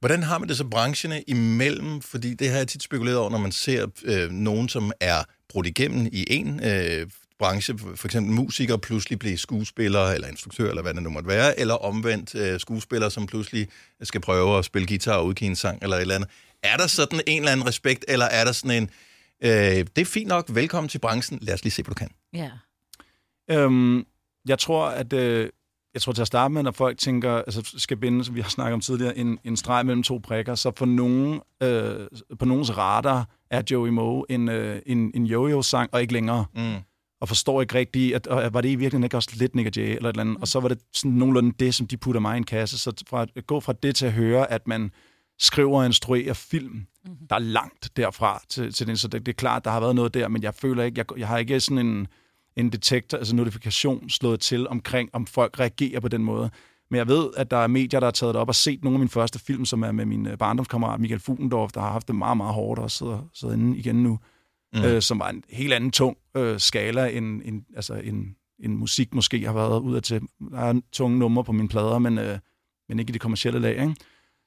Hvordan 0.00 0.22
har 0.22 0.38
man 0.38 0.48
det 0.48 0.56
så 0.56 0.64
brancherne 0.64 1.22
imellem? 1.26 2.00
Fordi 2.00 2.34
det 2.34 2.50
har 2.50 2.56
jeg 2.56 2.68
tit 2.68 2.82
spekuleret 2.82 3.18
over, 3.18 3.30
når 3.30 3.38
man 3.38 3.52
ser 3.52 3.86
øh, 4.04 4.30
nogen, 4.30 4.68
som 4.68 4.92
er 5.00 5.24
brudt 5.48 5.66
igennem 5.66 6.06
i 6.12 6.24
en 6.30 6.60
øh, 6.64 7.06
branche, 7.38 7.78
for 7.78 8.08
eksempel 8.08 8.32
musikere 8.34 8.78
pludselig 8.78 9.18
bliver 9.18 9.36
skuespillere 9.36 10.14
eller 10.14 10.28
instruktør, 10.28 10.68
eller 10.68 10.82
hvad 10.82 10.94
det 10.94 11.02
nu 11.02 11.10
måtte 11.10 11.28
være, 11.28 11.60
eller 11.60 11.74
omvendt 11.74 12.34
øh, 12.34 12.60
skuespillere, 12.60 13.10
som 13.10 13.26
pludselig 13.26 13.68
skal 14.02 14.20
prøve 14.20 14.58
at 14.58 14.64
spille 14.64 14.86
guitar 14.88 15.14
og 15.14 15.26
udgive 15.26 15.48
en 15.48 15.56
sang 15.56 15.78
eller 15.82 15.96
et 15.96 16.00
eller 16.00 16.14
andet. 16.14 16.28
Er 16.62 16.76
der 16.76 16.86
sådan 16.86 17.20
en 17.26 17.38
eller 17.38 17.52
anden 17.52 17.66
respekt, 17.66 18.04
eller 18.08 18.26
er 18.26 18.44
der 18.44 18.52
sådan 18.52 18.82
en, 18.82 18.90
øh, 19.44 19.50
det 19.96 19.98
er 19.98 20.04
fint 20.04 20.28
nok, 20.28 20.44
velkommen 20.54 20.88
til 20.88 20.98
branchen, 20.98 21.38
lad 21.42 21.54
os 21.54 21.62
lige 21.64 21.72
se, 21.72 21.82
hvad 21.82 21.94
du 21.94 21.98
kan. 21.98 22.10
Ja. 22.32 22.50
Øhm, 23.50 24.06
jeg 24.48 24.58
tror, 24.58 24.86
at 24.86 25.12
øh, 25.12 25.48
jeg 25.94 26.02
tror 26.02 26.12
til 26.12 26.20
at 26.20 26.26
starte 26.26 26.54
med, 26.54 26.62
når 26.62 26.70
folk 26.70 26.98
tænker, 26.98 27.32
altså 27.32 27.72
skal 27.76 27.96
binde, 27.96 28.24
som 28.24 28.34
vi 28.34 28.40
har 28.40 28.48
snakket 28.48 28.74
om 28.74 28.80
tidligere, 28.80 29.18
en, 29.18 29.38
en 29.44 29.56
streg 29.56 29.86
mellem 29.86 30.02
to 30.02 30.18
prikker, 30.18 30.54
så 30.54 30.72
for 30.76 30.86
nogen, 30.86 31.40
øh, 31.62 32.06
på 32.38 32.44
nogens 32.44 32.76
radar 32.76 33.28
er 33.50 33.62
Joey 33.70 33.88
Moe 33.88 34.24
en, 34.28 34.48
øh, 34.48 34.82
en, 34.86 35.10
en 35.14 35.26
yo-yo-sang, 35.26 35.90
og 35.92 36.00
ikke 36.00 36.12
længere. 36.12 36.44
Mm. 36.54 36.74
Og 37.20 37.28
forstår 37.28 37.60
ikke 37.60 37.74
rigtigt, 37.74 38.14
at, 38.14 38.26
og 38.26 38.54
var 38.54 38.60
det 38.60 38.68
i 38.68 38.74
virkeligheden 38.74 39.04
ikke 39.04 39.16
også 39.16 39.30
lidt 39.34 39.54
Nick 39.54 39.76
Jay, 39.76 39.96
eller 39.96 40.08
et 40.08 40.12
eller 40.12 40.20
andet. 40.20 40.36
Og 40.40 40.48
så 40.48 40.60
var 40.60 40.68
det 40.68 40.78
sådan 40.92 41.10
nogenlunde 41.10 41.52
det, 41.58 41.74
som 41.74 41.86
de 41.86 41.96
putter 41.96 42.20
mig 42.20 42.34
i 42.34 42.36
en 42.36 42.44
kasse. 42.44 42.78
Så 42.78 43.02
fra, 43.08 43.26
at 43.36 43.46
gå 43.46 43.60
fra 43.60 43.72
det 43.72 43.96
til 43.96 44.06
at 44.06 44.12
høre, 44.12 44.50
at 44.50 44.66
man 44.68 44.90
skriver 45.40 45.78
og 45.78 45.86
instruerer 45.86 46.34
film, 46.34 46.72
mm-hmm. 46.72 47.26
der 47.30 47.34
er 47.34 47.40
langt 47.40 47.96
derfra 47.96 48.42
til, 48.48 48.72
til 48.72 48.86
den. 48.86 48.96
Så 48.96 49.08
det, 49.08 49.26
det 49.26 49.32
er 49.32 49.36
klart, 49.36 49.64
der 49.64 49.70
har 49.70 49.80
været 49.80 49.94
noget 49.94 50.14
der, 50.14 50.28
men 50.28 50.42
jeg 50.42 50.54
føler 50.54 50.84
ikke, 50.84 50.98
jeg, 50.98 51.18
jeg 51.18 51.28
har 51.28 51.38
ikke 51.38 51.60
sådan 51.60 51.86
en, 51.86 52.06
en 52.56 52.70
detektor, 52.70 53.18
altså 53.18 53.36
notifikation 53.36 54.10
slået 54.10 54.40
til 54.40 54.68
omkring, 54.68 55.10
om 55.12 55.26
folk 55.26 55.60
reagerer 55.60 56.00
på 56.00 56.08
den 56.08 56.24
måde. 56.24 56.50
Men 56.90 56.98
jeg 56.98 57.08
ved, 57.08 57.30
at 57.36 57.50
der 57.50 57.56
er 57.56 57.66
medier, 57.66 58.00
der 58.00 58.06
har 58.06 58.10
taget 58.10 58.34
det 58.34 58.40
op 58.40 58.48
og 58.48 58.54
set 58.54 58.84
nogle 58.84 58.96
af 58.96 58.98
mine 58.98 59.10
første 59.10 59.38
film, 59.38 59.64
som 59.64 59.82
er 59.82 59.92
med 59.92 60.04
min 60.04 60.26
øh, 60.26 60.38
barndomskammerat 60.38 61.00
Michael 61.00 61.20
Fugendorf, 61.20 61.72
der 61.72 61.80
har 61.80 61.92
haft 61.92 62.06
det 62.06 62.14
meget, 62.14 62.36
meget 62.36 62.54
hårdt 62.54 62.80
og 62.80 62.90
sidder, 62.90 63.28
sidder 63.34 63.54
inde 63.54 63.78
igen 63.78 64.02
nu. 64.02 64.18
Mm. 64.72 64.78
Mm. 64.78 64.84
Øh, 64.84 65.02
som 65.02 65.18
var 65.18 65.28
en 65.28 65.44
helt 65.50 65.72
anden 65.72 65.90
tung 65.90 66.16
øh, 66.36 66.60
skala, 66.60 67.08
end, 67.08 67.42
end, 67.44 67.62
altså, 67.76 67.94
end, 67.94 68.26
end 68.58 68.74
musik 68.74 69.14
måske 69.14 69.46
har 69.46 69.52
været 69.52 69.80
ud 69.80 69.96
af 69.96 70.02
til. 70.02 70.20
Der 70.50 70.58
er 70.58 70.80
tunge 70.92 71.18
numre 71.18 71.44
på 71.44 71.52
mine 71.52 71.68
plader, 71.68 71.98
men, 71.98 72.18
øh, 72.18 72.38
men 72.88 72.98
ikke 72.98 73.10
i 73.10 73.12
det 73.12 73.20
kommercielle 73.20 73.60
lag. 73.60 73.72
Ikke? 73.72 73.94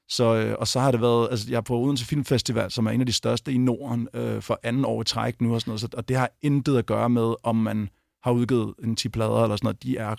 Så, 0.08 0.34
øh, 0.34 0.56
og 0.58 0.68
så 0.68 0.80
har 0.80 0.90
det 0.90 1.00
været, 1.00 1.28
altså 1.30 1.46
jeg 1.50 1.56
er 1.56 1.60
på 1.60 1.78
Odense 1.78 2.04
Filmfestival, 2.06 2.70
som 2.70 2.86
er 2.86 2.90
en 2.90 3.00
af 3.00 3.06
de 3.06 3.12
største 3.12 3.52
i 3.52 3.58
Norden 3.58 4.08
øh, 4.14 4.42
for 4.42 4.60
anden 4.62 4.84
år 4.84 5.00
i 5.02 5.04
træk 5.04 5.40
nu 5.40 5.54
og 5.54 5.60
sådan 5.60 5.70
noget, 5.70 5.80
så, 5.80 5.88
og 5.92 6.08
det 6.08 6.16
har 6.16 6.30
intet 6.42 6.78
at 6.78 6.86
gøre 6.86 7.10
med, 7.10 7.34
om 7.42 7.56
man 7.56 7.88
har 8.22 8.30
udgivet 8.30 8.74
en 8.84 8.96
10 8.96 9.08
plader 9.08 9.42
eller 9.42 9.56
sådan 9.56 9.66
noget. 9.66 9.82
De 9.82 9.96
er 9.96 10.14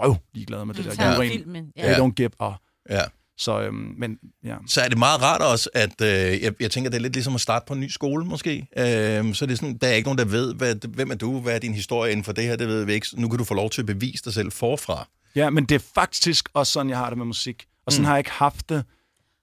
røv 0.00 0.16
ligeglade 0.34 0.66
med 0.66 0.74
det 0.74 0.84
der. 0.84 0.94
tager 0.94 1.10
De 1.10 1.16
er 1.16 1.20
rent- 1.20 1.32
filmen, 1.32 1.72
ja. 1.76 1.92
They 1.92 2.02
don't 2.04 2.10
give 2.12 2.30
a. 2.40 2.50
Ja. 2.90 3.02
Så, 3.38 3.60
øhm, 3.60 3.94
men 3.98 4.18
ja. 4.44 4.56
Så 4.66 4.80
er 4.80 4.88
det 4.88 4.98
meget 4.98 5.22
rart 5.22 5.40
også, 5.42 5.70
at 5.74 6.00
øh, 6.02 6.08
jeg, 6.42 6.52
jeg 6.60 6.70
tænker, 6.70 6.90
det 6.90 6.96
er 6.96 7.02
lidt 7.02 7.12
ligesom 7.12 7.34
at 7.34 7.40
starte 7.40 7.64
på 7.68 7.74
en 7.74 7.80
ny 7.80 7.88
skole 7.88 8.24
måske. 8.24 8.56
Øh, 8.78 9.34
så 9.34 9.44
er 9.44 9.46
det 9.46 9.58
sådan, 9.58 9.76
der 9.78 9.86
er 9.88 9.92
ikke 9.92 10.06
nogen, 10.06 10.18
der 10.18 10.24
ved, 10.24 10.54
hvad, 10.54 10.88
hvem 10.88 11.10
er 11.10 11.14
du, 11.14 11.40
hvad 11.40 11.54
er 11.54 11.58
din 11.58 11.74
historie 11.74 12.12
inden 12.12 12.24
for 12.24 12.32
det 12.32 12.44
her, 12.44 12.56
det 12.56 12.68
ved 12.68 12.84
vi 12.84 12.92
ikke. 12.92 13.06
Nu 13.14 13.28
kan 13.28 13.38
du 13.38 13.44
få 13.44 13.54
lov 13.54 13.70
til 13.70 13.82
at 13.82 13.86
bevise 13.86 14.24
dig 14.24 14.32
selv 14.32 14.52
forfra. 14.52 15.08
Ja, 15.34 15.50
men 15.50 15.64
det 15.64 15.74
er 15.74 15.84
faktisk 15.94 16.48
også 16.54 16.72
sådan, 16.72 16.90
jeg 16.90 16.98
har 16.98 17.08
det 17.08 17.18
med 17.18 17.26
musik. 17.26 17.64
Og 17.86 17.92
sådan 17.92 18.00
Mm. 18.00 18.02
mm. 18.02 18.06
har 18.06 18.14
jeg 18.14 18.20
ikke 18.20 18.30
haft 18.30 18.68
det, 18.68 18.84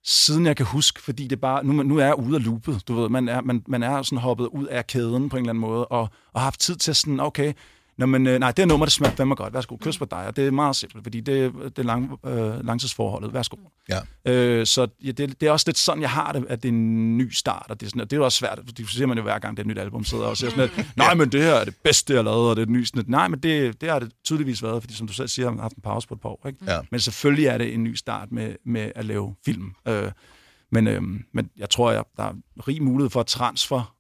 siden 0.10 0.46
jeg 0.46 0.56
kan 0.56 0.66
huske, 0.66 1.02
fordi 1.02 1.28
det 1.28 1.42
bare, 1.42 1.66
nu, 1.66 1.84
nu 1.84 1.98
er 1.98 2.06
jeg 2.06 2.20
ude 2.20 2.36
af 2.36 2.46
loopet, 2.46 2.88
du 2.88 2.94
ved, 2.94 3.10
man 3.10 3.30
er, 3.30 3.42
man, 3.42 3.64
man 3.68 3.84
er 3.84 4.02
sådan 4.02 4.18
hoppet 4.18 4.46
ud 4.48 4.66
af 4.66 4.88
kæden 4.88 5.30
på 5.30 5.38
en 5.38 5.44
eller 5.44 5.50
anden 5.50 5.62
måde, 5.62 5.86
og, 5.86 6.02
og 6.34 6.42
har 6.42 6.44
haft 6.44 6.60
tid 6.60 6.76
til 6.76 6.96
sådan, 6.96 7.20
okay, 7.20 7.54
Nå, 7.98 8.06
men, 8.06 8.28
øh, 8.28 8.40
nej, 8.40 8.52
det 8.52 8.64
er 8.64 8.68
nummer, 8.68 8.86
det 8.86 8.94
smager 8.94 9.16
fandme 9.16 9.36
godt. 9.36 9.54
Værsgo, 9.54 9.78
kys 9.78 9.98
på 9.98 10.06
dig. 10.06 10.28
Og 10.28 10.36
det 10.36 10.48
er 10.48 10.52
meget 10.52 10.76
simpelt, 10.76 11.04
fordi 11.04 11.20
det, 11.20 11.54
det 11.54 11.80
er 11.80 11.84
lang, 11.84 12.20
øh, 12.26 12.66
langtidsforholdet. 12.66 13.34
Værsgo. 13.34 13.58
Ja. 13.90 14.32
Øh, 14.32 14.66
så 14.66 14.88
ja, 15.04 15.12
det, 15.12 15.42
det, 15.42 15.48
er 15.48 15.52
også 15.52 15.64
lidt 15.68 15.78
sådan, 15.78 16.02
jeg 16.02 16.10
har 16.10 16.32
det, 16.32 16.46
at 16.50 16.64
det 16.64 16.70
er 16.70 16.74
en 16.74 17.18
ny 17.18 17.32
start. 17.32 17.66
Og 17.70 17.80
det 17.80 17.86
er, 17.86 17.90
sådan, 17.90 18.02
og 18.02 18.12
det 18.12 18.16
er 18.16 18.20
jo 18.20 18.26
også 18.26 18.38
svært, 18.38 18.60
fordi 18.66 18.86
så 18.86 18.94
siger 18.94 19.08
man 19.08 19.18
jo 19.18 19.24
hver 19.24 19.40
gang, 19.40 19.58
det 19.58 19.64
er 19.64 19.66
et 19.66 19.68
nyt 19.68 19.80
album, 19.80 20.04
sidder 20.04 20.26
og 20.26 20.38
siger 20.38 20.50
sådan 20.50 20.70
lidt, 20.76 20.98
nej, 20.98 21.14
men 21.14 21.32
det 21.32 21.42
her 21.42 21.54
er 21.54 21.66
det 21.66 21.76
bedste, 21.84 22.14
jeg 22.14 22.24
lavet, 22.24 22.50
og 22.50 22.56
det 22.56 22.62
er 22.62 22.66
et 22.66 22.70
ny. 22.70 22.84
Sådan 22.84 23.00
lidt, 23.00 23.10
nej, 23.10 23.28
men 23.28 23.40
det, 23.40 23.82
det 23.82 23.90
har 23.90 24.00
det 24.00 24.12
tydeligvis 24.24 24.64
været, 24.64 24.84
fordi 24.84 24.94
som 24.94 25.08
du 25.08 25.14
selv 25.14 25.28
siger, 25.28 25.46
jeg 25.46 25.54
har 25.54 25.62
haft 25.62 25.76
en 25.76 25.82
pause 25.82 26.08
på 26.08 26.14
et 26.14 26.22
par 26.22 26.30
år. 26.30 26.48
Ikke? 26.48 26.60
Ja. 26.68 26.80
Men 26.92 27.00
selvfølgelig 27.00 27.46
er 27.46 27.58
det 27.58 27.74
en 27.74 27.84
ny 27.84 27.96
start 27.96 28.32
med, 28.32 28.56
med 28.66 28.92
at 28.96 29.06
lave 29.06 29.36
film. 29.46 29.72
Øh, 29.88 30.12
men, 30.72 30.88
øh, 30.88 31.02
men 31.34 31.50
jeg 31.58 31.70
tror, 31.70 31.92
jeg, 31.92 32.04
der 32.18 32.24
er 32.24 32.34
rig 32.68 32.84
mulighed 32.84 33.10
for 33.10 33.20
at 33.20 33.28
transfer 33.28 33.97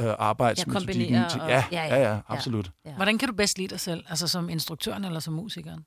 øh, 0.00 0.14
arbejdsmetodikken. 0.18 0.94
kombinere 0.96 1.30
til- 1.30 1.40
og- 1.40 1.48
Ja, 1.48 1.64
ja, 1.72 1.84
ja, 1.86 1.96
ja. 1.96 2.12
ja, 2.12 2.18
absolut. 2.28 2.70
Ja. 2.84 2.94
Hvordan 2.94 3.18
kan 3.18 3.28
du 3.28 3.34
bedst 3.34 3.58
lide 3.58 3.68
dig 3.68 3.80
selv? 3.80 4.04
Altså 4.08 4.28
som 4.28 4.48
instruktøren 4.48 5.04
eller 5.04 5.20
som 5.20 5.34
musikeren? 5.34 5.84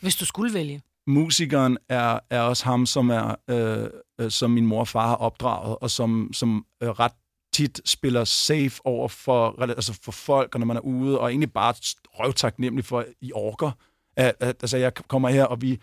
Hvis 0.00 0.16
du 0.16 0.24
skulle 0.24 0.54
vælge. 0.54 0.82
musikeren 1.06 1.78
er, 1.88 2.18
er 2.30 2.40
også 2.40 2.64
ham, 2.64 2.86
som 2.86 3.10
er 3.10 3.34
øh, 3.50 3.88
øh, 4.20 4.30
som 4.30 4.50
min 4.50 4.66
mor 4.66 4.80
og 4.80 4.88
far 4.88 5.06
har 5.08 5.14
opdraget, 5.16 5.76
og 5.80 5.90
som, 5.90 6.30
som 6.32 6.66
øh, 6.82 6.88
ret 6.88 7.12
tit 7.52 7.80
spiller 7.84 8.24
safe 8.24 8.72
over 8.84 9.08
for, 9.08 9.62
altså 9.62 9.98
for 10.02 10.12
folk, 10.12 10.54
og 10.54 10.60
når 10.60 10.66
man 10.66 10.76
er 10.76 10.80
ude, 10.80 11.20
og 11.20 11.30
egentlig 11.30 11.52
bare 11.52 11.74
røvtaknemmelig 12.06 12.84
for, 12.84 13.04
I 13.20 13.32
orker. 13.34 13.70
At, 14.16 14.34
at, 14.40 14.56
altså, 14.62 14.76
jeg 14.76 14.94
kommer 14.94 15.28
her, 15.28 15.44
og 15.44 15.62
vi, 15.62 15.80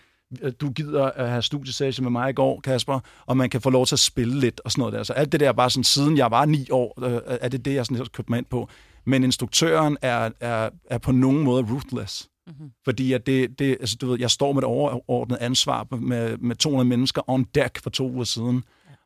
du 0.62 0.70
gider 0.70 1.04
at 1.06 1.30
have 1.30 1.42
studiesession 1.42 2.04
med 2.04 2.12
mig 2.12 2.30
i 2.30 2.34
går, 2.34 2.60
Kasper, 2.60 3.00
og 3.26 3.38
man 3.38 3.50
kan 3.50 3.62
få 3.62 3.70
lov 3.70 3.86
til 3.86 3.96
at 3.96 4.00
spille 4.00 4.40
lidt 4.40 4.62
og 4.66 4.72
sådan 4.72 4.82
noget 4.82 4.94
der. 4.94 5.04
Så 5.04 5.14
alt 5.14 5.32
det 5.32 5.40
der 5.40 5.52
bare 5.52 5.70
sådan, 5.70 5.84
siden 5.84 6.18
jeg 6.18 6.32
var 6.32 6.46
ni 6.46 6.68
år, 6.72 7.06
øh, 7.06 7.22
er 7.26 7.50
det 7.50 7.66
det, 7.66 7.74
jeg 7.74 7.86
sådan 7.86 7.98
har 7.98 8.06
købt 8.14 8.30
mig 8.30 8.38
ind 8.38 8.46
på. 8.46 8.70
Men 9.06 9.24
instruktøren 9.24 9.98
er, 10.02 10.30
er, 10.40 10.70
er 10.86 10.98
på 10.98 11.12
nogen 11.12 11.44
måde 11.44 11.64
ruthless. 11.64 12.30
Mm-hmm. 12.48 12.72
Fordi 12.86 13.14
at 13.14 13.28
det, 13.28 13.60
det, 13.60 13.78
altså, 13.80 13.98
du 14.02 14.08
ved, 14.08 14.20
jeg 14.20 14.32
står 14.32 14.54
med 14.54 14.62
et 14.62 14.68
overordnet 14.68 15.38
ansvar 15.42 15.88
med, 15.96 16.38
med 16.38 16.56
200 16.56 16.90
mennesker 16.90 17.22
on 17.28 17.44
deck 17.56 17.84
for 17.84 17.90
to 17.90 18.12
uger 18.12 18.24
siden. 18.24 18.64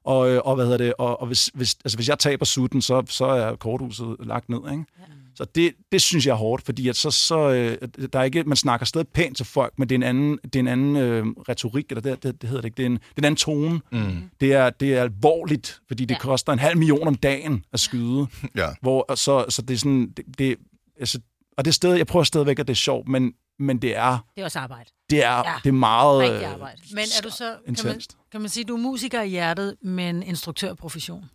Og, 0.08 0.30
øh, 0.30 0.42
og 0.46 0.56
hvad 0.56 0.66
hedder 0.66 0.78
det? 0.78 0.94
Og, 0.98 1.22
og 1.22 1.28
hvis, 1.28 1.50
hvis, 1.54 1.76
altså, 1.86 1.98
hvis 1.98 2.10
jeg 2.10 2.20
taber 2.20 2.46
sutten, 2.46 2.82
så, 2.82 3.04
så 3.10 3.26
er 3.26 3.56
korthuset 3.56 4.16
lagt 4.20 4.50
ned, 4.50 4.60
ikke? 4.72 4.86
Ja. 5.00 5.04
Så 5.36 5.46
det, 5.56 5.74
det 5.92 6.02
synes 6.02 6.26
jeg 6.26 6.32
er 6.32 6.36
hårdt, 6.38 6.66
fordi 6.66 6.90
at 6.90 6.96
så, 6.96 7.12
så 7.12 7.50
øh, 7.50 7.78
der 8.14 8.20
er 8.20 8.24
ikke, 8.24 8.44
man 8.44 8.58
snakker 8.58 8.86
stadig 8.86 9.08
pænt 9.08 9.38
til 9.38 9.46
folk, 9.46 9.74
men 9.78 9.90
det 9.90 9.96
er 9.96 9.98
en 10.00 10.04
anden, 10.04 10.40
det 10.44 10.56
er 10.56 10.60
en 10.60 10.68
anden 10.68 10.96
øh, 10.96 11.26
retorik, 11.50 11.86
eller 11.90 12.02
det, 12.02 12.24
det, 12.24 12.42
det 12.42 12.50
hedder 12.50 12.62
det 12.62 12.66
ikke, 12.68 12.78
det 12.78 12.84
er 12.84 12.88
en, 12.88 12.94
det 12.94 13.02
er 13.18 13.22
en 13.22 13.26
anden 13.26 13.38
tone. 13.38 13.82
Mm. 13.92 14.30
Det, 14.42 14.54
er, 14.54 14.70
det 14.70 14.94
er 14.98 15.02
alvorligt, 15.02 15.82
fordi 15.88 16.06
det 16.06 16.16
ja. 16.16 16.20
koster 16.20 16.54
en 16.54 16.60
halv 16.60 16.78
million 16.78 17.08
om 17.08 17.16
dagen 17.16 17.66
at 17.74 17.80
skyde. 17.80 18.28
Ja. 18.56 18.68
Hvor, 18.82 19.06
og 19.10 19.18
så, 19.18 19.46
så 19.50 19.62
det 19.62 19.74
er 19.74 19.78
sådan, 19.78 20.14
det, 20.18 20.26
det, 20.38 20.58
altså, 21.00 21.20
og 21.58 21.66
det 21.66 21.72
er 21.72 21.74
stadig, 21.74 21.98
jeg 21.98 22.08
prøver 22.08 22.24
stadigvæk, 22.24 22.60
at 22.60 22.68
det 22.68 22.74
er 22.74 22.76
sjovt, 22.76 23.08
men, 23.08 23.34
men 23.60 23.82
det 23.82 23.98
er, 23.98 24.18
Det 24.36 24.42
er 24.42 24.46
også 24.46 24.60
arbejde. 24.60 24.90
det 25.10 25.24
er, 25.24 25.30
Ja. 25.32 25.38
ja. 25.38 25.54
det 25.64 25.70
er 25.70 25.74
meget... 25.74 26.20
Rigtig 26.20 26.42
øh, 26.44 26.54
arbejde. 26.54 26.82
Men 26.92 27.00
er 27.18 27.22
du 27.24 27.30
så, 27.30 27.56
kan 27.66 27.76
man. 27.86 28.02
Kan 28.32 28.42
man 28.42 28.50
sige, 28.50 28.64
du 28.64 28.74
er 28.74 28.82
musiker 28.82 29.22
i 29.22 29.30
hjertet, 29.30 29.76
men 29.82 30.24
instruktørprofession? 30.24 31.26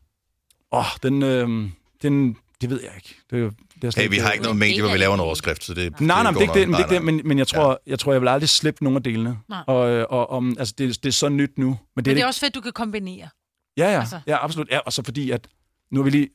Åh, 0.72 0.78
oh, 0.78 0.84
den, 1.02 1.22
øh, 1.22 1.70
den, 2.02 2.36
det 2.60 2.70
ved 2.70 2.80
jeg 2.82 2.92
ikke. 2.96 3.16
Det, 3.30 3.44
er 3.44 3.50
det 3.74 3.84
er 3.84 3.90
slet 3.90 4.04
Hey, 4.04 4.10
vi 4.10 4.18
har 4.18 4.32
ikke 4.32 4.42
noget 4.42 4.58
medie, 4.58 4.82
hvor 4.82 4.92
vi 4.92 4.98
laver 4.98 5.14
en 5.14 5.20
overskrift, 5.20 5.64
så 5.64 5.74
det 5.74 6.00
Nej, 6.00 6.22
nej, 6.22 6.30
det 6.30 6.38
er 6.38 6.42
ikke 6.42 6.54
det, 6.54 6.68
men, 6.68 6.74
det, 6.74 6.80
ikke 6.80 6.90
nej, 6.90 6.98
det, 6.98 7.04
men, 7.04 7.20
men 7.24 7.38
jeg 7.38 7.46
tror, 7.46 7.82
jeg 7.86 7.98
tror, 7.98 8.12
jeg 8.12 8.20
vil 8.20 8.28
aldrig 8.28 8.48
slippe 8.48 8.84
nogen 8.84 8.96
af 8.96 9.02
delene. 9.02 9.38
Nej. 9.48 9.62
Og, 9.66 10.10
og 10.10 10.30
om, 10.30 10.56
altså, 10.58 10.74
det, 10.78 11.02
det 11.02 11.08
er 11.08 11.12
så 11.12 11.28
nyt 11.28 11.58
nu. 11.58 11.66
Men 11.66 11.76
det, 11.76 11.80
Men 11.96 12.10
er 12.10 12.14
det 12.14 12.22
er 12.22 12.26
også 12.26 12.40
fedt, 12.40 12.54
du 12.54 12.60
kan 12.60 12.72
kombinere. 12.72 13.28
Ja, 13.76 13.92
ja, 13.92 14.00
altså. 14.00 14.20
ja, 14.26 14.44
absolut. 14.44 14.68
Ja, 14.70 14.78
og 14.78 14.92
så 14.92 15.02
fordi, 15.04 15.30
at 15.30 15.48
nu 15.90 16.00
har 16.00 16.04
vi 16.04 16.10
lige, 16.10 16.28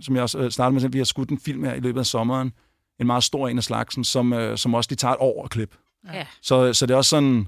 som 0.00 0.14
jeg 0.14 0.22
også 0.22 0.38
øh, 0.38 0.50
startede 0.50 0.74
med, 0.74 0.84
at 0.84 0.92
vi 0.92 0.98
har 0.98 1.04
skudt 1.04 1.30
en 1.30 1.40
film 1.40 1.64
her 1.64 1.74
i 1.74 1.80
løbet 1.80 2.00
af 2.00 2.06
sommeren. 2.06 2.52
En 3.00 3.06
meget 3.06 3.24
stor 3.24 3.48
en 3.48 3.58
af 3.58 3.64
slagsen, 3.64 4.04
som, 4.04 4.32
øh, 4.32 4.58
som 4.58 4.74
også 4.74 4.90
lige 4.90 4.96
tager 4.96 5.12
et 5.12 5.20
år 5.20 5.44
at 5.44 5.50
klippe. 5.50 5.76
Ja. 6.12 6.26
Så, 6.42 6.72
så 6.72 6.86
det 6.86 6.94
er 6.94 6.98
også 6.98 7.08
sådan... 7.08 7.46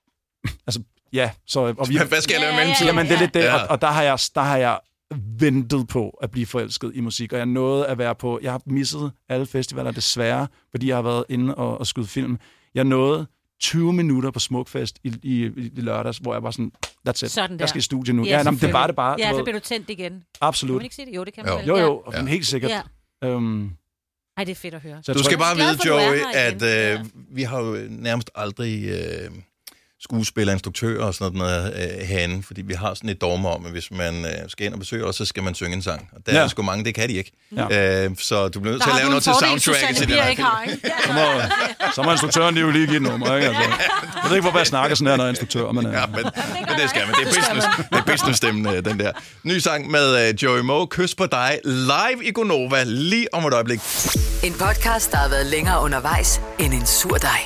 altså, 0.66 0.82
ja. 1.12 1.30
Så, 1.46 1.60
og 1.78 1.88
vi, 1.88 1.98
Hvad 2.08 2.20
skal 2.20 2.34
jeg 2.34 2.40
lave 2.40 2.52
i 2.52 2.56
mellemtiden? 2.56 2.86
Jamen, 2.86 3.06
det 3.06 3.14
er 3.14 3.18
lidt 3.20 3.34
det. 3.34 3.40
Ja. 3.40 3.62
Og, 3.62 3.70
og 3.70 3.80
der, 3.80 3.86
har 3.88 4.02
jeg, 4.02 4.18
der 4.34 4.40
har 4.40 4.56
jeg 4.56 4.78
ventet 5.38 5.88
på 5.88 6.10
at 6.22 6.30
blive 6.30 6.46
forelsket 6.46 6.92
i 6.94 7.00
musik, 7.00 7.32
og 7.32 7.38
jeg 7.38 7.46
nåede 7.46 7.86
at 7.86 7.98
være 7.98 8.14
på... 8.14 8.38
Jeg 8.42 8.52
har 8.52 8.60
misset 8.66 9.12
alle 9.28 9.46
festivaler, 9.46 9.90
desværre, 9.90 10.46
fordi 10.70 10.88
jeg 10.88 10.96
har 10.96 11.02
været 11.02 11.24
inde 11.28 11.54
og, 11.54 11.78
og 11.78 11.86
skyde 11.86 12.06
film. 12.06 12.38
Jeg 12.74 12.84
nåede 12.84 13.26
20 13.60 13.92
minutter 13.92 14.30
på 14.30 14.38
Smukfest 14.38 14.98
i, 15.04 15.12
i, 15.22 15.44
i 15.44 15.80
lørdags, 15.80 16.18
hvor 16.18 16.32
jeg 16.34 16.42
var 16.42 16.50
sådan, 16.50 16.72
that's 17.08 17.24
it. 17.24 17.30
Sådan 17.30 17.50
der. 17.50 17.62
Jeg 17.62 17.68
skal 17.68 17.78
i 17.78 17.82
studiet 17.82 18.14
nu. 18.16 18.24
Ja, 18.24 18.30
Ja, 18.30 18.36
ja 18.36 18.42
nej, 18.42 18.50
men 18.52 18.60
det 18.60 18.72
var 18.72 18.86
det 18.86 18.96
bare. 18.96 19.16
Ja, 19.18 19.32
så 19.32 19.42
bliver 19.44 19.58
du 19.58 19.64
tændt 19.64 19.90
igen. 19.90 20.12
Kan 20.12 20.22
Absolut. 20.40 20.74
man 20.76 20.84
ikke 20.84 20.94
sige 20.94 21.06
det? 21.06 21.16
Jo, 21.16 21.24
det 21.24 21.34
kan 21.34 21.44
man 21.44 21.52
Jo. 21.52 21.58
vel. 21.58 21.66
Jo, 21.66 21.76
Ja. 21.76 21.82
jo, 21.82 22.02
ja. 22.12 22.24
helt 22.26 22.46
sikkert. 22.46 22.70
Ja. 23.22 23.28
Øhm, 23.28 23.70
Ej, 24.36 24.44
det 24.44 24.50
er 24.50 24.56
fedt 24.56 24.74
at 24.74 24.80
høre. 24.82 24.98
Så 25.02 25.12
Du 25.12 25.18
tror- 25.18 25.24
skal 25.24 25.38
bare 25.38 25.56
vide, 25.56 25.78
Joey, 25.88 26.20
at 26.34 26.62
øh, 26.98 27.04
vi 27.30 27.42
har 27.42 27.60
jo 27.60 27.76
nærmest 27.88 28.30
aldrig 28.34 28.84
øh, 28.84 29.30
skuespillere, 30.02 30.54
instruktører 30.54 31.04
og 31.04 31.14
sådan 31.14 31.38
noget 31.38 31.74
øh, 32.00 32.06
herinde, 32.06 32.42
fordi 32.42 32.62
vi 32.62 32.74
har 32.74 32.94
sådan 32.94 33.10
et 33.10 33.20
dogme 33.20 33.48
om, 33.48 33.66
at 33.66 33.72
hvis 33.72 33.90
man 33.90 34.24
øh, 34.24 34.30
skal 34.48 34.66
ind 34.66 34.74
og 34.74 34.80
besøge 34.80 35.04
os, 35.04 35.16
så 35.16 35.24
skal 35.24 35.42
man 35.42 35.54
synge 35.54 35.76
en 35.76 35.82
sang. 35.82 36.08
Og 36.12 36.18
der 36.26 36.32
ja. 36.34 36.38
Er 36.44 36.48
sgu 36.48 36.62
mange, 36.62 36.84
det 36.84 36.94
kan 36.94 37.08
de 37.08 37.14
ikke. 37.14 37.32
Ja. 37.56 38.04
Øh, 38.04 38.10
så 38.18 38.48
du 38.48 38.60
bliver 38.60 38.72
nødt 38.72 38.82
til 38.82 38.90
at 38.90 38.96
lave 38.96 39.08
noget 39.08 39.22
til 39.22 39.32
soundtracket 39.40 39.96
til 39.96 40.06
Bier 40.06 40.22
her 40.22 40.30
ikke 40.30 40.42
har, 40.42 40.62
ikke? 40.62 40.90
så, 41.06 41.12
må, 41.12 41.20
så 41.94 42.02
må 42.02 42.10
instruktøren 42.12 42.54
lige 42.54 42.64
jo 42.64 42.70
lige 42.70 42.86
give 42.86 42.96
et 42.96 43.02
nummer, 43.02 43.34
ikke? 43.36 43.48
Altså, 43.48 43.62
jeg 43.62 44.28
ved 44.28 44.36
ikke, 44.36 44.42
hvorfor 44.42 44.58
jeg 44.58 44.66
snakker 44.66 44.96
sådan 44.96 45.08
her, 45.10 45.16
når 45.16 45.24
jeg 45.24 45.28
er 45.28 45.32
instruktør, 45.32 45.72
men... 45.72 45.86
Øh, 45.86 45.92
Ja, 45.92 46.06
men, 46.06 46.16
men 46.16 46.78
det 46.80 46.90
skal 46.90 47.02
man. 47.06 47.14
Det 47.14 47.22
er 47.22 47.40
business, 47.40 47.66
det 47.92 47.98
er 47.98 48.02
business-stemmen, 48.12 48.66
øh, 48.74 48.84
den 48.84 48.98
der. 49.00 49.12
Ny 49.42 49.58
sang 49.58 49.90
med 49.90 50.28
øh, 50.28 50.34
Joey 50.42 50.60
Moe, 50.60 50.86
Kys 50.86 51.14
på 51.14 51.26
dig, 51.26 51.58
live 51.64 52.24
i 52.24 52.32
Gonova, 52.32 52.82
lige 52.86 53.34
om 53.34 53.44
et 53.44 53.54
øjeblik. 53.54 53.80
En 54.44 54.52
podcast, 54.52 55.12
der 55.12 55.16
har 55.18 55.28
været 55.28 55.46
længere 55.46 55.82
undervejs 55.82 56.40
end 56.58 56.74
en 56.74 56.86
sur 56.86 57.16
dej. 57.16 57.40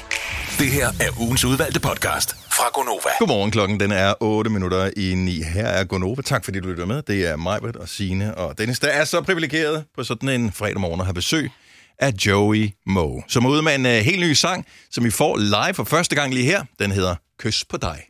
Det 0.59 0.71
her 0.73 0.89
er 0.89 1.21
ugens 1.21 1.45
udvalgte 1.45 1.81
podcast 1.81 2.37
fra 2.53 2.65
Gonova. 2.75 3.11
Godmorgen, 3.19 3.51
klokken 3.51 3.81
den 3.81 3.93
er 3.93 4.15
8 4.21 4.51
minutter 4.51 4.91
i 4.97 5.15
9. 5.15 5.43
Her 5.43 5.67
er 5.67 5.85
Gonova. 5.85 6.23
Tak 6.23 6.45
fordi 6.45 6.61
du 6.61 6.69
lytter 6.69 6.87
med. 6.87 7.03
Det 7.03 7.27
er 7.27 7.37
Majbert 7.37 7.77
og 7.77 7.89
Sine 7.89 8.35
og 8.35 8.59
Dennis, 8.59 8.79
der 8.79 8.89
er 8.89 9.05
så 9.05 9.23
privilegeret 9.23 9.85
på 9.97 10.05
sådan 10.05 10.29
en 10.29 10.53
fredag 10.53 10.81
morgen 10.81 11.01
at 11.01 11.07
have 11.07 11.15
besøg 11.15 11.51
af 11.99 12.13
Joey 12.27 12.71
Moe, 12.87 13.23
som 13.29 13.45
er 13.45 13.49
ude 13.49 13.63
med 13.63 13.75
en 13.75 13.87
uh, 13.87 13.93
helt 13.93 14.21
ny 14.21 14.33
sang, 14.33 14.67
som 14.91 15.05
vi 15.05 15.11
får 15.11 15.37
live 15.37 15.75
for 15.75 15.85
første 15.85 16.15
gang 16.17 16.35
lige 16.35 16.47
her. 16.47 16.65
Den 16.79 16.91
hedder 16.91 17.15
Kys 17.39 17.65
på 17.65 17.77
dig. 17.77 18.03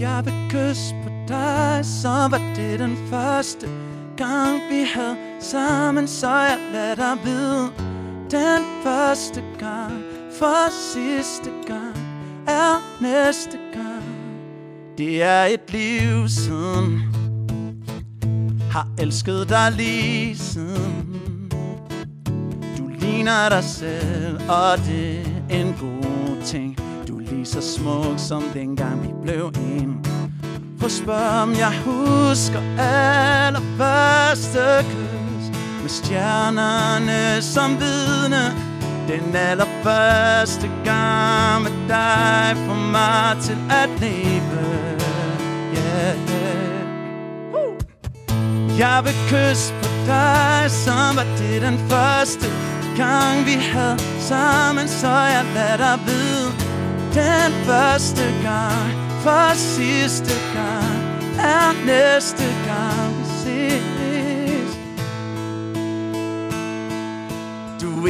Jeg 0.00 0.22
vil 0.24 0.34
kysse 0.50 0.94
på 1.02 1.08
dig, 1.28 1.80
så 2.02 2.28
var 2.30 2.52
det 2.56 2.78
den 2.78 3.08
første 3.10 3.68
gang 4.16 4.60
vi 4.70 4.86
havde 4.94 5.16
sammen, 5.40 6.08
så 6.08 6.30
jeg 6.30 6.58
lader 6.72 6.94
dig 6.94 7.24
vide. 7.24 7.70
Den 8.30 8.64
første 8.84 9.42
gang, 9.58 10.09
for 10.40 10.70
sidste 10.70 11.50
gang, 11.66 11.96
er 12.46 13.00
næste 13.00 13.58
gang. 13.72 14.04
Det 14.98 15.22
er 15.22 15.44
et 15.44 15.72
liv 15.72 16.28
siden, 16.28 17.02
har 18.70 18.88
elsket 18.98 19.48
dig 19.48 19.72
lige 19.72 20.36
siden. 20.36 21.50
Du 22.78 22.88
ligner 23.00 23.48
dig 23.48 23.64
selv, 23.64 24.40
og 24.48 24.78
det 24.78 25.20
er 25.50 25.60
en 25.60 25.74
god 25.80 26.42
ting. 26.44 26.78
Du 27.08 27.18
er 27.18 27.30
lige 27.30 27.46
så 27.46 27.60
smuk 27.60 28.18
som 28.18 28.42
dengang 28.54 29.02
vi 29.02 29.08
blev 29.22 29.52
en. 29.56 30.04
Prøv 30.78 30.86
at 30.86 30.92
spørg, 30.92 31.42
om 31.42 31.52
jeg 31.52 31.72
husker 31.84 32.60
allerførste 32.78 34.60
kys 34.90 35.58
Med 35.82 35.88
stjernerne 35.88 37.42
som 37.42 37.70
vidne 37.70 38.44
Den 39.08 39.36
aller 39.36 39.69
første 39.82 40.70
gang 40.84 41.62
med 41.62 41.72
dig 41.88 42.56
får 42.66 42.74
mig 42.74 43.36
til 43.42 43.58
at 43.70 43.88
leve 44.00 44.60
yeah, 45.76 46.16
yeah. 46.30 46.84
Uh. 47.54 48.78
Jeg 48.78 49.00
vil 49.04 49.14
kysse 49.28 49.74
på 49.82 49.88
dig, 50.06 50.70
som 50.70 51.16
var 51.16 51.26
det 51.38 51.62
den 51.62 51.78
første 51.78 52.46
gang 52.96 53.46
vi 53.46 53.52
havde 53.52 53.98
sammen 54.20 54.88
Så 54.88 55.08
jeg 55.08 55.44
lader 55.54 55.76
dig 55.76 55.98
vide 56.06 56.50
Den 57.14 57.52
første 57.64 58.24
gang 58.42 58.90
for 59.22 59.54
sidste 59.54 60.34
gang 60.54 60.98
Er 61.38 61.86
næste 61.86 62.44
gang 62.66 62.89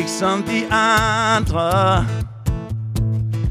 ikke 0.01 0.11
som 0.11 0.43
de 0.43 0.73
andre 0.73 2.07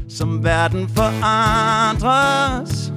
Som 0.08 0.44
verden 0.44 0.88
forandres. 0.96 2.92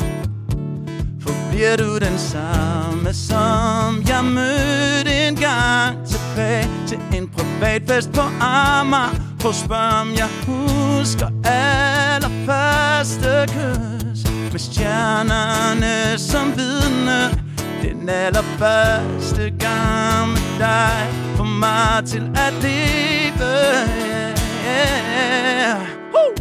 Forbliver 1.22 1.78
du 1.78 2.00
den 2.00 2.18
samme 2.18 3.14
som 3.14 4.04
jeg 4.08 4.24
mødte 4.24 5.28
en 5.28 5.36
gang 5.36 6.08
tilbage 6.08 6.70
Til 6.88 6.98
en 7.14 7.28
privat 7.28 7.82
fest 7.88 8.14
på 8.14 8.22
Amager. 8.42 9.10
For 9.40 9.50
at 9.50 10.02
om 10.02 10.10
jeg 10.16 10.30
husker 10.48 11.28
allerførste 11.46 13.46
kys. 13.48 14.32
Med 14.52 14.60
stjernerne 14.60 16.18
som 16.18 16.54
vidne. 16.58 17.40
Den 17.84 18.10
allerførste 18.10 19.54
gang 19.60 20.30
med 20.30 20.60
dig 20.60 21.08
For 21.36 21.44
mig 21.44 22.06
til 22.06 22.32
at 22.36 22.54
leve 22.64 23.13
yeah. 24.68 25.80
Woo! 26.14 26.32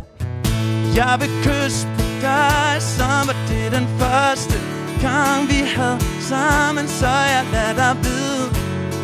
Jeg 0.96 1.14
vil 1.20 1.30
kysse 1.44 1.86
på 1.96 2.02
dig, 2.20 2.76
som 2.80 3.26
var 3.28 3.36
det 3.48 3.72
den 3.72 3.86
første 3.98 4.58
gang 5.02 5.48
vi 5.48 5.60
havde 5.76 5.98
sammen 6.20 6.88
Så 6.88 7.06
jeg 7.06 7.44
lader 7.52 7.74
dig 7.74 7.96
vide 8.04 8.46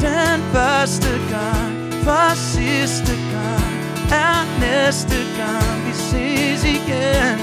Den 0.00 0.38
første 0.52 1.11
gang 1.30 1.72
for 2.04 2.34
sidste 2.34 3.14
gang 3.32 3.70
Er 4.11 4.38
næste 4.61 5.18
gang 5.40 5.87
vi 5.87 5.92
ses 5.92 6.64
igen 6.64 7.38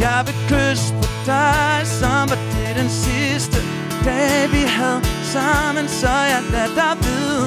Jeg 0.00 0.20
vil 0.26 0.34
kysse 0.48 0.94
på 0.94 1.08
dig, 1.26 1.80
som 1.84 2.30
var 2.30 2.38
det 2.54 2.76
den 2.76 2.90
sidste 2.90 3.58
dag 4.04 4.52
vi 4.52 4.62
havde 4.78 5.00
sammen 5.24 5.88
Så 5.88 6.14
jeg 6.32 6.42
lader 6.52 6.74
dig 6.74 6.94
vide 7.04 7.46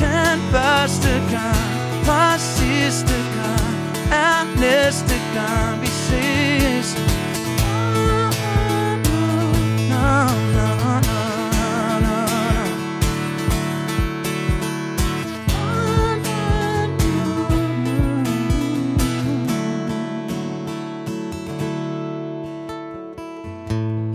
Den 0.00 0.38
første 0.52 1.12
gang 1.30 1.69
fra 2.10 2.38
sidste 2.38 3.14
gang 3.36 3.74
er 4.12 4.60
næste 4.60 5.14
gang 5.34 5.80
vi 5.82 5.86
ses 5.86 6.96
no, 9.90 10.10
no, 10.56 10.66
no, 10.78 10.94
no, 11.08 11.20
no. 12.00 12.18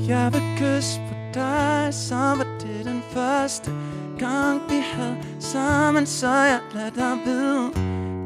Jeg 0.08 0.34
vil 0.34 0.42
kysse 0.58 1.00
på 1.10 1.25
dig, 1.36 1.94
som 1.94 2.38
var 2.40 2.48
det 2.60 2.86
den 2.86 3.04
første 3.14 3.72
gang 4.20 4.62
vi 4.70 4.84
havde 4.94 5.18
sammen 5.40 6.06
Så 6.06 6.28
jeg 6.28 6.60
lader 6.74 6.90
dig 6.96 7.18
vide. 7.26 7.72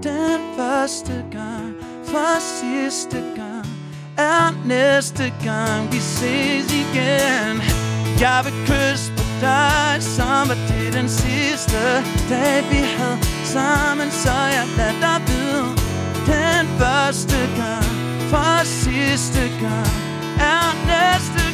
Den 0.04 0.40
første 0.58 1.26
gang 1.32 1.74
for 2.06 2.40
sidste 2.40 3.18
gang 3.36 3.66
er 4.18 4.66
næste 4.66 5.34
gang 5.44 5.92
vi 5.92 6.00
ses 6.00 6.74
igen. 6.74 7.56
Jeg 8.20 8.42
vil 8.46 8.54
kysse 8.68 9.12
på 9.18 9.24
dig, 9.42 9.98
som 10.00 10.42
var 10.50 10.60
det 10.70 10.94
den 10.94 11.10
sidste 11.10 11.82
dag 12.30 12.64
vi 12.72 12.82
havde 12.98 13.20
sammen 13.44 14.12
Så 14.12 14.38
jeg 14.58 14.68
lader 14.78 15.00
dig 15.02 15.20
vide. 15.28 15.70
Den 16.26 16.68
første 16.80 17.40
gang 17.62 17.90
for 18.32 18.66
sidste 18.66 19.42
gang 19.62 19.92
er 20.40 20.68
næste 20.92 21.49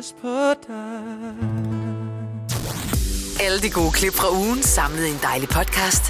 kysse 0.00 0.14
på 0.20 0.54
dig. 0.66 1.02
Alle 3.40 3.60
de 3.60 3.70
gode 3.70 3.92
klip 3.92 4.14
fra 4.14 4.30
ugen 4.32 4.62
samlet 4.62 5.06
i 5.06 5.10
en 5.10 5.18
dejlig 5.22 5.48
podcast. 5.48 6.04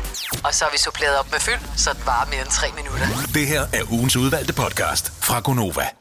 Og 0.45 0.55
så 0.55 0.65
har 0.65 0.73
vi 0.73 0.79
suppleret 0.79 1.19
op 1.19 1.31
med 1.33 1.41
fyld, 1.41 1.61
så 1.77 1.91
det 1.93 2.07
varer 2.07 2.27
mere 2.27 2.41
end 2.41 2.51
tre 2.51 2.67
minutter. 2.77 3.07
Det 3.35 3.47
her 3.47 3.61
er 3.61 3.93
ugens 3.93 4.17
udvalgte 4.17 4.53
podcast 4.53 5.13
fra 5.21 5.41
Gonova. 5.41 6.00